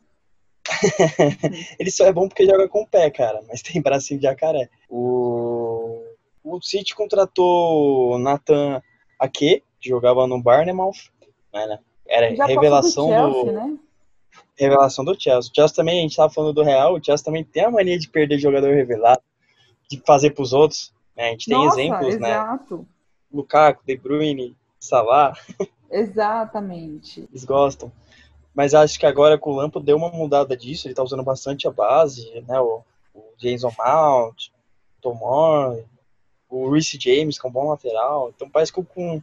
Ele 1.80 1.90
só 1.90 2.06
é 2.06 2.14
bom 2.14 2.28
porque 2.28 2.46
joga 2.46 2.68
com 2.70 2.82
o 2.84 2.88
pé, 2.88 3.10
cara, 3.10 3.42
mas 3.48 3.62
tem 3.64 3.82
bracinho 3.82 4.20
de 4.20 4.26
jacaré. 4.28 4.70
O, 4.88 6.04
o 6.44 6.62
City 6.62 6.94
contratou 6.96 8.12
o 8.14 8.20
Nathan 8.20 8.82
Ake, 9.18 9.64
que 9.80 9.90
jogava 9.90 10.28
no 10.28 10.42
Barnemouth, 10.42 11.10
né? 11.54 11.80
Era 12.08 12.36
Já 12.36 12.46
revelação 12.46 13.08
do 13.08 13.30
do, 13.30 13.34
Chelsea, 13.34 13.52
né? 13.52 13.78
revelação 14.58 15.06
do 15.06 15.20
Chelsea. 15.20 15.52
O 15.52 15.56
Chelsea 15.56 15.76
também, 15.76 16.00
a 16.00 16.02
gente 16.02 16.16
tava 16.16 16.34
falando 16.34 16.54
do 16.54 16.64
Real, 16.64 16.96
o 16.96 17.04
Chelsea 17.04 17.24
também 17.24 17.44
tem 17.44 17.66
a 17.66 17.72
mania 17.72 17.98
de 18.00 18.10
perder 18.10 18.40
jogador 18.40 18.74
revelado, 18.74 19.22
de 19.90 20.02
fazer 20.06 20.32
pros 20.32 20.54
outros. 20.54 20.94
né? 21.16 21.28
A 21.30 21.32
gente 21.32 21.46
tem 21.50 21.58
Nossa, 21.58 21.80
exemplos, 21.80 22.20
né? 22.20 22.30
exato. 22.32 22.88
Lukaku, 23.32 23.84
De 23.86 23.96
Bruyne, 23.96 24.56
Salah, 24.80 25.34
Exatamente. 25.92 27.22
eles 27.30 27.46
gostam. 27.46 27.92
Mas 28.54 28.74
acho 28.74 29.00
que 29.00 29.06
agora 29.06 29.38
com 29.38 29.52
o 29.52 29.56
Lampo 29.56 29.80
deu 29.80 29.96
uma 29.98 30.10
mudada 30.10 30.58
disso, 30.58 30.88
ele 30.88 30.96
tá 30.96 31.04
usando 31.04 31.24
bastante 31.24 31.68
a 31.68 31.72
base, 31.72 32.30
né? 32.48 32.60
O, 32.60 32.82
o 33.14 33.24
Jason 33.38 33.72
Mount, 33.78 34.48
o 34.98 35.02
Tomori, 35.02 35.86
o 36.50 36.70
Reece 36.72 36.98
James, 37.00 37.40
que 37.40 37.46
é 37.46 37.50
um 37.50 37.54
bom 37.54 37.70
lateral. 37.70 38.32
Então 38.36 38.50
parece 38.50 38.74
que 38.74 38.84
com 38.84 39.22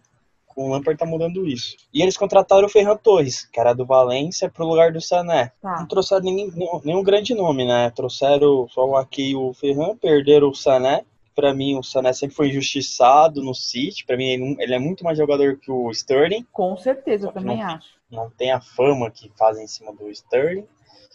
o 0.57 0.69
Lampard 0.71 0.99
tá 0.99 1.05
mudando 1.07 1.47
isso. 1.47 1.77
E 1.93 2.01
eles 2.03 2.17
contrataram 2.17 2.67
o 2.67 2.69
Ferran 2.71 2.97
Torres, 2.97 3.45
que 3.45 3.61
era 3.61 3.75
do 3.75 3.85
Valência, 3.85 4.51
pro 4.51 4.67
lugar 4.67 4.91
do 4.93 5.01
Sané. 5.01 5.53
Não 5.63 5.71
Tá. 5.77 5.87
trouxeram 5.87 6.23
nenhum, 6.25 6.51
nenhum, 6.53 6.81
nenhum 6.83 7.03
grande 7.03 7.35
nome, 7.35 7.65
né? 7.67 7.91
Trouxeram 7.91 8.67
só 8.69 8.87
e 9.19 9.37
o 9.37 9.53
Ferran, 9.53 9.95
perderam 9.97 10.49
o 10.49 10.55
Sané. 10.55 11.05
Pra 11.35 11.53
mim, 11.53 11.77
o 11.79 11.83
Sané 11.83 12.15
sempre 12.15 12.35
foi 12.35 12.49
injustiçado 12.49 13.43
no 13.43 13.55
City. 13.55 14.07
Pra 14.07 14.17
mim, 14.17 14.25
ele 14.25 14.55
não- 14.57 14.75
é 14.77 14.79
muito 14.79 15.05
mais 15.05 15.19
jogador 15.19 15.59
que 15.59 15.71
o 15.71 15.91
Sterling. 15.91 16.47
Com 16.51 16.75
certeza, 16.79 17.29
eu 17.29 17.33
também 17.33 17.59
não- 17.59 17.67
acho. 17.67 17.89
Não 18.11 18.31
tem 18.31 18.51
a 18.53 18.61
fama 18.61 19.11
que 19.11 19.31
fazem 19.37 19.65
em 19.65 19.69
cima 19.69 19.93
do 19.93 20.09
Sterling. 20.09 20.67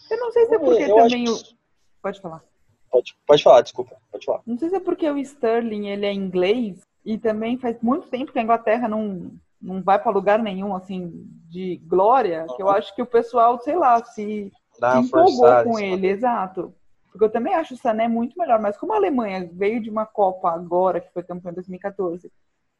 Eu 0.08 0.18
não 0.20 0.30
sei 0.30 0.46
se 0.46 0.54
é 0.54 0.58
porque 0.60 0.82
Eu 0.84 0.94
também 0.96 1.28
o. 1.28 1.36
que- 1.36 1.56
Pode 2.00 2.20
falar. 2.20 2.44
Pode, 2.90 3.16
pode 3.26 3.42
falar, 3.42 3.62
desculpa. 3.62 3.96
Pode 4.12 4.24
falar. 4.24 4.42
Não 4.46 4.56
sei 4.58 4.68
se 4.68 4.76
é 4.76 4.80
porque 4.80 5.10
o 5.10 5.18
Sterling 5.18 5.88
ele 5.88 6.06
é 6.06 6.12
inglês 6.12 6.80
e 7.04 7.18
também 7.18 7.58
faz 7.58 7.80
muito 7.82 8.08
tempo 8.08 8.32
que 8.32 8.38
a 8.38 8.42
Inglaterra 8.42 8.88
não, 8.88 9.32
não 9.60 9.82
vai 9.82 9.98
para 9.98 10.10
lugar 10.12 10.38
nenhum 10.38 10.74
assim 10.74 11.10
de 11.50 11.76
glória, 11.86 12.46
que 12.56 12.62
eu 12.62 12.66
Uhum. 12.66 12.72
acho 12.72 12.94
que 12.94 13.02
o 13.02 13.06
pessoal, 13.06 13.58
sei 13.60 13.76
lá, 13.76 14.02
se 14.04 14.52
Dá 14.78 14.92
se 14.92 15.08
empolgou 15.08 15.64
com 15.64 15.78
ele, 15.78 16.08
exato. 16.08 16.74
Porque 17.10 17.24
eu 17.24 17.30
também 17.30 17.54
acho 17.54 17.74
o 17.74 17.76
Sané 17.76 18.08
muito 18.08 18.38
melhor, 18.38 18.58
mas 18.60 18.76
como 18.76 18.92
a 18.92 18.96
Alemanha 18.96 19.48
veio 19.52 19.82
de 19.82 19.90
uma 19.90 20.06
Copa 20.06 20.50
agora, 20.50 21.00
que 21.00 21.12
foi 21.12 21.22
campeã 21.22 21.50
em 21.50 21.54
2014, 21.54 22.32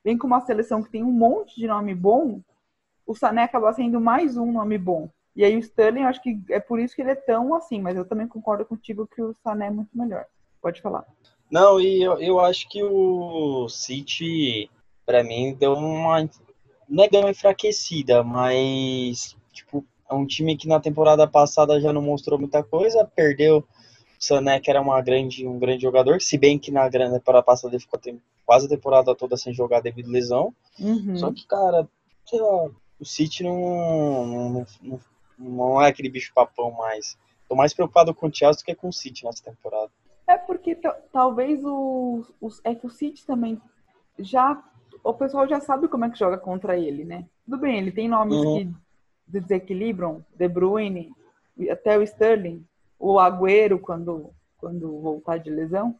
vem 0.02 0.16
com 0.16 0.26
uma 0.26 0.40
seleção 0.40 0.82
que 0.82 0.90
tem 0.90 1.02
um 1.04 1.12
monte 1.12 1.54
de 1.56 1.66
nome 1.66 1.94
bom, 1.94 2.40
o 3.06 3.14
Sané 3.14 3.42
acaba 3.42 3.72
sendo 3.72 4.00
mais 4.00 4.36
um 4.36 4.50
nome 4.50 4.78
bom. 4.78 5.10
E 5.34 5.44
aí 5.44 5.54
o 5.56 5.58
Sterling, 5.58 6.02
eu 6.02 6.08
acho 6.08 6.22
que 6.22 6.40
é 6.50 6.60
por 6.60 6.78
isso 6.78 6.94
que 6.94 7.02
ele 7.02 7.10
é 7.10 7.14
tão 7.14 7.54
assim, 7.54 7.80
mas 7.80 7.96
eu 7.96 8.04
também 8.04 8.26
concordo 8.26 8.64
contigo 8.64 9.06
que 9.06 9.20
o 9.22 9.34
Sané 9.42 9.66
é 9.66 9.70
muito 9.70 9.90
melhor. 9.96 10.26
Pode 10.60 10.80
falar. 10.80 11.04
Não, 11.52 11.78
e 11.78 12.02
eu, 12.02 12.18
eu 12.18 12.40
acho 12.40 12.66
que 12.66 12.82
o 12.82 13.68
City, 13.68 14.70
pra 15.04 15.22
mim, 15.22 15.52
deu 15.52 15.74
uma. 15.74 16.26
Não 16.88 17.04
é 17.04 17.08
deu 17.10 17.20
uma 17.20 17.30
enfraquecida, 17.30 18.24
mas. 18.24 19.36
Tipo, 19.52 19.84
é 20.10 20.14
um 20.14 20.26
time 20.26 20.56
que 20.56 20.66
na 20.66 20.80
temporada 20.80 21.28
passada 21.28 21.78
já 21.78 21.92
não 21.92 22.00
mostrou 22.00 22.38
muita 22.38 22.62
coisa, 22.62 23.04
perdeu 23.14 23.58
o 23.58 23.64
Sané, 24.18 24.60
que 24.60 24.70
era 24.70 24.80
uma 24.80 24.98
grande, 25.02 25.46
um 25.46 25.58
grande 25.58 25.82
jogador, 25.82 26.22
se 26.22 26.38
bem 26.38 26.58
que 26.58 26.70
na 26.70 26.88
grande 26.88 27.18
temporada 27.18 27.44
passada 27.44 27.74
ele 27.74 27.82
ficou 27.82 28.00
quase 28.46 28.64
a 28.64 28.70
temporada 28.70 29.14
toda 29.14 29.36
sem 29.36 29.52
jogar 29.52 29.82
devido 29.82 30.08
à 30.08 30.12
lesão. 30.12 30.54
Uhum. 30.80 31.18
Só 31.18 31.30
que, 31.30 31.46
cara, 31.46 31.86
sei 32.24 32.40
lá, 32.40 32.70
o 32.98 33.04
City 33.04 33.42
não, 33.42 34.26
não, 34.26 34.66
não, 34.80 35.00
não 35.38 35.82
é 35.82 35.88
aquele 35.88 36.08
bicho 36.08 36.32
papão 36.34 36.70
mais. 36.70 37.18
Tô 37.46 37.54
mais 37.54 37.74
preocupado 37.74 38.14
com 38.14 38.28
o 38.28 38.34
Chelsea 38.34 38.62
do 38.62 38.64
que 38.64 38.74
com 38.74 38.88
o 38.88 38.92
City 38.92 39.26
nessa 39.26 39.44
temporada. 39.44 39.90
É 40.32 40.38
porque 40.38 40.74
ta- 40.74 40.98
talvez 41.12 41.62
o, 41.64 42.24
os- 42.40 42.60
é 42.64 42.74
que 42.74 42.86
o 42.86 42.90
City 42.90 43.26
também 43.26 43.60
já 44.18 44.62
o 45.04 45.12
pessoal 45.12 45.46
já 45.48 45.60
sabe 45.60 45.88
como 45.88 46.04
é 46.04 46.10
que 46.10 46.18
joga 46.18 46.38
contra 46.38 46.76
ele, 46.78 47.04
né? 47.04 47.26
Tudo 47.44 47.58
bem, 47.58 47.76
ele 47.78 47.90
tem 47.92 48.08
nomes 48.08 48.38
Uhum. 48.38 48.52
que 48.54 48.74
desequilibram, 49.26 50.24
De 50.34 50.48
Bruyne, 50.48 51.10
até 51.70 51.98
o 51.98 52.02
Sterling, 52.02 52.64
o 52.98 53.18
Agüero 53.18 53.78
quando 53.78 54.30
quando 54.58 55.00
voltar 55.00 55.38
de 55.38 55.50
lesão. 55.50 55.96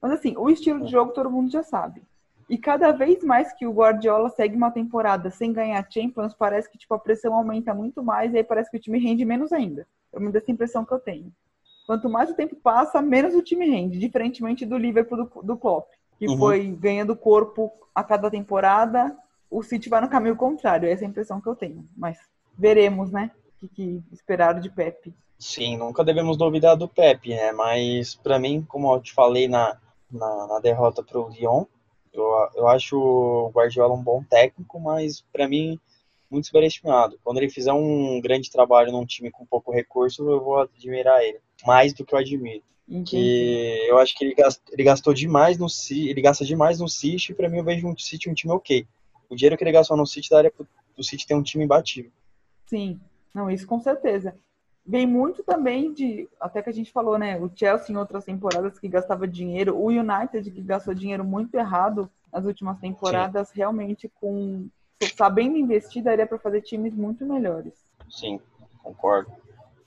Mas 0.00 0.12
assim, 0.12 0.34
o 0.36 0.50
estilo 0.50 0.84
de 0.84 0.90
jogo 0.90 1.12
todo 1.12 1.30
mundo 1.30 1.50
já 1.52 1.62
sabe. 1.62 2.02
E 2.50 2.58
cada 2.58 2.90
vez 2.90 3.22
mais 3.22 3.52
que 3.52 3.64
o 3.64 3.72
Guardiola 3.72 4.28
segue 4.28 4.56
uma 4.56 4.70
temporada 4.72 5.30
sem 5.30 5.52
ganhar 5.52 5.86
Champions, 5.88 6.34
parece 6.34 6.68
que 6.68 6.76
tipo 6.76 6.92
a 6.94 6.98
pressão 6.98 7.32
aumenta 7.34 7.72
muito 7.72 8.02
mais 8.02 8.34
e 8.34 8.38
aí 8.38 8.44
parece 8.44 8.70
que 8.70 8.76
o 8.76 8.80
time 8.80 8.98
rende 8.98 9.24
menos 9.24 9.52
ainda. 9.52 9.86
Eu 10.12 10.20
me 10.20 10.30
dá 10.32 10.38
essa 10.40 10.50
impressão 10.50 10.84
que 10.84 10.92
eu 10.92 10.98
tenho. 10.98 11.32
Quanto 11.92 12.08
mais 12.08 12.30
o 12.30 12.34
tempo 12.34 12.56
passa, 12.56 13.02
menos 13.02 13.34
o 13.34 13.42
time 13.42 13.68
rende, 13.68 13.98
diferentemente 13.98 14.64
do 14.64 14.78
Liverpool 14.78 15.26
do, 15.26 15.42
do 15.42 15.58
Klopp, 15.58 15.90
que 16.18 16.26
Uhum. 16.26 16.38
foi 16.38 16.68
ganhando 16.68 17.14
corpo 17.14 17.70
a 17.94 18.02
cada 18.02 18.30
temporada, 18.30 19.14
o 19.50 19.62
City 19.62 19.90
vai 19.90 20.00
no 20.00 20.08
caminho 20.08 20.34
contrário, 20.34 20.88
essa 20.88 21.04
é 21.04 21.06
a 21.06 21.10
impressão 21.10 21.38
que 21.38 21.46
eu 21.46 21.54
tenho. 21.54 21.86
Mas 21.94 22.16
veremos, 22.56 23.12
né? 23.12 23.30
O 23.46 23.60
que, 23.60 23.68
que 23.68 24.02
esperar 24.10 24.58
de 24.58 24.70
Pepe. 24.70 25.12
Sim, 25.38 25.76
nunca 25.76 26.02
devemos 26.02 26.38
duvidar 26.38 26.78
do 26.78 26.88
Pepe, 26.88 27.34
né? 27.34 27.52
Mas 27.52 28.14
pra 28.14 28.38
mim, 28.38 28.64
como 28.66 28.94
eu 28.94 28.98
te 29.02 29.12
falei 29.12 29.46
na, 29.46 29.76
na, 30.10 30.46
na 30.46 30.60
derrota 30.60 31.02
pro 31.02 31.28
Lyon, 31.28 31.66
eu, 32.10 32.24
eu 32.54 32.68
acho 32.68 32.98
o 32.98 33.50
Guardiola 33.50 33.92
um 33.92 34.02
bom 34.02 34.24
técnico, 34.24 34.80
mas 34.80 35.20
pra 35.30 35.46
mim 35.46 35.78
muito 36.32 36.46
superestimado. 36.46 37.18
Quando 37.22 37.36
ele 37.38 37.50
fizer 37.50 37.72
um 37.72 38.20
grande 38.20 38.50
trabalho 38.50 38.90
num 38.90 39.04
time 39.04 39.30
com 39.30 39.44
pouco 39.44 39.70
recurso, 39.70 40.28
eu 40.28 40.42
vou 40.42 40.60
admirar 40.60 41.22
ele, 41.22 41.38
mais 41.66 41.92
do 41.92 42.04
que 42.04 42.14
eu 42.14 42.18
admiro. 42.18 42.62
Entendi. 42.88 43.10
Que 43.10 43.86
eu 43.88 43.98
acho 43.98 44.16
que 44.16 44.24
ele 44.24 44.34
gastou, 44.34 44.74
ele 44.74 44.82
gastou 44.82 45.14
demais 45.14 45.58
no 45.58 45.68
City, 45.68 46.08
ele 46.08 46.22
gasta 46.22 46.44
demais 46.44 46.80
no 46.80 46.88
City, 46.88 47.32
e 47.32 47.34
pra 47.34 47.48
mim 47.48 47.58
eu 47.58 47.64
vejo 47.64 47.86
um 47.86 47.96
City 47.96 48.30
um 48.30 48.34
time 48.34 48.52
ok. 48.52 48.86
O 49.28 49.36
dinheiro 49.36 49.56
que 49.56 49.62
ele 49.62 49.72
gastou 49.72 49.96
no 49.96 50.06
City 50.06 50.30
daria 50.30 50.50
pro, 50.50 50.66
pro 50.94 51.04
City 51.04 51.26
ter 51.26 51.34
um 51.34 51.42
time 51.42 51.64
imbatível. 51.64 52.10
Sim, 52.66 52.98
não, 53.34 53.50
isso 53.50 53.66
com 53.66 53.78
certeza. 53.78 54.34
Vem 54.84 55.06
muito 55.06 55.44
também 55.44 55.92
de, 55.92 56.28
até 56.40 56.60
que 56.60 56.68
a 56.68 56.72
gente 56.72 56.90
falou, 56.90 57.16
né? 57.16 57.38
O 57.38 57.48
Chelsea 57.54 57.94
em 57.94 57.96
outras 57.96 58.24
temporadas 58.24 58.78
que 58.80 58.88
gastava 58.88 59.28
dinheiro, 59.28 59.76
o 59.76 59.86
United 59.86 60.50
que 60.50 60.60
gastou 60.60 60.92
dinheiro 60.92 61.24
muito 61.24 61.54
errado 61.54 62.10
nas 62.32 62.44
últimas 62.44 62.78
temporadas, 62.80 63.50
realmente 63.52 64.10
com 64.20 64.68
sabendo 65.08 65.56
investir, 65.56 66.02
daria 66.02 66.26
para 66.26 66.38
fazer 66.38 66.62
times 66.62 66.94
muito 66.94 67.24
melhores. 67.24 67.74
Sim, 68.08 68.40
concordo. 68.82 69.30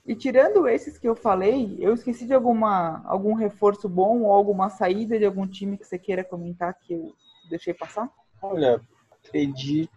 E 0.05 0.15
tirando 0.15 0.67
esses 0.67 0.99
que 0.99 1.07
eu 1.09 1.15
falei, 1.15 1.77
eu 1.79 1.93
esqueci 1.93 2.27
de 2.27 2.33
alguma 2.33 3.03
algum 3.05 3.33
reforço 3.33 3.89
bom 3.89 4.21
ou 4.21 4.31
alguma 4.31 4.69
saída 4.69 5.17
de 5.17 5.25
algum 5.25 5.47
time 5.47 5.77
que 5.77 5.85
você 5.85 5.97
queira 5.97 6.23
comentar 6.23 6.77
que 6.79 6.93
eu 6.93 7.15
deixei 7.49 7.73
passar? 7.73 8.09
Olha, 8.41 8.79
acredito 9.23 9.89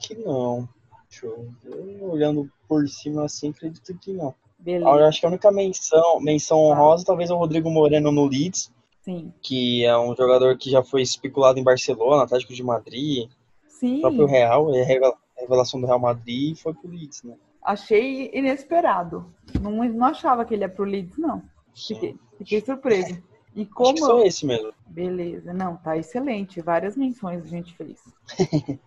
que 0.00 0.16
não. 0.16 0.68
Deixa 1.08 1.26
eu 1.26 1.48
ver. 1.62 2.02
Olhando 2.02 2.50
por 2.68 2.88
cima 2.88 3.24
assim, 3.24 3.50
acredito 3.50 3.96
que 3.98 4.12
não. 4.12 4.34
Beleza. 4.58 4.84
Eu 4.84 5.04
acho 5.06 5.20
que 5.20 5.26
a 5.26 5.28
única 5.28 5.52
menção, 5.52 6.20
menção 6.20 6.58
honrosa 6.58 7.04
talvez 7.04 7.30
é 7.30 7.32
o 7.32 7.38
Rodrigo 7.38 7.70
Moreno 7.70 8.10
no 8.10 8.26
Leeds, 8.26 8.72
Sim. 9.02 9.32
que 9.40 9.84
é 9.84 9.96
um 9.96 10.16
jogador 10.16 10.56
que 10.58 10.70
já 10.70 10.82
foi 10.82 11.02
especulado 11.02 11.58
em 11.58 11.62
Barcelona, 11.62 12.24
Atlético 12.24 12.52
de 12.52 12.64
Madrid, 12.64 13.30
Sim. 13.78 13.98
o 13.98 14.00
próprio 14.02 14.26
Real, 14.26 14.74
é 14.74 14.82
revela- 14.82 15.16
revelação 15.36 15.80
do 15.80 15.86
Real 15.86 15.98
Madrid 15.98 16.52
e 16.56 16.60
foi 16.60 16.72
pro 16.74 16.88
Leeds, 16.90 17.22
né? 17.22 17.36
Achei 17.62 18.30
inesperado. 18.32 19.26
Não, 19.60 19.72
não 19.72 20.06
achava 20.06 20.44
que 20.44 20.54
ele 20.54 20.62
ia 20.62 20.68
pro 20.68 20.84
Leeds, 20.84 21.18
não. 21.18 21.42
Fiquei, 21.74 22.16
fiquei 22.38 22.60
surpreso. 22.60 23.22
E 23.54 23.62
Acho 23.62 23.68
que 23.68 23.74
como. 23.74 23.98
só 23.98 24.22
esse 24.22 24.46
mesmo. 24.46 24.72
Beleza, 24.86 25.52
não, 25.52 25.76
tá 25.76 25.96
excelente. 25.96 26.60
Várias 26.60 26.96
menções 26.96 27.44
a 27.44 27.48
gente 27.48 27.74
fez. 27.74 28.00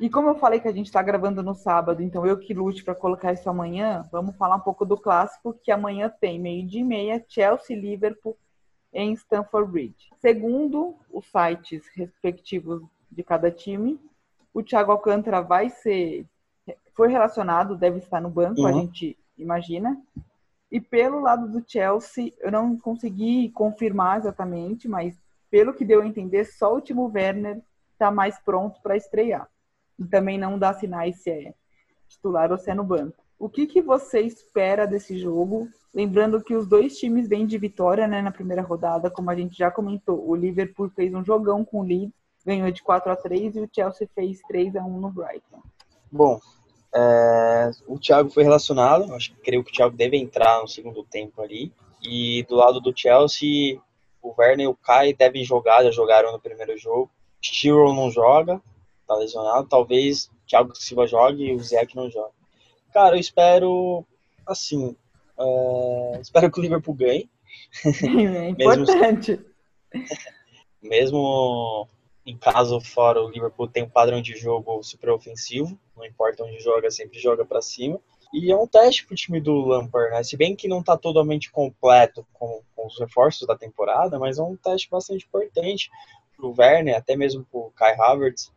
e 0.00 0.10
como 0.10 0.28
eu 0.28 0.34
falei 0.34 0.60
que 0.60 0.68
a 0.68 0.72
gente 0.72 0.90
tá 0.90 1.00
gravando 1.02 1.42
no 1.42 1.54
sábado, 1.54 2.02
então 2.02 2.26
eu 2.26 2.36
que 2.38 2.52
lute 2.52 2.82
para 2.84 2.94
colocar 2.94 3.32
isso 3.32 3.48
amanhã, 3.48 4.06
vamos 4.10 4.36
falar 4.36 4.56
um 4.56 4.60
pouco 4.60 4.84
do 4.84 4.96
clássico 4.96 5.54
que 5.62 5.70
amanhã 5.70 6.12
tem, 6.20 6.38
meio-dia 6.38 6.80
e 6.80 6.84
meia, 6.84 7.24
Chelsea 7.28 7.76
Liverpool 7.76 8.36
em 8.92 9.12
Stamford 9.14 9.70
Bridge. 9.70 10.08
Segundo 10.20 10.96
os 11.12 11.24
sites 11.26 11.82
respectivos 11.94 12.82
de 13.10 13.22
cada 13.22 13.50
time, 13.50 13.98
o 14.54 14.62
Thiago 14.62 14.92
Alcântara 14.92 15.42
vai 15.42 15.68
ser 15.68 16.24
foi 16.94 17.08
relacionado, 17.08 17.76
deve 17.76 17.98
estar 17.98 18.20
no 18.20 18.30
banco, 18.30 18.64
a 18.64 18.70
Uhum. 18.70 18.80
gente 18.82 19.18
imagina. 19.36 20.00
E 20.70 20.80
pelo 20.80 21.20
lado 21.20 21.48
do 21.48 21.62
Chelsea, 21.66 22.32
eu 22.40 22.50
não 22.52 22.78
consegui 22.78 23.50
confirmar 23.50 24.18
exatamente, 24.18 24.88
mas 24.88 25.14
pelo 25.50 25.74
que 25.74 25.84
deu 25.84 26.00
a 26.02 26.06
entender, 26.06 26.44
só 26.44 26.74
o 26.74 26.80
Timo 26.80 27.10
Werner 27.12 27.60
está 27.92 28.10
mais 28.10 28.38
pronto 28.38 28.80
para 28.80 28.96
estrear. 28.96 29.48
E 29.98 30.04
também 30.04 30.38
não 30.38 30.58
dá 30.58 30.72
sinais 30.72 31.16
se 31.22 31.30
é 31.30 31.54
titular 32.08 32.50
ou 32.50 32.58
se 32.58 32.70
é 32.70 32.74
no 32.74 32.84
banco. 32.84 33.16
O 33.38 33.48
que, 33.48 33.66
que 33.66 33.82
você 33.82 34.20
espera 34.20 34.86
desse 34.86 35.18
jogo? 35.18 35.68
Lembrando 35.92 36.42
que 36.42 36.54
os 36.54 36.66
dois 36.66 36.96
times 36.96 37.28
vêm 37.28 37.46
de 37.46 37.58
vitória 37.58 38.06
né, 38.06 38.22
na 38.22 38.30
primeira 38.30 38.62
rodada, 38.62 39.10
como 39.10 39.30
a 39.30 39.34
gente 39.36 39.56
já 39.56 39.70
comentou. 39.70 40.28
O 40.28 40.34
Liverpool 40.34 40.88
fez 40.90 41.12
um 41.12 41.24
jogão 41.24 41.64
com 41.64 41.80
o 41.80 41.82
Leeds, 41.82 42.14
ganhou 42.44 42.70
de 42.70 42.82
4 42.82 43.10
a 43.10 43.16
3 43.16 43.56
e 43.56 43.60
o 43.60 43.70
Chelsea 43.72 44.08
fez 44.14 44.40
3 44.48 44.76
a 44.76 44.84
1 44.84 45.00
no 45.00 45.10
Brighton. 45.10 45.62
Bom, 46.10 46.40
é, 46.94 47.70
o 47.86 47.98
Thiago 47.98 48.30
foi 48.30 48.44
relacionado, 48.44 49.12
acho 49.14 49.32
que 49.32 49.40
creio 49.40 49.64
que 49.64 49.70
o 49.70 49.74
Thiago 49.74 49.96
deve 49.96 50.16
entrar 50.16 50.60
no 50.60 50.68
segundo 50.68 51.02
tempo 51.04 51.42
ali. 51.42 51.72
E 52.02 52.44
do 52.48 52.56
lado 52.56 52.80
do 52.80 52.96
Chelsea, 52.96 53.80
o 54.22 54.34
Werner 54.38 54.66
e 54.66 54.68
o 54.68 54.74
Kai 54.74 55.14
devem 55.14 55.42
jogar, 55.42 55.82
já 55.82 55.90
jogaram 55.90 56.32
no 56.32 56.40
primeiro 56.40 56.76
jogo. 56.76 57.10
Stiro 57.42 57.92
não 57.92 58.10
joga, 58.10 58.60
tá 59.06 59.14
lesionado. 59.16 59.68
Talvez 59.68 60.26
o 60.26 60.46
Thiago 60.46 60.74
Silva 60.76 61.06
jogue 61.06 61.46
e 61.46 61.54
o 61.54 61.60
Zé 61.60 61.84
que 61.86 61.96
não 61.96 62.10
joga. 62.10 62.32
Cara, 62.92 63.16
eu 63.16 63.20
espero, 63.20 64.04
assim, 64.46 64.94
é, 65.38 66.18
espero 66.20 66.50
que 66.50 66.58
o 66.58 66.62
Liverpool 66.62 66.94
ganhe. 66.94 67.28
É 67.84 68.48
importante. 68.50 69.40
mesmo 70.84 71.88
em 72.26 72.36
caso 72.36 72.80
fora 72.80 73.22
o 73.22 73.28
Liverpool 73.28 73.68
tem 73.68 73.82
um 73.82 73.88
padrão 73.88 74.22
de 74.22 74.34
jogo 74.36 74.82
super 74.82 75.10
ofensivo, 75.10 75.78
não 75.96 76.04
importa 76.04 76.42
onde 76.42 76.58
joga, 76.58 76.90
sempre 76.90 77.18
joga 77.18 77.44
para 77.44 77.60
cima. 77.60 78.00
E 78.32 78.50
é 78.50 78.56
um 78.56 78.66
teste 78.66 79.06
pro 79.06 79.14
time 79.14 79.40
do 79.40 79.64
Lampard, 79.64 80.10
né? 80.10 80.22
Se 80.24 80.36
bem 80.36 80.56
que 80.56 80.66
não 80.66 80.82
tá 80.82 80.96
totalmente 80.96 81.52
completo 81.52 82.26
com, 82.32 82.62
com 82.74 82.86
os 82.86 82.98
reforços 82.98 83.46
da 83.46 83.56
temporada, 83.56 84.18
mas 84.18 84.38
é 84.38 84.42
um 84.42 84.56
teste 84.56 84.90
bastante 84.90 85.24
importante 85.24 85.88
pro 86.36 86.54
Werner, 86.58 86.96
até 86.96 87.14
mesmo 87.14 87.44
pro 87.44 87.72
Kai 87.76 87.94
Havertz 87.96 88.52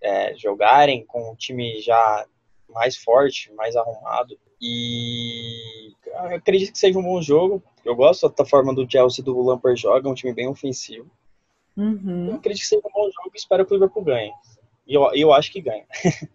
é, 0.00 0.36
jogarem 0.36 1.04
com 1.04 1.32
um 1.32 1.34
time 1.34 1.80
já 1.80 2.24
mais 2.68 2.96
forte, 2.96 3.52
mais 3.54 3.74
arrumado. 3.74 4.38
E 4.60 5.92
acredito 6.28 6.72
que 6.72 6.78
seja 6.78 6.98
um 6.98 7.02
bom 7.02 7.20
jogo. 7.20 7.62
Eu 7.84 7.96
gosto 7.96 8.28
da 8.28 8.44
forma 8.44 8.74
do 8.74 8.88
Chelsea 8.90 9.24
do 9.24 9.40
Lampard 9.42 9.80
joga, 9.80 10.08
é 10.08 10.12
um 10.12 10.14
time 10.14 10.32
bem 10.32 10.46
ofensivo. 10.46 11.10
Eu 11.76 11.82
Uhum. 11.82 12.34
acredito 12.34 12.62
que 12.62 12.68
seja 12.68 12.82
um 12.84 12.90
bom 12.90 13.04
jogo 13.04 13.30
e 13.34 13.38
espero 13.38 13.66
que 13.66 13.72
o 13.72 13.74
Liverpool 13.76 14.02
ganhe. 14.02 14.32
E 14.86 14.94
eu, 14.94 15.10
eu 15.14 15.32
acho 15.32 15.52
que 15.52 15.60
ganha. 15.60 15.84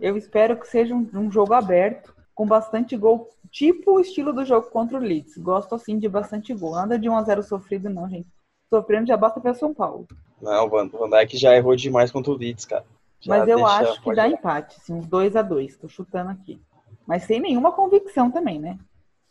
Eu 0.00 0.16
espero 0.16 0.58
que 0.58 0.66
seja 0.66 0.92
um, 0.92 1.08
um 1.14 1.30
jogo 1.30 1.54
aberto, 1.54 2.12
com 2.34 2.44
bastante 2.44 2.96
gol, 2.96 3.30
tipo 3.52 3.92
o 3.92 4.00
estilo 4.00 4.32
do 4.32 4.44
jogo 4.44 4.68
contra 4.68 4.98
o 4.98 5.00
Leeds. 5.00 5.36
Gosto 5.38 5.76
assim 5.76 5.96
de 5.96 6.08
bastante 6.08 6.52
gol. 6.52 6.74
Nada 6.74 6.98
de 6.98 7.08
1 7.08 7.16
a 7.16 7.22
0 7.22 7.42
sofrido, 7.44 7.88
não, 7.88 8.08
gente. 8.08 8.26
Sofrendo 8.68 9.06
já 9.06 9.16
basta 9.16 9.38
ver 9.38 9.54
São 9.54 9.72
Paulo. 9.72 10.08
Não, 10.40 10.66
o 10.66 10.68
Van, 10.68 10.88
Dijk 10.88 11.36
já 11.36 11.54
errou 11.54 11.76
demais 11.76 12.10
contra 12.10 12.32
o 12.32 12.36
Leeds, 12.36 12.64
cara. 12.64 12.84
Já 13.20 13.38
Mas 13.38 13.48
eu 13.48 13.64
acho 13.64 14.02
que 14.02 14.12
dá 14.12 14.26
empate, 14.26 14.76
assim, 14.80 14.94
uns 14.94 15.06
2 15.06 15.36
a 15.36 15.42
2 15.42 15.76
Tô 15.76 15.88
chutando 15.88 16.30
aqui. 16.30 16.60
Mas 17.06 17.22
sem 17.22 17.38
nenhuma 17.38 17.70
convicção 17.70 18.28
também, 18.28 18.58
né? 18.58 18.78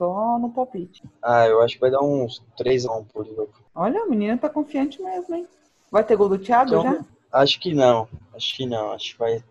Só 0.02 0.40
no 0.40 0.50
palpite. 0.50 1.04
Ah, 1.22 1.46
eu 1.46 1.62
acho 1.62 1.76
que 1.76 1.82
vai 1.82 1.92
dar 1.92 2.02
uns 2.02 2.44
3x1 2.60 3.06
pro 3.14 3.22
Liverpool. 3.22 3.64
Olha, 3.76 4.04
o 4.04 4.10
menino 4.10 4.36
tá 4.36 4.50
confiante 4.50 5.00
mesmo, 5.00 5.36
hein? 5.36 5.48
Vai 5.92 6.04
ter 6.04 6.16
gol 6.16 6.28
do 6.28 6.40
Thiago 6.40 6.72
Então, 6.72 6.82
já? 6.82 7.06
Acho 7.32 7.60
que 7.60 7.72
não. 7.72 8.10
Acho 8.34 8.56
que 8.56 8.66
não. 8.66 8.94
Acho 8.94 9.12
que 9.12 9.20
vai, 9.20 9.44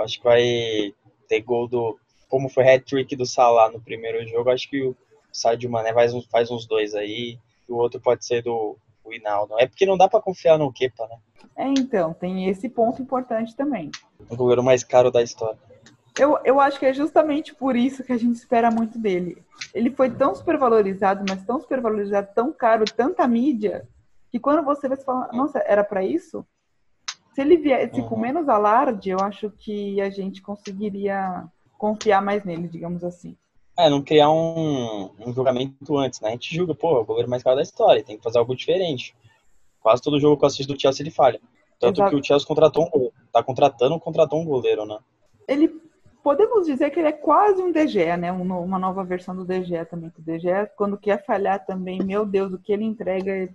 acho 0.00 0.18
que 0.18 0.24
vai 0.24 0.92
ter 1.28 1.40
gol 1.42 1.68
do. 1.68 1.96
Como 2.28 2.48
foi 2.48 2.68
hat-trick 2.68 3.14
do 3.14 3.24
Salah 3.24 3.70
no 3.70 3.80
primeiro 3.80 4.26
jogo, 4.26 4.50
acho 4.50 4.68
que 4.68 4.82
o 4.82 4.96
Sadio 5.32 5.70
Mané 5.70 5.94
faz 5.94 6.12
uns, 6.12 6.26
faz 6.26 6.50
uns 6.50 6.66
dois 6.66 6.92
aí. 6.96 7.38
E 7.68 7.72
o 7.72 7.76
outro 7.76 8.00
pode 8.00 8.26
ser 8.26 8.42
do 8.42 8.76
Hinaldo. 9.06 9.54
É 9.60 9.66
porque 9.68 9.86
não 9.86 9.96
dá 9.96 10.08
pra 10.08 10.20
confiar 10.20 10.58
no 10.58 10.72
Kepa, 10.72 11.06
né? 11.06 11.18
É, 11.56 11.68
então, 11.68 12.12
tem 12.12 12.48
esse 12.48 12.68
ponto 12.68 13.00
importante 13.00 13.54
também. 13.54 13.92
O 14.28 14.34
goleiro 14.34 14.60
mais 14.64 14.82
caro 14.82 15.12
da 15.12 15.22
história. 15.22 15.56
Eu, 16.18 16.38
eu 16.44 16.60
acho 16.60 16.78
que 16.78 16.86
é 16.86 16.92
justamente 16.92 17.54
por 17.54 17.74
isso 17.74 18.04
que 18.04 18.12
a 18.12 18.16
gente 18.16 18.36
espera 18.36 18.70
muito 18.70 18.98
dele. 18.98 19.42
Ele 19.72 19.90
foi 19.90 20.10
tão 20.10 20.34
supervalorizado, 20.34 21.24
mas 21.28 21.44
tão 21.44 21.60
supervalorizado, 21.60 22.28
tão 22.34 22.52
caro, 22.52 22.84
tanta 22.84 23.26
mídia, 23.26 23.88
que 24.30 24.38
quando 24.38 24.64
você 24.64 24.88
vê, 24.88 24.94
você 24.96 25.04
fala, 25.04 25.28
nossa, 25.32 25.58
era 25.66 25.82
pra 25.82 26.04
isso? 26.04 26.46
Se 27.34 27.40
ele 27.40 27.56
viesse 27.56 28.00
com 28.02 28.14
Uhum. 28.14 28.20
menos 28.20 28.48
alarde, 28.48 29.10
eu 29.10 29.18
acho 29.18 29.50
que 29.50 30.00
a 30.00 30.08
gente 30.08 30.40
conseguiria 30.40 31.44
confiar 31.76 32.22
mais 32.22 32.44
nele, 32.44 32.68
digamos 32.68 33.02
assim. 33.02 33.36
É, 33.76 33.90
não 33.90 34.00
criar 34.00 34.30
um, 34.30 35.10
um 35.18 35.32
julgamento 35.32 35.98
antes, 35.98 36.20
né? 36.20 36.28
A 36.28 36.32
gente 36.32 36.54
julga, 36.54 36.76
pô, 36.76 36.96
é 36.96 37.00
o 37.00 37.04
goleiro 37.04 37.28
mais 37.28 37.42
caro 37.42 37.56
da 37.56 37.62
história, 37.62 38.04
tem 38.04 38.16
que 38.16 38.22
fazer 38.22 38.38
algo 38.38 38.54
diferente. 38.54 39.16
Quase 39.80 40.00
todo 40.00 40.20
jogo 40.20 40.36
que 40.38 40.44
eu 40.44 40.46
assisto 40.46 40.72
do 40.72 40.80
Chelsea 40.80 41.02
ele 41.02 41.10
falha. 41.10 41.40
Tanto 41.80 41.98
Exato. 42.00 42.10
que 42.14 42.20
o 42.20 42.24
Chelsea 42.24 42.46
contratou 42.46 42.84
um 42.86 42.90
goleiro. 42.90 43.14
Tá 43.32 43.42
contratando, 43.42 43.98
contratou 43.98 44.40
um 44.40 44.44
goleiro, 44.44 44.86
né? 44.86 44.96
Ele, 45.48 45.68
podemos 46.24 46.66
dizer 46.66 46.88
que 46.90 46.98
ele 46.98 47.08
é 47.08 47.12
quase 47.12 47.62
um 47.62 47.70
DG, 47.70 48.16
né? 48.16 48.32
Um 48.32 48.64
Uma 48.64 48.78
nova 48.78 49.04
versão 49.04 49.36
do 49.36 49.44
DG 49.44 49.84
também. 49.84 50.10
O 50.18 50.22
DG, 50.22 50.48
quando 50.74 50.96
quer 50.96 51.22
falhar 51.24 51.64
também, 51.66 52.02
meu 52.02 52.24
Deus, 52.24 52.50
o 52.54 52.58
que 52.58 52.72
ele 52.72 52.82
entrega 52.82 53.30
é 53.30 53.50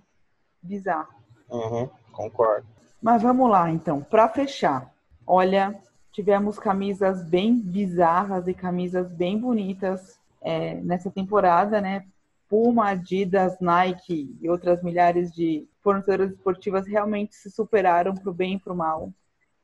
bizarro. 0.62 1.12
Uhum, 1.50 1.90
concordo. 2.12 2.66
Mas 3.02 3.20
vamos 3.22 3.50
lá, 3.50 3.68
então, 3.68 4.00
para 4.00 4.28
fechar. 4.28 4.88
Olha, 5.26 5.74
tivemos 6.12 6.60
camisas 6.60 7.24
bem 7.24 7.58
bizarras 7.58 8.46
e 8.46 8.54
camisas 8.54 9.10
bem 9.12 9.36
bonitas 9.36 10.16
é, 10.40 10.74
nessa 10.76 11.10
temporada, 11.10 11.80
né? 11.80 12.06
Puma, 12.48 12.90
Adidas, 12.90 13.58
Nike 13.60 14.36
e 14.40 14.48
outras 14.48 14.80
milhares 14.82 15.32
de 15.34 15.66
fornecedoras 15.82 16.32
esportivas 16.32 16.86
realmente 16.86 17.34
se 17.34 17.50
superaram 17.50 18.14
para 18.14 18.30
o 18.30 18.34
bem 18.34 18.54
e 18.54 18.58
para 18.60 18.72
o 18.72 18.76
mal. 18.76 19.12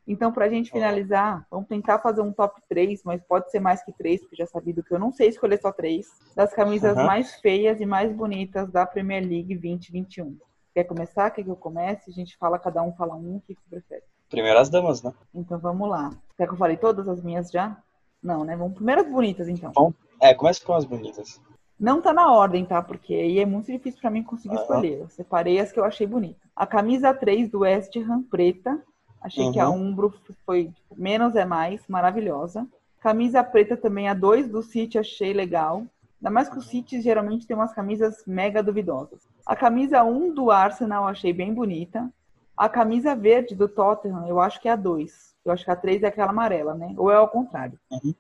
Então, 0.06 0.32
para 0.32 0.44
a 0.44 0.48
gente 0.48 0.70
finalizar, 0.70 1.44
vamos 1.50 1.66
tentar 1.66 1.98
fazer 1.98 2.20
um 2.20 2.32
top 2.32 2.60
3, 2.68 3.02
mas 3.04 3.20
pode 3.24 3.50
ser 3.50 3.58
mais 3.58 3.82
que 3.84 3.92
3, 3.92 4.20
porque 4.20 4.36
já 4.36 4.46
sabido 4.46 4.82
que 4.82 4.94
eu 4.94 4.98
não 5.00 5.10
sei 5.10 5.28
escolher 5.28 5.60
só 5.60 5.72
3, 5.72 6.06
das 6.34 6.54
camisas 6.54 6.96
Uhum. 6.96 7.04
mais 7.04 7.34
feias 7.40 7.80
e 7.80 7.86
mais 7.86 8.12
bonitas 8.12 8.70
da 8.70 8.86
Premier 8.86 9.22
League 9.22 9.56
2021. 9.56 10.38
Quer 10.72 10.84
começar? 10.84 11.30
Quer 11.30 11.42
que 11.42 11.50
eu 11.50 11.56
comece? 11.56 12.10
A 12.10 12.12
gente 12.14 12.36
fala, 12.36 12.58
cada 12.58 12.82
um 12.82 12.92
fala 12.92 13.16
um, 13.16 13.36
o 13.36 13.40
que 13.40 13.54
você 13.54 13.68
prefere? 13.68 14.02
Primeiro 14.28 14.58
as 14.58 14.68
damas, 14.68 15.02
né? 15.02 15.12
Então 15.34 15.58
vamos 15.58 15.88
lá. 15.88 16.10
Quer 16.36 16.46
que 16.46 16.52
eu 16.54 16.58
falei 16.58 16.76
todas 16.76 17.08
as 17.08 17.22
minhas 17.22 17.50
já? 17.50 17.76
Não, 18.22 18.44
né? 18.44 18.56
Vamos 18.56 18.74
primeiro 18.74 19.00
as 19.00 19.10
bonitas, 19.10 19.48
então. 19.48 19.72
É, 20.20 20.34
começa 20.34 20.64
com 20.64 20.72
as 20.74 20.84
bonitas. 20.84 21.40
Não 21.78 22.00
tá 22.00 22.12
na 22.12 22.32
ordem, 22.32 22.64
tá? 22.64 22.80
Porque 22.82 23.12
aí 23.12 23.38
é 23.38 23.46
muito 23.46 23.70
difícil 23.70 24.00
pra 24.00 24.10
mim 24.10 24.22
conseguir 24.22 24.54
Aham. 24.54 24.62
escolher. 24.62 25.00
Eu 25.00 25.08
separei 25.08 25.58
as 25.58 25.72
que 25.72 25.78
eu 25.80 25.84
achei 25.84 26.06
bonitas. 26.06 26.48
A 26.54 26.66
camisa 26.66 27.12
3 27.12 27.50
do 27.50 27.60
West 27.60 27.94
Ham 27.96 28.22
preta. 28.22 28.82
Achei 29.20 29.50
que 29.52 29.58
a 29.58 29.68
Uhum. 29.68 29.88
Umbro 29.88 30.14
foi 30.44 30.66
tipo, 30.66 30.94
menos 30.96 31.34
é 31.34 31.44
mais, 31.44 31.86
maravilhosa. 31.88 32.66
Camisa 33.00 33.42
preta 33.42 33.76
também, 33.76 34.08
a 34.08 34.14
2 34.14 34.48
do 34.48 34.62
City, 34.62 34.98
achei 34.98 35.32
legal. 35.32 35.84
Ainda 36.20 36.30
mais 36.30 36.48
que 36.48 36.58
o 36.58 36.62
City 36.62 37.00
geralmente 37.00 37.46
tem 37.46 37.56
umas 37.56 37.72
camisas 37.72 38.22
mega 38.26 38.62
duvidosas. 38.62 39.28
A 39.44 39.54
camisa 39.54 40.02
1 40.02 40.34
do 40.34 40.50
Arsenal 40.50 41.06
achei 41.06 41.32
bem 41.32 41.52
bonita. 41.52 42.10
A 42.56 42.68
camisa 42.68 43.14
verde 43.14 43.54
do 43.54 43.68
Tottenham, 43.68 44.26
eu 44.26 44.40
acho 44.40 44.60
que 44.60 44.68
é 44.68 44.72
a 44.72 44.76
2. 44.76 45.34
Eu 45.44 45.52
acho 45.52 45.64
que 45.64 45.70
a 45.70 45.76
3 45.76 46.02
é 46.02 46.06
aquela 46.06 46.30
amarela, 46.30 46.74
né? 46.74 46.94
Ou 46.96 47.10
é 47.10 47.16
ao 47.16 47.28
contrário. 47.28 47.78
Uhum. 47.90 48.14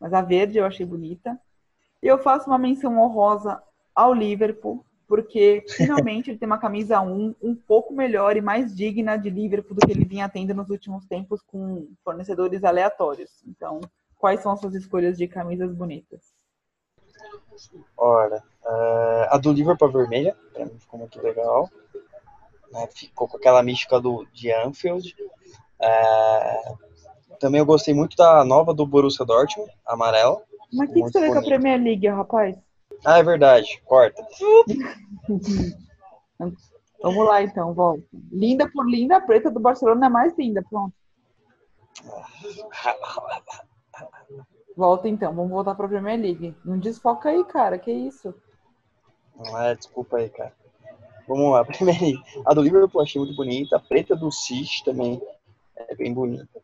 Mas 0.00 0.14
a 0.14 0.22
verde 0.22 0.58
eu 0.58 0.64
achei 0.64 0.86
bonita. 0.86 1.38
E 2.02 2.06
eu 2.06 2.18
faço 2.18 2.48
uma 2.48 2.58
menção 2.58 2.98
honrosa 2.98 3.62
ao 3.94 4.14
Liverpool, 4.14 4.84
porque 5.06 5.64
finalmente 5.68 6.30
ele 6.30 6.38
tem 6.38 6.46
uma 6.46 6.58
camisa 6.58 7.00
1 7.00 7.34
um 7.42 7.54
pouco 7.54 7.92
melhor 7.92 8.36
e 8.36 8.40
mais 8.40 8.74
digna 8.74 9.16
de 9.16 9.30
Liverpool 9.30 9.76
do 9.76 9.86
que 9.86 9.92
ele 9.92 10.04
vinha 10.04 10.28
tendo 10.28 10.54
nos 10.54 10.70
últimos 10.70 11.04
tempos 11.06 11.42
com 11.42 11.88
fornecedores 12.04 12.64
aleatórios. 12.64 13.42
Então, 13.46 13.80
quais 14.16 14.40
são 14.40 14.52
as 14.52 14.60
suas 14.60 14.74
escolhas 14.74 15.16
de 15.18 15.26
camisas 15.28 15.74
bonitas? 15.74 16.32
Ora, 17.96 18.42
uh, 18.64 19.26
a 19.30 19.38
do 19.38 19.52
Liverpool 19.52 19.90
vermelha, 19.90 20.36
pra 20.52 20.64
mim 20.64 20.78
ficou 20.78 20.98
muito 20.98 21.20
legal. 21.20 21.68
Né? 22.72 22.88
Ficou 22.94 23.28
com 23.28 23.36
aquela 23.36 23.62
mística 23.62 24.00
do, 24.00 24.26
de 24.32 24.52
Anfield. 24.52 25.14
Uh, 25.80 26.78
também 27.38 27.58
eu 27.58 27.66
gostei 27.66 27.92
muito 27.92 28.16
da 28.16 28.44
nova 28.44 28.72
do 28.72 28.86
Borussia 28.86 29.26
Dortmund, 29.26 29.70
amarela. 29.84 30.40
Mas 30.72 30.88
o 30.88 30.92
que, 30.92 31.02
que 31.02 31.10
você 31.10 31.20
vê 31.20 31.28
com 31.28 31.38
a 31.38 31.42
Premier 31.42 31.82
League, 31.82 32.08
rapaz? 32.08 32.56
Ah, 33.04 33.18
é 33.18 33.22
verdade. 33.22 33.80
Corta. 33.84 34.24
Vamos 37.02 37.26
lá, 37.26 37.42
então, 37.42 37.74
volta. 37.74 38.04
Linda 38.30 38.70
por 38.70 38.88
linda, 38.88 39.16
a 39.16 39.20
preta 39.20 39.50
do 39.50 39.58
Barcelona 39.58 40.06
é 40.06 40.08
mais 40.08 40.36
linda, 40.38 40.62
pronto. 40.62 40.94
Volta 44.76 45.08
então, 45.08 45.34
vamos 45.34 45.50
voltar 45.50 45.74
para 45.74 45.86
a 45.86 45.88
Premier 45.88 46.18
League. 46.18 46.56
Não 46.64 46.78
desfoca 46.78 47.28
aí, 47.28 47.44
cara, 47.44 47.78
que 47.78 47.90
isso? 47.90 48.34
É, 49.58 49.74
desculpa 49.74 50.18
aí, 50.18 50.30
cara. 50.30 50.54
Vamos 51.26 51.52
lá, 51.52 51.64
Premier 51.66 52.00
League. 52.00 52.22
A 52.46 52.54
do 52.54 52.62
Liverpool 52.62 53.02
achei 53.02 53.20
muito 53.20 53.36
bonita, 53.36 53.76
a 53.76 53.80
preta 53.80 54.16
do 54.16 54.30
City 54.30 54.84
também 54.84 55.20
é 55.76 55.94
bem 55.94 56.14
bonita. 56.14 56.62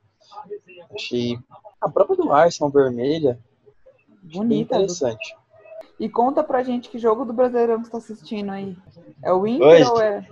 Achei 0.94 1.38
a 1.80 1.88
própria 1.88 2.16
do 2.16 2.32
Arsenal 2.32 2.70
vermelha 2.70 3.38
bonita, 4.22 4.76
interessante. 4.76 5.36
E 5.98 6.08
conta 6.08 6.44
pra 6.44 6.62
gente 6.62 6.88
que 6.88 6.98
jogo 6.98 7.24
do 7.24 7.32
Brasileirão 7.32 7.78
que 7.78 7.86
você 7.86 7.90
tá 7.90 7.98
assistindo 7.98 8.50
aí. 8.50 8.76
É 9.22 9.32
o 9.32 9.46
Inter 9.46 9.66
Hoje, 9.66 9.90
ou 9.90 10.00
é? 10.00 10.28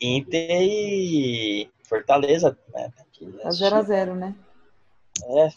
Inter 0.00 0.62
e 0.62 1.70
Fortaleza, 1.82 2.56
né? 2.72 2.92
Tá 3.42 3.48
0x0, 3.48 4.14
né? 4.14 4.34
É. 5.24 5.48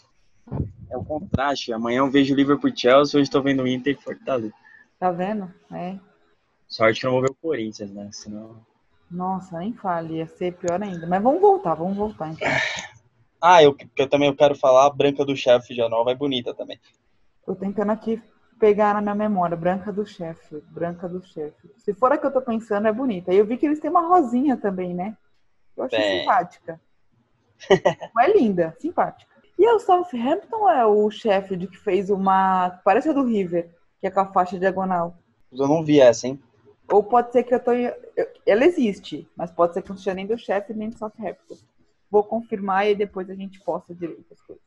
É 0.90 0.96
o 0.96 1.04
contraste. 1.04 1.72
Amanhã 1.72 1.98
eu 1.98 2.10
vejo 2.10 2.34
o 2.34 2.36
Liverpool 2.36 2.72
Chelsea, 2.74 3.20
hoje 3.20 3.30
tô 3.30 3.40
vendo 3.40 3.62
o 3.62 3.68
Inter 3.68 3.96
e 3.96 4.02
Fortaleza. 4.02 4.54
Tá 4.98 5.12
vendo? 5.12 5.52
É. 5.72 5.96
Sorte 6.66 7.00
que 7.00 7.06
não 7.06 7.12
vou 7.12 7.22
ver 7.22 7.30
o 7.30 7.34
Corinthians, 7.34 7.92
né? 7.92 8.08
Senão. 8.12 8.56
Nossa, 9.10 9.58
nem 9.58 9.72
fale, 9.72 10.16
ia 10.16 10.26
ser 10.26 10.54
pior 10.54 10.82
ainda. 10.82 11.06
Mas 11.06 11.22
vamos 11.22 11.40
voltar, 11.40 11.74
vamos 11.74 11.96
voltar 11.96 12.30
então. 12.30 12.48
Ah, 13.40 13.62
eu, 13.62 13.76
eu 13.96 14.08
também 14.08 14.28
eu 14.28 14.36
quero 14.36 14.54
falar, 14.54 14.86
a 14.86 14.90
branca 14.90 15.24
do 15.24 15.34
chefe 15.34 15.74
já 15.74 15.88
nova 15.88 16.10
é 16.12 16.14
bonita 16.14 16.52
também. 16.52 16.78
Tô 17.44 17.54
tentando 17.54 17.90
aqui 17.90 18.22
pegar 18.60 18.92
na 18.94 19.00
minha 19.00 19.14
memória, 19.14 19.56
branca 19.56 19.90
do 19.90 20.06
chefe, 20.06 20.62
branca 20.68 21.08
do 21.08 21.24
chefe. 21.24 21.70
Se 21.78 21.94
for 21.94 22.12
a 22.12 22.18
que 22.18 22.26
eu 22.26 22.30
tô 22.30 22.42
pensando, 22.42 22.86
é 22.86 22.92
bonita. 22.92 23.32
E 23.32 23.38
eu 23.38 23.46
vi 23.46 23.56
que 23.56 23.64
eles 23.64 23.80
têm 23.80 23.90
uma 23.90 24.06
rosinha 24.06 24.56
também, 24.56 24.94
né? 24.94 25.16
Eu 25.76 25.84
achei 25.84 25.98
Bem... 25.98 26.20
simpática. 26.20 26.80
Não 28.14 28.22
é 28.22 28.32
linda, 28.32 28.76
simpática. 28.78 29.30
E 29.58 29.64
é 29.64 29.72
o 29.72 29.80
Southampton 29.80 30.68
é 30.68 30.86
o 30.86 31.10
Sheffield 31.10 31.66
que 31.66 31.78
fez 31.78 32.10
uma. 32.10 32.80
Parece 32.84 33.08
a 33.08 33.12
do 33.12 33.24
River, 33.24 33.70
que 34.00 34.06
é 34.06 34.10
com 34.10 34.20
a 34.20 34.32
faixa 34.32 34.58
diagonal. 34.58 35.16
Eu 35.52 35.68
não 35.68 35.84
vi 35.84 36.00
essa, 36.00 36.28
hein? 36.28 36.40
Ou 36.90 37.02
pode 37.02 37.32
ser 37.32 37.42
que 37.42 37.54
eu 37.54 37.60
tô. 37.60 37.72
Ela 38.46 38.64
existe, 38.64 39.28
mas 39.36 39.50
pode 39.50 39.74
ser 39.74 39.82
que 39.82 39.90
não 39.90 39.98
seja 39.98 40.14
nem 40.14 40.26
do 40.26 40.38
Sheffield 40.38 40.78
nem 40.78 40.88
do 40.88 40.96
Southampton. 40.96 41.56
Vou 42.10 42.24
confirmar 42.24 42.88
e 42.88 42.94
depois 42.94 43.28
a 43.28 43.34
gente 43.34 43.60
posta 43.60 43.94
direito 43.94 44.32
as 44.32 44.40
coisas. 44.40 44.64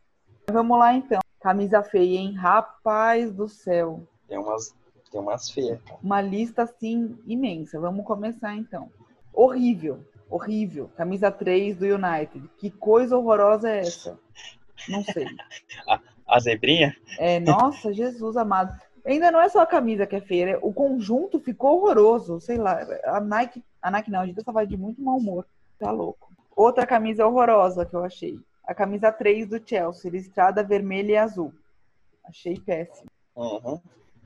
Vamos 0.51 0.77
lá 0.77 0.93
então. 0.93 1.22
Camisa 1.43 1.83
feia, 1.83 2.19
hein? 2.19 2.31
Rapaz 2.35 3.29
do 3.33 3.49
céu. 3.49 4.07
Tem 4.29 4.37
umas, 4.37 4.73
tem 5.11 5.19
umas 5.19 5.49
feias. 5.49 5.77
Uma 6.01 6.21
lista 6.21 6.63
assim 6.63 7.19
imensa. 7.27 7.81
Vamos 7.81 8.05
começar 8.05 8.55
então. 8.55 8.89
Horrível, 9.33 9.99
horrível. 10.29 10.89
Camisa 10.95 11.29
3 11.29 11.75
do 11.75 11.85
United. 11.85 12.49
Que 12.57 12.71
coisa 12.71 13.17
horrorosa 13.17 13.69
é 13.69 13.79
essa? 13.79 14.17
Não 14.87 15.03
sei. 15.03 15.25
a, 15.85 15.99
a 16.29 16.39
zebrinha? 16.39 16.95
É, 17.19 17.41
nossa, 17.41 17.91
Jesus 17.91 18.37
amado. 18.37 18.73
Ainda 19.05 19.29
não 19.29 19.41
é 19.41 19.49
só 19.49 19.63
a 19.63 19.67
camisa 19.67 20.07
que 20.07 20.15
é 20.15 20.21
feia, 20.21 20.45
né? 20.45 20.59
o 20.61 20.71
conjunto 20.71 21.41
ficou 21.41 21.81
horroroso. 21.81 22.39
Sei 22.39 22.55
lá, 22.55 22.79
a 23.03 23.19
Nike, 23.19 23.61
a 23.81 23.91
Nike 23.91 24.09
não, 24.09 24.21
a 24.21 24.25
gente 24.25 24.39
estava 24.39 24.65
de 24.65 24.77
muito 24.77 25.01
mau 25.01 25.17
humor. 25.17 25.45
Tá 25.77 25.91
louco. 25.91 26.31
Outra 26.55 26.87
camisa 26.87 27.27
horrorosa 27.27 27.85
que 27.85 27.93
eu 27.93 28.05
achei. 28.05 28.39
A 28.66 28.74
camisa 28.74 29.11
3 29.11 29.49
do 29.49 29.61
Chelsea, 29.64 30.09
listrada 30.09 30.64
vermelha 30.64 31.11
e 31.11 31.18
azul. 31.18 31.53
Achei 32.24 32.57
péssima. 32.57 33.11
Uhum. 33.36 33.80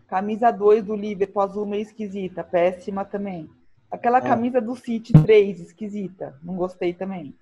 Camisa 0.08 0.52
2 0.52 0.86
do 0.86 0.96
Liverpool, 0.96 1.42
azul 1.42 1.66
meio 1.66 1.82
esquisita. 1.82 2.44
Péssima 2.44 3.04
também. 3.04 3.50
Aquela 3.90 4.20
uhum. 4.20 4.28
camisa 4.28 4.62
do 4.62 4.76
City 4.76 5.14
3, 5.14 5.60
esquisita. 5.60 6.38
Não 6.44 6.56
gostei 6.56 6.94
também. 6.94 7.36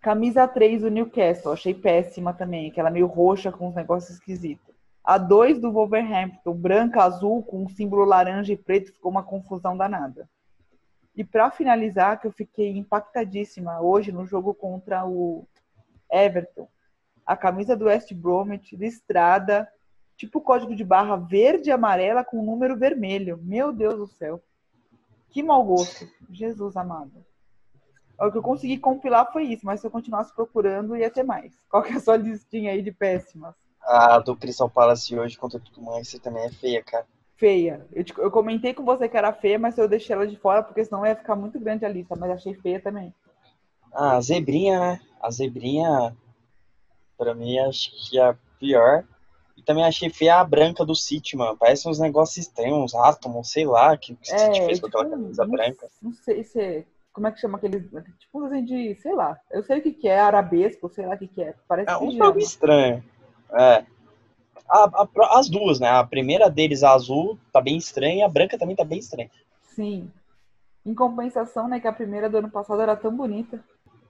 Camisa 0.00 0.46
3 0.46 0.82
do 0.82 0.90
Newcastle, 0.90 1.52
achei 1.52 1.74
péssima 1.74 2.32
também. 2.32 2.68
Aquela 2.68 2.90
meio 2.90 3.06
roxa 3.06 3.52
com 3.52 3.68
uns 3.68 3.74
negócios 3.74 4.18
esquisitos. 4.18 4.74
A 5.04 5.18
2 5.18 5.60
do 5.60 5.72
Wolverhampton, 5.72 6.52
branca, 6.52 7.02
azul, 7.02 7.42
com 7.42 7.62
um 7.62 7.68
símbolo 7.68 8.04
laranja 8.04 8.52
e 8.52 8.56
preto, 8.56 8.92
ficou 8.92 9.10
uma 9.10 9.22
confusão 9.22 9.76
danada. 9.76 10.28
E 11.16 11.24
para 11.24 11.50
finalizar, 11.50 12.20
que 12.20 12.26
eu 12.26 12.32
fiquei 12.32 12.76
impactadíssima 12.76 13.80
hoje 13.80 14.12
no 14.12 14.26
jogo 14.26 14.54
contra 14.54 15.04
o 15.06 15.46
Everton, 16.10 16.68
a 17.26 17.36
camisa 17.36 17.76
do 17.76 17.86
West 17.86 18.12
Bromwich 18.14 18.76
listrada, 18.76 19.68
tipo 20.16 20.40
código 20.40 20.74
de 20.74 20.84
barra 20.84 21.16
verde 21.16 21.70
e 21.70 21.72
amarela 21.72 22.24
com 22.24 22.44
número 22.44 22.76
vermelho. 22.76 23.38
Meu 23.42 23.72
Deus 23.72 23.96
do 23.96 24.06
céu. 24.06 24.42
Que 25.30 25.42
mau 25.42 25.62
gosto. 25.64 26.08
Jesus 26.30 26.76
amado. 26.76 27.24
O 28.18 28.32
que 28.32 28.38
eu 28.38 28.42
consegui 28.42 28.78
compilar 28.78 29.30
foi 29.32 29.44
isso, 29.44 29.64
mas 29.64 29.80
se 29.80 29.86
eu 29.86 29.90
continuasse 29.90 30.34
procurando, 30.34 30.96
ia 30.96 31.10
ter 31.10 31.22
mais. 31.22 31.52
Qual 31.70 31.82
que 31.82 31.92
é 31.92 31.96
a 31.96 32.00
sua 32.00 32.16
listinha 32.16 32.72
aí 32.72 32.82
de 32.82 32.90
péssimas? 32.90 33.54
A 33.82 34.18
do 34.18 34.36
Crystal 34.36 34.68
Palace 34.68 35.16
hoje 35.16 35.38
contra 35.38 35.60
o 35.76 35.82
Manchester 35.82 36.20
também 36.20 36.44
é 36.44 36.50
feia, 36.50 36.82
cara 36.82 37.06
feia. 37.38 37.86
Eu, 37.92 38.04
te, 38.04 38.12
eu 38.18 38.30
comentei 38.30 38.74
com 38.74 38.84
você 38.84 39.08
que 39.08 39.16
era 39.16 39.32
feia, 39.32 39.58
mas 39.58 39.78
eu 39.78 39.88
deixei 39.88 40.14
ela 40.14 40.26
de 40.26 40.36
fora 40.36 40.62
porque 40.62 40.84
senão 40.84 41.06
ia 41.06 41.16
ficar 41.16 41.36
muito 41.36 41.58
grande 41.58 41.86
a 41.86 41.88
lista, 41.88 42.16
mas 42.16 42.30
achei 42.30 42.52
feia 42.54 42.80
também. 42.80 43.14
Ah, 43.92 44.16
a 44.16 44.20
zebrinha, 44.20 44.78
né? 44.78 45.00
A 45.20 45.30
zebrinha, 45.30 46.16
pra 47.16 47.34
mim, 47.34 47.58
acho 47.58 47.90
que 48.08 48.18
é 48.18 48.22
a 48.22 48.36
pior. 48.58 49.04
E 49.56 49.62
também 49.62 49.84
achei 49.84 50.08
feia 50.08 50.36
a 50.36 50.44
branca 50.44 50.84
do 50.84 50.94
City, 50.94 51.36
mano. 51.36 51.56
Parece 51.56 51.88
uns 51.88 51.98
negócios 51.98 52.36
estranhos, 52.36 52.78
uns 52.78 52.94
átomos, 52.94 53.50
sei 53.50 53.66
lá, 53.66 53.96
que 53.96 54.12
o 54.12 54.18
City 54.22 54.60
é, 54.60 54.66
fez 54.66 54.80
com 54.80 54.86
aquela 54.86 55.10
camisa 55.10 55.44
não, 55.44 55.50
branca. 55.50 55.88
Não 56.00 56.12
sei 56.12 56.44
se 56.44 56.60
é, 56.60 56.84
Como 57.12 57.26
é 57.26 57.32
que 57.32 57.40
chama 57.40 57.58
aqueles. 57.58 57.82
Tipo 58.20 58.44
assim 58.44 58.64
de. 58.64 58.94
Sei 58.96 59.14
lá. 59.14 59.36
Eu 59.50 59.64
sei 59.64 59.80
o 59.80 59.82
que, 59.82 59.92
que 59.92 60.06
é, 60.06 60.20
arabesco, 60.20 60.88
sei 60.88 61.06
lá 61.06 61.16
o 61.16 61.18
que, 61.18 61.26
que 61.26 61.42
é. 61.42 61.54
Parece 61.66 61.90
é 61.90 61.98
um 61.98 62.10
jogo 62.10 62.38
estranho. 62.38 63.02
É. 63.52 63.84
A, 64.68 64.84
a, 64.84 65.38
as 65.38 65.48
duas, 65.48 65.80
né? 65.80 65.88
A 65.88 66.04
primeira 66.04 66.48
deles, 66.48 66.84
a 66.84 66.92
azul, 66.92 67.38
tá 67.52 67.60
bem 67.60 67.76
estranha, 67.76 68.18
e 68.18 68.22
a 68.22 68.28
branca 68.28 68.58
também 68.58 68.76
tá 68.76 68.84
bem 68.84 68.98
estranha. 68.98 69.30
Sim. 69.62 70.10
Em 70.84 70.94
compensação, 70.94 71.68
né, 71.68 71.80
que 71.80 71.88
a 71.88 71.92
primeira 71.92 72.30
do 72.30 72.38
ano 72.38 72.50
passado 72.50 72.80
era 72.80 72.96
tão 72.96 73.14
bonita. 73.14 73.62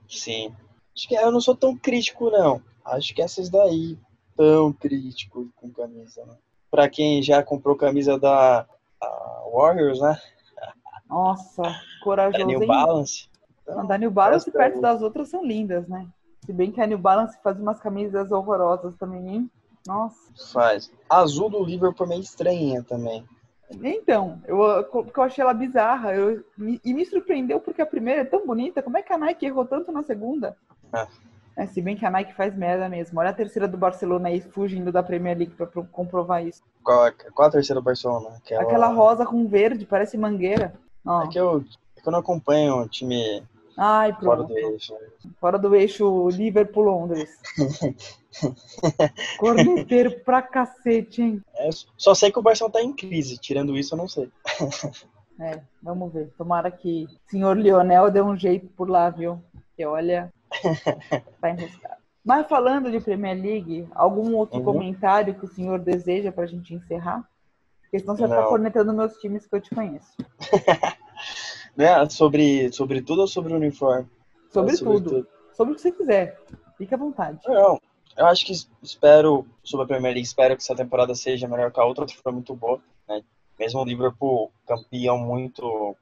Sim. 0.09 0.53
Acho 0.95 1.07
que 1.07 1.15
eu 1.15 1.31
não 1.31 1.39
sou 1.39 1.55
tão 1.55 1.77
crítico, 1.77 2.29
não. 2.29 2.61
Acho 2.83 3.13
que 3.13 3.21
essas 3.21 3.49
daí, 3.49 3.97
tão 4.35 4.73
crítico 4.73 5.47
com 5.55 5.69
camisa, 5.69 6.25
né? 6.25 6.35
Pra 6.71 6.89
quem 6.89 7.21
já 7.21 7.43
comprou 7.43 7.75
camisa 7.75 8.19
da 8.19 8.65
Warriors, 9.53 10.01
né? 10.01 10.19
Nossa, 11.07 11.63
corajoso, 12.03 12.39
da 12.39 12.45
New 12.45 12.67
Balance. 12.67 13.29
Então, 13.63 13.87
da 13.87 13.97
New 13.97 14.11
Balance 14.11 14.51
perto 14.51 14.81
das 14.81 15.01
outras 15.01 15.29
são 15.29 15.43
lindas, 15.43 15.87
né? 15.87 16.07
Se 16.45 16.53
bem 16.53 16.71
que 16.71 16.81
a 16.81 16.87
New 16.87 16.97
Balance 16.97 17.37
faz 17.43 17.59
umas 17.59 17.79
camisas 17.79 18.31
horrorosas 18.31 18.95
também, 18.95 19.27
hein? 19.27 19.51
Nossa. 19.87 20.31
Faz. 20.51 20.91
Azul 21.09 21.49
do 21.49 21.63
Liverpool 21.63 22.05
é 22.05 22.09
meio 22.09 22.21
estranha 22.21 22.83
também. 22.83 23.25
Então, 23.71 24.41
eu, 24.47 24.83
porque 24.85 25.19
eu 25.19 25.23
achei 25.23 25.43
ela 25.43 25.53
bizarra. 25.53 26.13
Eu, 26.13 26.43
e 26.83 26.93
me 26.93 27.05
surpreendeu 27.05 27.59
porque 27.59 27.81
a 27.81 27.85
primeira 27.85 28.21
é 28.21 28.25
tão 28.25 28.45
bonita. 28.45 28.81
Como 28.81 28.97
é 28.97 29.01
que 29.01 29.13
a 29.13 29.17
Nike 29.17 29.45
errou 29.45 29.65
tanto 29.65 29.91
na 29.91 30.03
segunda? 30.03 30.57
É. 30.93 31.07
É, 31.59 31.67
se 31.67 31.81
bem 31.81 31.97
que 31.97 32.05
a 32.05 32.09
Nike 32.09 32.33
faz 32.33 32.55
merda 32.55 32.87
mesmo. 32.87 33.19
Olha 33.19 33.31
a 33.31 33.33
terceira 33.33 33.67
do 33.67 33.77
Barcelona 33.77 34.29
aí 34.29 34.39
fugindo 34.39 34.93
da 34.93 35.03
Premier 35.03 35.37
League 35.37 35.53
pra, 35.53 35.67
comprovar 35.91 36.45
isso. 36.45 36.63
Qual, 36.81 37.11
qual 37.33 37.49
a 37.49 37.51
terceira 37.51 37.81
do 37.81 37.83
Barcelona? 37.83 38.29
Aquela... 38.37 38.61
Aquela 38.61 38.87
rosa 38.87 39.25
com 39.25 39.45
verde, 39.45 39.85
parece 39.85 40.17
mangueira. 40.17 40.73
É 41.25 41.27
que 41.27 41.37
eu, 41.37 41.63
é 41.97 42.01
que 42.01 42.07
eu 42.07 42.11
não 42.11 42.19
acompanho 42.19 42.77
o 42.77 42.87
time 42.87 43.43
Ai, 43.81 44.11
pronto. 44.11 44.25
Fora 44.25 44.43
do 44.43 44.57
eixo. 44.57 44.93
Fora 45.39 45.57
do 45.57 45.75
eixo 45.75 46.29
Liverpool-Londres. 46.29 47.29
Corneteiro 49.39 50.19
pra 50.25 50.41
cacete, 50.41 51.21
hein? 51.21 51.41
É, 51.55 51.69
só 51.95 52.13
sei 52.13 52.29
que 52.29 52.37
o 52.39 52.41
Barcelona 52.41 52.73
tá 52.73 52.81
em 52.81 52.93
crise. 52.93 53.37
Tirando 53.37 53.77
isso, 53.77 53.93
eu 53.93 53.97
não 53.97 54.07
sei. 54.07 54.29
é, 55.39 55.61
vamos 55.81 56.11
ver. 56.11 56.29
Tomara 56.37 56.69
que 56.69 57.05
o 57.05 57.31
senhor 57.31 57.57
Lionel 57.57 58.11
dê 58.11 58.21
um 58.21 58.35
jeito 58.35 58.67
por 58.67 58.89
lá, 58.89 59.09
viu? 59.09 59.41
Que 59.77 59.85
olha, 59.85 60.29
tá 61.39 61.49
enroscado. 61.49 61.99
Mas 62.23 62.47
falando 62.47 62.91
de 62.91 62.99
Premier 62.99 63.41
League, 63.41 63.87
algum 63.95 64.35
outro 64.35 64.59
uhum. 64.59 64.65
comentário 64.65 65.35
que 65.35 65.45
o 65.45 65.53
senhor 65.53 65.79
deseja 65.79 66.33
pra 66.33 66.45
gente 66.45 66.73
encerrar? 66.73 67.23
Porque 67.81 67.99
senão 67.99 68.17
você 68.17 68.23
ficar 68.23 68.41
Não. 68.41 68.49
cornetando 68.49 68.93
meus 68.93 69.13
times 69.19 69.47
que 69.47 69.55
eu 69.55 69.61
te 69.61 69.73
conheço. 69.73 70.13
Né? 71.79 72.09
Sobre, 72.09 72.69
sobre 72.73 73.01
tudo 73.01 73.21
ou 73.21 73.27
sobre 73.27 73.53
o 73.53 73.55
uniforme? 73.55 74.05
Sobre 74.51 74.73
É, 74.73 74.77
tudo. 74.77 75.25
Sobre 75.53 75.71
o 75.71 75.75
que 75.77 75.81
você 75.81 75.91
quiser. 75.93 76.37
Fique 76.77 76.93
à 76.93 76.97
vontade. 76.97 77.39
Não, 77.47 77.79
eu 78.17 78.25
acho 78.25 78.45
que 78.45 78.51
espero, 78.83 79.47
sobre 79.63 79.85
a 79.85 79.87
Premier 79.87 80.13
League, 80.13 80.27
espero 80.27 80.57
que 80.57 80.61
essa 80.61 80.75
temporada 80.75 81.15
seja 81.15 81.47
melhor 81.47 81.71
que 81.71 81.79
a 81.79 81.85
outra, 81.85 82.05
foi 82.05 82.33
muito 82.33 82.53
boa, 82.53 82.81
né? 83.07 83.23
Mesmo 83.57 83.79
o 83.79 83.85
Liverpool 83.85 84.51
campeão 84.67 85.17
muito 85.17 85.95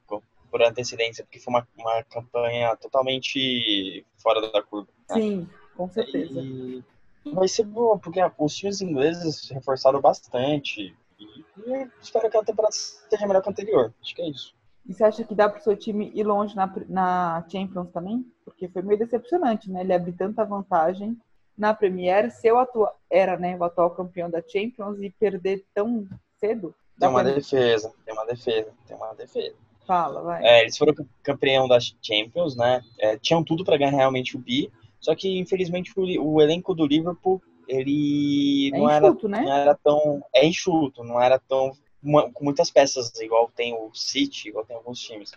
por 0.49 0.63
antecedência, 0.63 1.23
porque 1.23 1.39
foi 1.39 1.53
uma, 1.53 1.67
uma 1.77 2.03
campanha 2.05 2.75
totalmente 2.77 4.03
fora 4.17 4.51
da 4.51 4.63
curva. 4.63 4.87
né? 5.11 5.15
Sim, 5.15 5.49
com 5.75 5.87
certeza. 5.89 6.41
E 6.41 6.83
vai 7.31 7.47
ser 7.47 7.65
bom, 7.65 7.99
porque 7.99 8.19
os 8.39 8.55
times 8.55 8.81
ingleses 8.81 9.41
se 9.41 9.53
reforçaram 9.53 10.01
bastante. 10.01 10.95
E, 11.19 11.25
e 11.67 11.87
espero 12.01 12.31
que 12.31 12.37
a 12.37 12.43
temporada 12.43 12.73
seja 12.73 13.27
melhor 13.27 13.43
que 13.43 13.49
a 13.49 13.51
anterior. 13.51 13.93
Acho 14.01 14.15
que 14.15 14.21
é 14.23 14.29
isso. 14.29 14.56
E 14.87 14.93
você 14.93 15.03
acha 15.03 15.23
que 15.23 15.35
dá 15.35 15.49
pro 15.49 15.61
seu 15.61 15.75
time 15.75 16.11
ir 16.15 16.23
longe 16.23 16.55
na, 16.55 16.71
na 16.87 17.45
Champions 17.51 17.89
também? 17.91 18.25
Porque 18.45 18.69
foi 18.69 18.81
meio 18.81 18.97
decepcionante, 18.97 19.69
né? 19.69 19.81
Ele 19.81 19.93
abrir 19.93 20.13
tanta 20.13 20.45
vantagem 20.45 21.17
na 21.57 21.73
Premier, 21.73 22.31
ser 22.31 22.53
o 22.53 22.59
atual, 22.59 22.95
era, 23.09 23.35
né, 23.37 23.57
o 23.57 23.63
atual 23.63 23.89
campeão 23.89 24.29
da 24.29 24.41
Champions 24.41 24.99
e 25.01 25.09
perder 25.09 25.65
tão 25.73 26.07
cedo. 26.39 26.73
Tem 26.99 27.09
uma 27.09 27.23
defesa, 27.23 27.91
tem 28.05 28.13
uma 28.13 28.25
defesa, 28.25 28.71
tem 28.85 28.95
uma 28.95 29.13
defesa. 29.13 29.55
Fala, 29.85 30.21
vai. 30.21 30.45
É, 30.45 30.61
eles 30.61 30.77
foram 30.77 30.93
campeão 31.23 31.67
da 31.67 31.79
Champions, 31.79 32.55
né? 32.55 32.81
É, 32.99 33.17
tinham 33.17 33.43
tudo 33.43 33.63
para 33.63 33.77
ganhar 33.77 33.91
realmente 33.91 34.35
o 34.35 34.39
bi, 34.39 34.71
só 34.99 35.15
que 35.15 35.39
infelizmente 35.39 35.91
o, 35.95 36.33
o 36.33 36.41
elenco 36.41 36.75
do 36.75 36.85
Liverpool 36.85 37.41
ele 37.67 38.71
É 38.73 38.77
não 38.77 38.89
era 38.89 39.07
enxuto, 39.07 39.27
né? 39.27 39.41
não 39.41 39.53
era 39.53 39.75
tão 39.75 40.21
é 40.33 40.45
enxuto, 40.45 41.03
não 41.03 41.21
era 41.21 41.39
tão 41.39 41.71
mu- 42.01 42.31
com 42.31 42.43
muitas 42.43 42.69
peças 42.69 43.13
igual 43.19 43.51
tem 43.55 43.73
o 43.73 43.93
City, 43.93 44.49
igual 44.49 44.65
tem 44.65 44.75
alguns 44.75 44.99
times. 44.99 45.31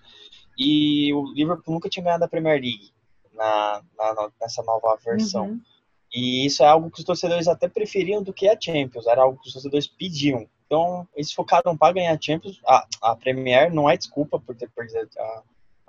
E 0.59 1.13
o 1.15 1.33
Liverpool 1.33 1.75
nunca 1.75 1.89
tinha 1.89 2.05
ganhado 2.05 2.25
a 2.25 2.29
Premier 2.29 2.61
League 2.61 2.91
na, 3.33 3.83
na- 3.97 4.31
nessa 4.41 4.63
nova 4.63 4.97
versão. 5.05 5.47
Uhum. 5.47 5.61
E 6.13 6.45
isso 6.45 6.63
é 6.63 6.67
algo 6.67 6.91
que 6.91 6.99
os 6.99 7.05
torcedores 7.05 7.47
até 7.47 7.69
preferiam 7.69 8.23
do 8.23 8.33
que 8.33 8.49
a 8.49 8.59
Champions, 8.61 9.07
era 9.07 9.23
algo 9.23 9.41
que 9.41 9.47
os 9.47 9.53
torcedores 9.53 9.87
pediam. 9.87 10.49
Então, 10.67 11.07
eles 11.15 11.33
focaram 11.33 11.77
para 11.77 11.95
ganhar 11.95 12.13
a 12.17 12.21
Champions. 12.21 12.61
A, 12.67 12.87
a 13.03 13.17
Premier 13.17 13.73
não 13.73 13.89
é 13.89 13.97
desculpa 13.97 14.39
por 14.39 14.55
ter 14.57 14.69
perdido 14.71 15.09
a, 15.19 15.43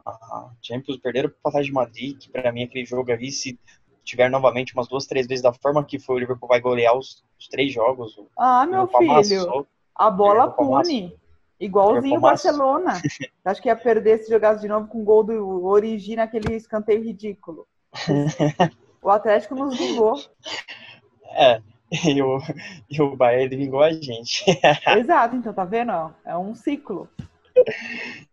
a 0.05 0.51
Champions, 0.61 0.97
perderam 0.97 1.31
para 1.41 1.59
o 1.59 1.63
de 1.63 1.71
Madrid, 1.71 2.17
que 2.17 2.29
para 2.29 2.51
mim 2.51 2.63
aquele 2.63 2.85
jogo 2.85 3.11
ali, 3.11 3.31
se 3.31 3.59
tiver 4.03 4.29
novamente 4.29 4.73
umas 4.73 4.87
duas, 4.87 5.05
três 5.05 5.27
vezes 5.27 5.43
da 5.43 5.53
forma 5.53 5.83
que 5.83 5.99
foi, 5.99 6.15
o 6.15 6.19
Liverpool 6.19 6.49
vai 6.49 6.59
golear 6.59 6.97
os, 6.97 7.23
os 7.39 7.47
três 7.47 7.71
jogos. 7.73 8.19
Ah, 8.37 8.65
meu 8.65 8.87
filho, 8.87 9.11
amassou. 9.11 9.67
A 10.01 10.09
bola 10.09 10.45
Liverpool 10.45 10.81
pune. 10.81 11.21
Igualzinho 11.59 11.99
o 11.99 12.03
Liverpool 12.03 12.27
amassou. 12.27 12.51
Barcelona. 12.51 13.01
Acho 13.45 13.61
que 13.61 13.69
ia 13.69 13.75
perder 13.75 14.17
se 14.19 14.29
jogasse 14.29 14.61
de 14.61 14.67
novo 14.67 14.87
com 14.87 15.01
o 15.01 15.03
gol 15.03 15.23
do 15.23 15.65
Origi 15.65 16.15
naquele 16.15 16.55
escanteio 16.55 17.03
ridículo. 17.03 17.67
O 19.03 19.09
Atlético 19.09 19.55
nos 19.55 19.75
vingou. 19.75 20.13
É, 21.31 21.59
e 22.05 22.21
o, 22.21 22.37
e 22.87 23.01
o 23.01 23.15
Bayern 23.15 23.45
ele 23.45 23.57
vingou 23.57 23.81
a 23.81 23.91
gente. 23.91 24.45
Exato, 24.95 25.35
então 25.35 25.51
tá 25.51 25.65
vendo? 25.65 26.13
É 26.23 26.37
um 26.37 26.53
ciclo. 26.53 27.09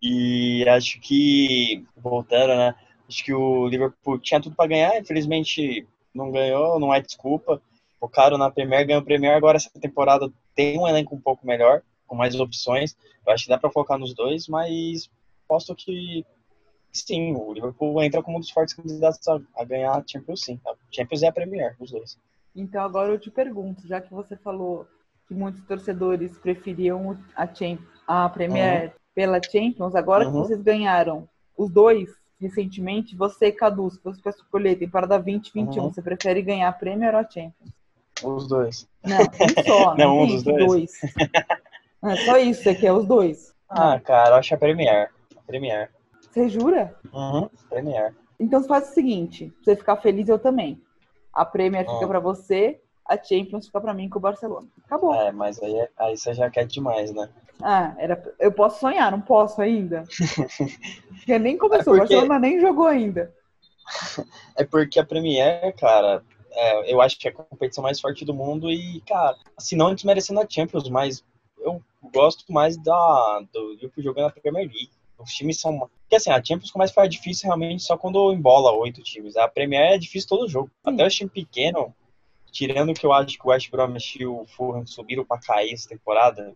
E 0.03 0.69
acho 0.69 1.01
que, 1.01 1.87
voltando, 1.97 2.55
né? 2.55 2.75
Acho 3.09 3.25
que 3.25 3.33
o 3.33 3.67
Liverpool 3.67 4.19
tinha 4.19 4.43
tudo 4.43 4.55
para 4.55 4.69
ganhar, 4.69 4.99
infelizmente 4.99 5.89
não 6.15 6.31
ganhou, 6.31 6.79
não 6.79 6.93
é 6.93 7.01
desculpa. 7.01 7.63
Focaram 8.01 8.39
na 8.39 8.51
Premier, 8.51 8.87
ganhou 8.87 9.01
a 9.01 9.05
Premier, 9.05 9.35
agora 9.37 9.57
essa 9.57 9.71
temporada 9.81 10.31
tem 10.55 10.79
um 10.79 10.87
elenco 10.87 11.15
um 11.15 11.21
pouco 11.21 11.47
melhor, 11.47 11.83
com 12.07 12.15
mais 12.15 12.35
opções. 12.39 12.97
Eu 13.27 13.33
acho 13.33 13.45
que 13.45 13.51
dá 13.51 13.59
para 13.59 13.71
focar 13.71 13.99
nos 13.99 14.15
dois, 14.15 14.47
mas 14.49 15.11
posto 15.49 15.75
que 15.75 16.25
sim, 16.93 17.35
o 17.35 17.53
Liverpool 17.53 18.03
entra 18.03 18.23
como 18.23 18.37
um 18.37 18.41
dos 18.41 18.51
fortes 18.51 18.75
candidatos 18.75 19.27
a, 19.57 19.65
ganhar 19.65 19.93
a 19.93 20.05
Champions 20.07 20.43
sim. 20.45 20.61
A 20.67 20.75
Champions 20.91 21.23
é 21.23 21.29
a 21.29 21.33
Premier, 21.33 21.77
os 21.81 21.91
dois. 21.91 22.19
Então 22.55 22.83
agora 22.83 23.13
eu 23.13 23.19
te 23.19 23.31
pergunto, 23.31 23.87
já 23.87 24.01
que 24.01 24.13
você 24.13 24.37
falou 24.37 24.87
que 25.27 25.35
muitos 25.35 25.63
torcedores 25.67 26.37
preferiam 26.39 27.11
o- 27.11 27.19
a, 27.37 27.47
Cham- 27.53 27.79
a 28.07 28.29
Premier 28.29 28.95
pela 29.15 29.41
Champions, 29.43 29.95
agora 29.95 30.25
que 30.25 30.31
Uhum. 30.33 30.43
vocês 30.45 30.63
ganharam 30.63 31.29
os 31.57 31.71
dois 31.71 32.09
recentemente, 32.41 33.17
você, 33.17 33.51
Cadu, 33.51 33.91
se 33.91 34.01
fosse 34.01 34.23
para 34.23 34.31
escolher 34.31 34.77
temporada 34.77 35.19
2021, 35.19 35.83
Uhum. 35.85 35.93
você 35.93 36.01
prefere 36.01 36.41
ganhar 36.43 36.69
a 36.69 36.73
Premier 36.73 37.13
ou 37.15 37.21
a 37.21 37.29
Champions? 37.29 37.71
Os 38.25 38.47
dois. 38.49 38.89
Não, 39.05 39.19
um 39.21 39.65
só, 39.65 39.95
não, 39.97 39.97
Não, 39.97 40.19
um 40.21 40.27
dos 40.27 40.43
que 40.43 40.53
dois. 40.53 40.93
É 42.05 42.17
só 42.25 42.37
isso, 42.39 42.63
você 42.63 42.75
quer 42.75 42.93
os 42.93 43.07
dois. 43.07 43.55
Ah, 43.69 43.99
cara, 44.01 44.31
eu 44.31 44.35
acho 44.37 44.55
a 44.55 44.59
Premier. 44.59 45.11
A 45.37 45.41
Premier. 45.47 45.91
Você 46.31 46.49
jura? 46.49 46.95
Uhum, 47.13 47.49
Premier. 47.69 48.15
Então 48.39 48.63
faz 48.65 48.91
o 48.91 48.95
seguinte, 48.95 49.47
pra 49.47 49.65
você 49.65 49.77
ficar 49.77 49.97
feliz, 49.97 50.29
eu 50.29 50.39
também. 50.39 50.81
A 51.33 51.45
Premier 51.45 51.85
fica 51.85 52.05
Ah. 52.05 52.09
pra 52.09 52.21
você, 52.21 52.81
a 53.07 53.17
Champions 53.17 53.67
fica 53.67 53.81
pra 53.81 53.95
mim 53.95 54.09
com 54.09 54.19
o 54.19 54.23
Barcelona. 54.23 54.67
Acabou. 54.85 55.15
É, 55.15 55.33
mas 55.33 55.61
aí, 55.63 55.75
é- 55.77 55.91
aí 55.99 56.17
você 56.17 56.35
já 56.35 56.49
quer 56.51 56.67
demais, 56.67 57.13
né? 57.13 57.29
Ah, 57.61 57.95
era... 57.99 58.23
eu 58.39 58.53
posso 58.53 58.79
sonhar, 58.81 59.11
não 59.11 59.21
posso 59.21 59.61
ainda. 59.61 60.05
Porque 61.19 61.39
nem 61.39 61.59
começou, 61.59 61.97
É 61.97 61.99
porque- 62.01 62.15
o 62.15 62.19
Barcelona 62.19 62.39
nem 62.39 62.61
jogou 62.61 62.87
ainda. 62.87 63.33
É 64.57 64.65
porque 64.65 64.99
a 65.01 65.05
Premier, 65.07 65.75
cara, 65.77 66.23
é, 66.59 66.93
eu 66.93 67.01
acho 67.01 67.19
que 67.19 67.29
é 67.29 67.31
a 67.31 67.35
competição 67.35 67.83
mais 67.83 68.01
forte 68.01 68.25
do 68.25 68.35
mundo 68.35 68.71
e, 68.71 69.01
cara, 69.07 69.37
assim, 69.57 69.77
não 69.77 69.95
desmerecendo 69.95 70.41
a 70.41 70.47
Champions, 70.49 70.89
mas 70.89 71.25
eu 71.61 71.81
gosto 72.13 72.45
mais 72.53 72.77
da, 72.77 73.43
do 73.53 73.71
Liverpool 73.75 74.03
jogando 74.03 74.25
na 74.27 74.31
Premier 74.31 74.67
League. 74.67 74.91
Os 75.19 75.33
times 75.33 75.61
são. 75.61 75.79
Porque 75.79 76.17
assim, 76.17 76.31
a 76.31 76.43
Champions 76.43 76.71
começa 76.71 76.91
a 76.93 76.95
ficar 76.95 77.07
difícil 77.09 77.47
realmente 77.47 77.83
só 77.83 77.97
quando 77.97 78.33
embola 78.33 78.73
oito 78.73 79.03
times. 79.03 79.37
A 79.37 79.49
Premier 79.49 79.93
é 79.95 79.99
difícil 79.99 80.29
todo 80.29 80.49
jogo. 80.49 80.71
Até 80.85 81.07
os 81.07 81.15
times 81.15 81.33
pequenos, 81.33 81.89
tirando 82.53 82.95
que 82.95 83.05
eu 83.05 83.13
acho 83.13 83.37
que 83.39 83.45
o 83.47 83.51
West 83.51 83.71
Bromwich 83.71 84.23
e 84.23 84.27
o 84.27 84.45
Fulham 84.47 84.87
subiram 84.87 85.25
pra 85.25 85.39
cair 85.39 85.73
essa 85.75 85.89
temporada, 85.89 86.55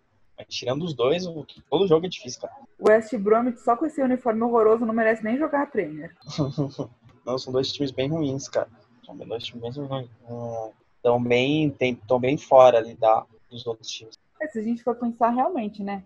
tirando 0.49 0.85
os 0.85 0.95
dois, 0.95 1.27
o- 1.27 1.45
todo 1.69 1.87
jogo 1.89 2.07
é 2.07 2.09
difícil, 2.09 2.41
cara. 2.43 2.55
O 2.79 2.89
West 2.89 3.13
Bromwich, 3.17 3.61
só 3.61 3.77
com 3.77 3.85
esse 3.87 4.01
uniforme 4.01 4.43
horroroso, 4.43 4.87
não 4.87 4.95
merece 4.95 5.23
nem 5.25 5.37
jogar 5.39 5.63
a 5.63 5.67
Premier. 5.67 6.15
Não, 7.25 7.39
são 7.39 7.53
dois 7.53 7.73
times 7.73 7.93
bem 7.93 8.09
ruins, 8.09 8.49
cara. 8.49 8.69
São 9.05 9.17
dois 9.17 9.45
times. 9.45 9.77
Estão 10.97 11.23
bem, 11.23 11.71
tem- 11.71 12.01
bem 12.21 12.39
fora 12.39 12.79
ali 12.79 12.95
da, 12.95 13.27
dos 13.51 13.67
outros 13.67 13.91
times. 13.91 14.19
É, 14.41 14.49
se 14.49 14.59
a 14.59 14.63
gente 14.63 14.83
for 14.83 14.95
pensar 14.95 15.31
realmente, 15.31 15.83
né? 15.83 16.05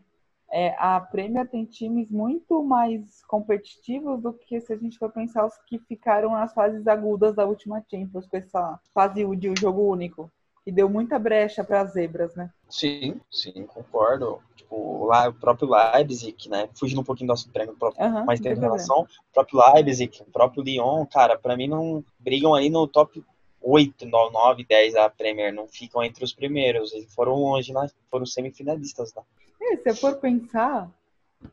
É, 0.50 0.74
a 0.78 1.00
Premier 1.00 1.48
tem 1.48 1.64
times 1.64 2.08
muito 2.08 2.62
mais 2.62 3.24
competitivos 3.26 4.22
do 4.22 4.32
que 4.32 4.60
se 4.60 4.72
a 4.72 4.76
gente 4.76 4.98
for 4.98 5.10
pensar 5.10 5.44
os 5.44 5.56
que 5.66 5.78
ficaram 5.80 6.30
nas 6.32 6.54
fases 6.54 6.86
agudas 6.86 7.34
da 7.34 7.44
última 7.44 7.84
Champions, 7.90 8.26
com 8.26 8.36
essa 8.36 8.80
fase 8.94 9.26
de 9.36 9.50
um 9.50 9.54
jogo 9.58 9.82
único. 9.82 10.30
Que 10.64 10.72
deu 10.72 10.88
muita 10.88 11.18
brecha 11.18 11.62
para 11.62 11.80
as 11.82 11.92
zebras, 11.92 12.34
né? 12.34 12.50
Sim, 12.68 13.20
sim, 13.30 13.66
concordo. 13.66 14.40
Tipo, 14.66 15.06
lá, 15.06 15.28
o 15.28 15.32
próprio 15.32 15.68
Leipzig, 15.70 16.48
né? 16.48 16.68
Fugindo 16.74 17.00
um 17.00 17.04
pouquinho 17.04 17.28
do 17.28 17.32
assunto 17.32 17.52
prêmio, 17.52 17.76
Aham, 17.98 18.24
mas 18.26 18.40
tem 18.40 18.54
relação. 18.54 19.02
O 19.02 19.32
próprio 19.32 19.60
Leipzig, 19.74 20.22
o 20.22 20.30
próprio 20.30 20.62
Lyon, 20.62 21.06
cara, 21.06 21.38
pra 21.38 21.56
mim 21.56 21.68
não 21.68 22.04
brigam 22.18 22.54
ali 22.54 22.68
no 22.68 22.86
top 22.88 23.24
8, 23.62 24.06
9, 24.06 24.64
10 24.64 24.94
da 24.94 25.08
Premier. 25.08 25.52
Não 25.52 25.68
ficam 25.68 26.02
entre 26.02 26.24
os 26.24 26.32
primeiros. 26.32 26.92
Eles 26.92 27.14
foram 27.14 27.34
longe, 27.34 27.72
né? 27.72 27.88
Foram 28.10 28.26
semifinalistas 28.26 29.14
lá. 29.14 29.22
É, 29.62 29.76
se 29.76 29.88
eu 29.88 29.94
for 29.94 30.16
pensar, 30.16 30.90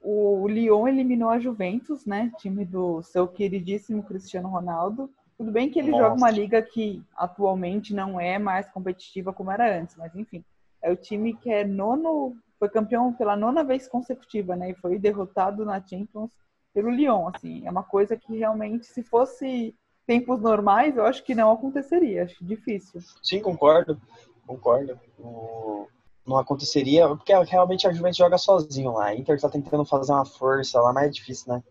o 0.01 0.47
Lyon 0.47 0.87
eliminou 0.87 1.29
a 1.29 1.39
Juventus, 1.39 2.05
né? 2.05 2.31
Time 2.39 2.65
do 2.65 3.03
seu 3.03 3.27
queridíssimo 3.27 4.03
Cristiano 4.03 4.49
Ronaldo. 4.49 5.09
Tudo 5.37 5.51
bem 5.51 5.69
que 5.69 5.79
ele 5.79 5.91
Nossa. 5.91 6.03
joga 6.03 6.15
uma 6.15 6.31
liga 6.31 6.61
que 6.61 7.01
atualmente 7.15 7.93
não 7.93 8.19
é 8.19 8.39
mais 8.39 8.69
competitiva 8.69 9.33
como 9.33 9.51
era 9.51 9.79
antes, 9.79 9.95
mas 9.95 10.15
enfim. 10.15 10.43
É 10.81 10.91
o 10.91 10.95
time 10.95 11.33
que 11.35 11.49
é 11.49 11.63
nono, 11.63 12.35
foi 12.63 12.69
campeão 12.69 13.11
pela 13.11 13.35
nona 13.35 13.61
vez 13.61 13.89
consecutiva, 13.89 14.55
né? 14.55 14.69
E 14.71 14.75
foi 14.75 14.97
derrotado 14.97 15.65
na 15.65 15.85
Champions 15.85 16.31
pelo 16.73 16.89
Lyon, 16.89 17.27
assim. 17.27 17.65
É 17.67 17.69
uma 17.69 17.83
coisa 17.83 18.15
que 18.15 18.37
realmente, 18.37 18.85
se 18.85 19.03
fosse 19.03 19.75
tempos 20.07 20.39
normais, 20.39 20.95
eu 20.95 21.05
acho 21.05 21.21
que 21.25 21.35
não 21.35 21.51
aconteceria. 21.51 22.23
Acho 22.23 22.41
difícil. 22.45 23.01
Sim, 23.21 23.41
concordo. 23.41 23.99
Concordo. 24.47 24.97
O- 25.19 25.87
Não 26.25 26.37
aconteceria, 26.37 27.05
porque 27.09 27.33
realmente 27.43 27.85
a 27.85 27.91
Juventus 27.91 28.15
joga 28.15 28.37
sozinho 28.37 28.93
lá. 28.93 29.07
A 29.07 29.15
Inter 29.15 29.37
tá 29.41 29.49
tentando 29.49 29.83
fazer 29.83 30.13
uma 30.13 30.23
força 30.23 30.79
lá, 30.79 30.93
mas 30.93 31.07
é 31.07 31.09
difícil, 31.09 31.53
né? 31.53 31.61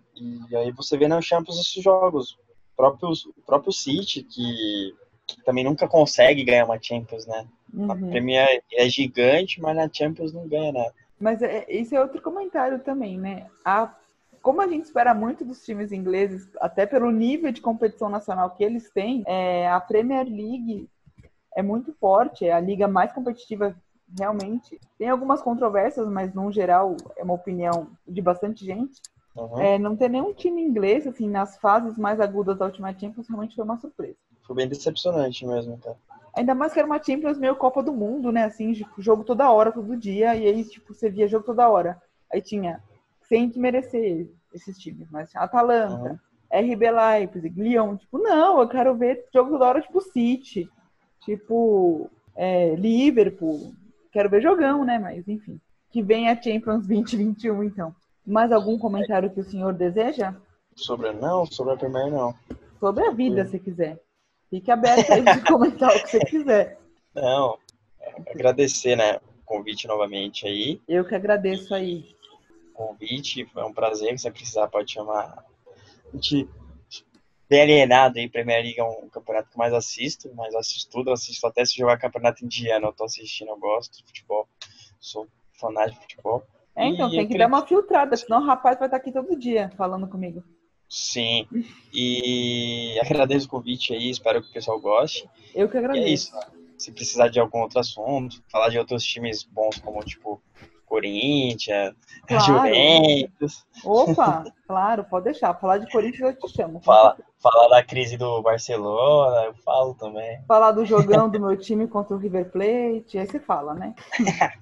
E 0.51 0.55
aí 0.55 0.71
você 0.73 0.99
vê 0.99 1.09
na 1.09 1.23
Champions 1.23 1.59
esses 1.59 1.83
jogos. 1.83 2.33
O 2.33 2.77
próprio, 2.77 3.09
o 3.13 3.43
próprio 3.47 3.73
City, 3.73 4.23
que, 4.23 4.95
que 5.37 5.45
também 5.45 5.65
nunca 5.65 5.89
consegue 5.89 6.45
ganhar 6.45 6.65
uma 6.65 6.81
Champions, 6.81 7.27
né? 7.27 7.47
A 7.89 7.93
Uhum. 7.95 8.11
Premier 8.11 8.63
é 8.73 8.89
gigante, 8.89 9.61
mas 9.61 9.75
na 9.75 9.89
Champions 9.91 10.33
não 10.33 10.47
ganha 10.47 10.73
nada. 10.73 10.93
Mas 11.19 11.41
é, 11.41 11.65
esse 11.69 11.95
é 11.95 12.01
outro 12.01 12.21
comentário 12.21 12.79
também, 12.81 13.19
né? 13.19 13.47
A, 13.65 13.95
como 14.43 14.61
a 14.61 14.67
gente 14.67 14.85
espera 14.85 15.15
muito 15.15 15.45
dos 15.45 15.65
times 15.65 15.93
ingleses, 15.93 16.49
até 16.61 16.85
pelo 16.85 17.11
nível 17.11 17.53
de 17.53 17.61
competição 17.61 18.09
nacional 18.09 18.51
que 18.51 18.65
eles 18.65 18.91
têm, 18.91 19.23
é, 19.27 19.69
a 19.69 19.81
Premier 19.81 20.25
League 20.27 20.89
é 21.57 21.63
muito 21.63 21.93
forte, 21.95 22.45
é 22.45 22.53
a 22.53 22.61
liga 22.61 22.89
mais 22.89 23.13
competitiva 23.13 23.75
realmente. 24.19 24.79
Tem 24.99 25.09
algumas 25.09 25.41
controvérsias, 25.41 26.07
mas 26.09 26.35
no 26.35 26.51
geral 26.53 26.97
é 27.17 27.23
uma 27.23 27.35
opinião 27.35 27.89
de 28.07 28.21
bastante 28.21 28.65
gente. 28.65 29.01
Uhum. 29.35 29.61
É, 29.61 29.79
não 29.79 29.97
ter 29.97 30.11
nenhum 30.11 30.35
time 30.35 30.61
inglês, 30.61 31.07
assim, 31.07 31.29
nas 31.29 31.57
fases 31.57 31.97
mais 31.97 32.21
agudas 32.21 32.59
da 32.59 32.67
última 32.67 32.93
Champions, 32.93 33.29
realmente 33.29 33.55
foi 33.55 33.65
uma 33.65 33.79
surpresa. 33.79 34.17
Foi 34.53 34.57
bem 34.57 34.69
decepcionante 34.69 35.47
mesmo, 35.47 35.79
cara. 35.79 35.97
Ainda 36.35 36.55
mais 36.55 36.75
que 36.75 36.79
era 36.79 36.87
uma 36.87 37.03
Champions 37.03 37.39
meio 37.39 37.57
Copa 37.57 37.83
do 37.83 37.91
Mundo, 37.91 38.31
né? 38.31 38.45
Assim, 38.45 38.75
tipo, 38.75 39.01
jogo 39.01 39.25
toda 39.25 39.51
hora, 39.51 39.73
todo 39.73 39.97
dia, 39.97 40.37
e 40.37 40.47
aí, 40.47 40.63
tipo, 40.63 40.93
você 40.93 41.09
via 41.09 41.27
jogo 41.27 41.47
toda 41.47 41.71
hora. 41.71 41.99
Aí 42.31 42.43
tinha, 42.43 42.83
sem 43.23 43.49
desmerecer 43.49 44.29
esses 44.53 44.79
times, 44.79 45.09
mas 45.11 45.31
tinha 45.31 45.43
Atalanta, 45.43 46.21
RB 46.51 46.91
Leipzig, 46.91 47.59
Lyon, 47.59 47.97
tipo, 47.97 48.19
não, 48.19 48.61
eu 48.61 48.69
quero 48.69 48.95
ver 48.95 49.25
jogo 49.33 49.53
toda 49.53 49.65
hora, 49.65 49.81
tipo, 49.81 50.03
City, 50.03 50.69
tipo, 51.25 52.11
é, 52.37 52.75
Liverpool, 52.75 53.73
quero 54.13 54.29
ver 54.29 54.43
jogão, 54.43 54.85
né? 54.85 54.99
Mas, 54.99 55.27
enfim, 55.27 55.59
que 55.91 56.03
vem 56.03 56.29
a 56.29 56.41
Champions 56.41 56.85
2021, 56.87 57.65
então. 57.65 57.95
Mais 58.27 58.53
algum 58.53 58.79
comentário 58.79 59.31
que 59.31 59.41
o 59.41 59.45
senhor 59.45 59.73
deseja? 59.73 60.35
Sobre 60.77 61.11
não, 61.13 61.47
sobre 61.47 61.73
a 61.73 61.77
Premier 61.77 62.11
não. 62.11 62.35
Sobre 62.79 63.07
a 63.07 63.11
vida, 63.11 63.47
se 63.47 63.59
quiser. 63.59 63.99
Fique 64.53 64.71
aberto 64.71 65.11
aí 65.11 65.23
de 65.25 65.41
comentar 65.47 65.97
o 65.97 66.03
que 66.03 66.11
você 66.11 66.19
quiser. 66.27 66.79
Não, 67.17 67.57
agradecer, 68.31 68.95
né, 68.97 69.17
o 69.17 69.45
convite 69.47 69.87
novamente 69.87 70.47
aí. 70.47 70.79
Eu 70.87 71.07
que 71.07 71.15
agradeço 71.15 71.75
aí. 71.75 72.15
Convite, 72.75 73.47
foi 73.47 73.65
um 73.65 73.73
prazer, 73.73 74.19
se 74.19 74.31
precisar 74.31 74.69
pode 74.69 74.93
chamar. 74.93 75.43
A 76.13 76.17
gente 76.17 76.47
bem 77.49 77.63
alienado 77.63 78.19
aí, 78.19 78.29
Premier 78.29 78.63
League 78.63 78.79
é 78.79 78.85
um 78.85 79.09
campeonato 79.09 79.49
que 79.49 79.57
mais 79.57 79.73
assisto, 79.73 80.31
mas 80.35 80.55
assisto 80.55 80.91
tudo, 80.91 81.11
assisto 81.13 81.47
até 81.47 81.65
se 81.65 81.75
jogar 81.75 81.97
campeonato 81.99 82.45
indiano, 82.45 82.89
eu 82.89 82.93
tô 82.93 83.05
assistindo, 83.05 83.49
eu 83.49 83.59
gosto 83.59 83.97
de 83.99 84.05
futebol, 84.05 84.47
sou 85.01 85.27
fanático 85.59 85.99
de 86.07 86.15
futebol. 86.15 86.43
É, 86.77 86.87
então, 86.89 87.09
E 87.09 87.11
tem 87.11 87.11
que 87.11 87.17
acredito- 87.25 87.39
dar 87.39 87.47
uma 87.47 87.67
filtrada, 87.67 88.15
senão 88.19 88.43
o 88.43 88.45
rapaz 88.45 88.79
vai 88.79 88.87
estar 88.89 88.99
aqui 88.99 89.11
todo 89.13 89.35
dia 89.35 89.71
falando 89.79 90.07
comigo. 90.07 90.45
Sim, 90.95 91.49
e 91.91 93.01
agradeço 93.03 93.47
o 93.47 93.49
convite 93.49 93.95
aí, 93.95 94.11
espero 94.11 94.43
que 94.43 94.51
o 94.51 94.53
pessoal 94.53 94.79
goste. 94.79 95.27
Eu 95.55 95.67
que 95.67 95.77
E 95.77 95.79
agradeço. 95.79 96.07
é 96.07 96.11
isso, 96.11 96.33
se 96.77 96.93
precisar 96.93 97.29
de 97.29 97.41
algum 97.41 97.61
outro 97.63 97.81
assunto, 97.81 98.43
falar 98.51 98.69
de 98.69 98.79
outros 98.79 99.03
times 99.03 99.43
bons 99.43 99.79
como, 99.79 100.05
tipo, 100.05 100.43
Corinthians, 100.85 101.95
Claro. 102.29 102.45
Juventus, 102.45 103.65
Opa, 103.83 104.45
claro, 104.69 105.05
pode 105.05 105.25
deixar. 105.25 105.55
Falar 105.59 105.79
de 105.79 105.91
Corinthians 105.91 106.35
eu 106.35 106.39
te 106.39 106.55
chamo. 106.55 106.79
Fala. 106.83 107.17
falar 107.39 107.69
da 107.69 107.83
crise 107.83 108.19
do 108.19 108.43
Barcelona, 108.43 109.45
eu 109.47 109.55
falo 109.55 109.95
também. 109.95 110.43
Falar 110.47 110.73
do 110.73 110.85
jogão 110.85 111.27
do 111.31 111.41
meu 111.41 111.57
time 111.57 111.89
contra 111.89 112.15
o 112.15 112.19
River 112.19 112.51
Plate, 112.51 113.17
aí 113.17 113.27
você 113.27 113.41
fala, 113.41 113.73
né? 113.73 113.95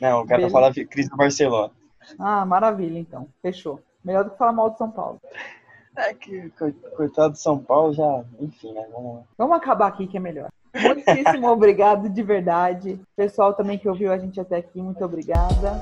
Não, 0.00 0.20
eu 0.20 0.26
quero 0.26 0.38
Beleza. 0.38 0.52
falar 0.52 0.70
da 0.70 0.84
crise 0.86 1.10
do 1.10 1.16
Barcelona. 1.18 1.70
Ah, 2.18 2.46
maravilha, 2.46 2.98
então. 2.98 3.28
Fechou. 3.42 3.78
Melhor 4.04 4.24
do 4.24 4.30
que 4.30 4.38
falar 4.38 4.52
mal 4.52 4.70
de 4.70 4.78
São 4.78 4.90
Paulo. 4.90 5.20
É 5.96 6.12
que, 6.12 6.50
co- 6.50 6.72
coitado 6.96 7.34
de 7.34 7.40
São 7.40 7.58
Paulo, 7.58 7.92
já, 7.92 8.24
enfim, 8.40 8.72
né, 8.72 8.84
vamos. 8.92 9.22
Vamos 9.38 9.56
acabar 9.56 9.86
aqui 9.86 10.06
que 10.06 10.16
é 10.16 10.20
melhor. 10.20 10.48
Muitíssimo 10.74 11.46
obrigado 11.50 12.08
de 12.08 12.22
verdade. 12.22 13.00
Pessoal 13.16 13.54
também 13.54 13.78
que 13.78 13.88
ouviu 13.88 14.12
a 14.12 14.18
gente 14.18 14.40
até 14.40 14.56
aqui, 14.56 14.82
muito 14.82 15.04
obrigada. 15.04 15.80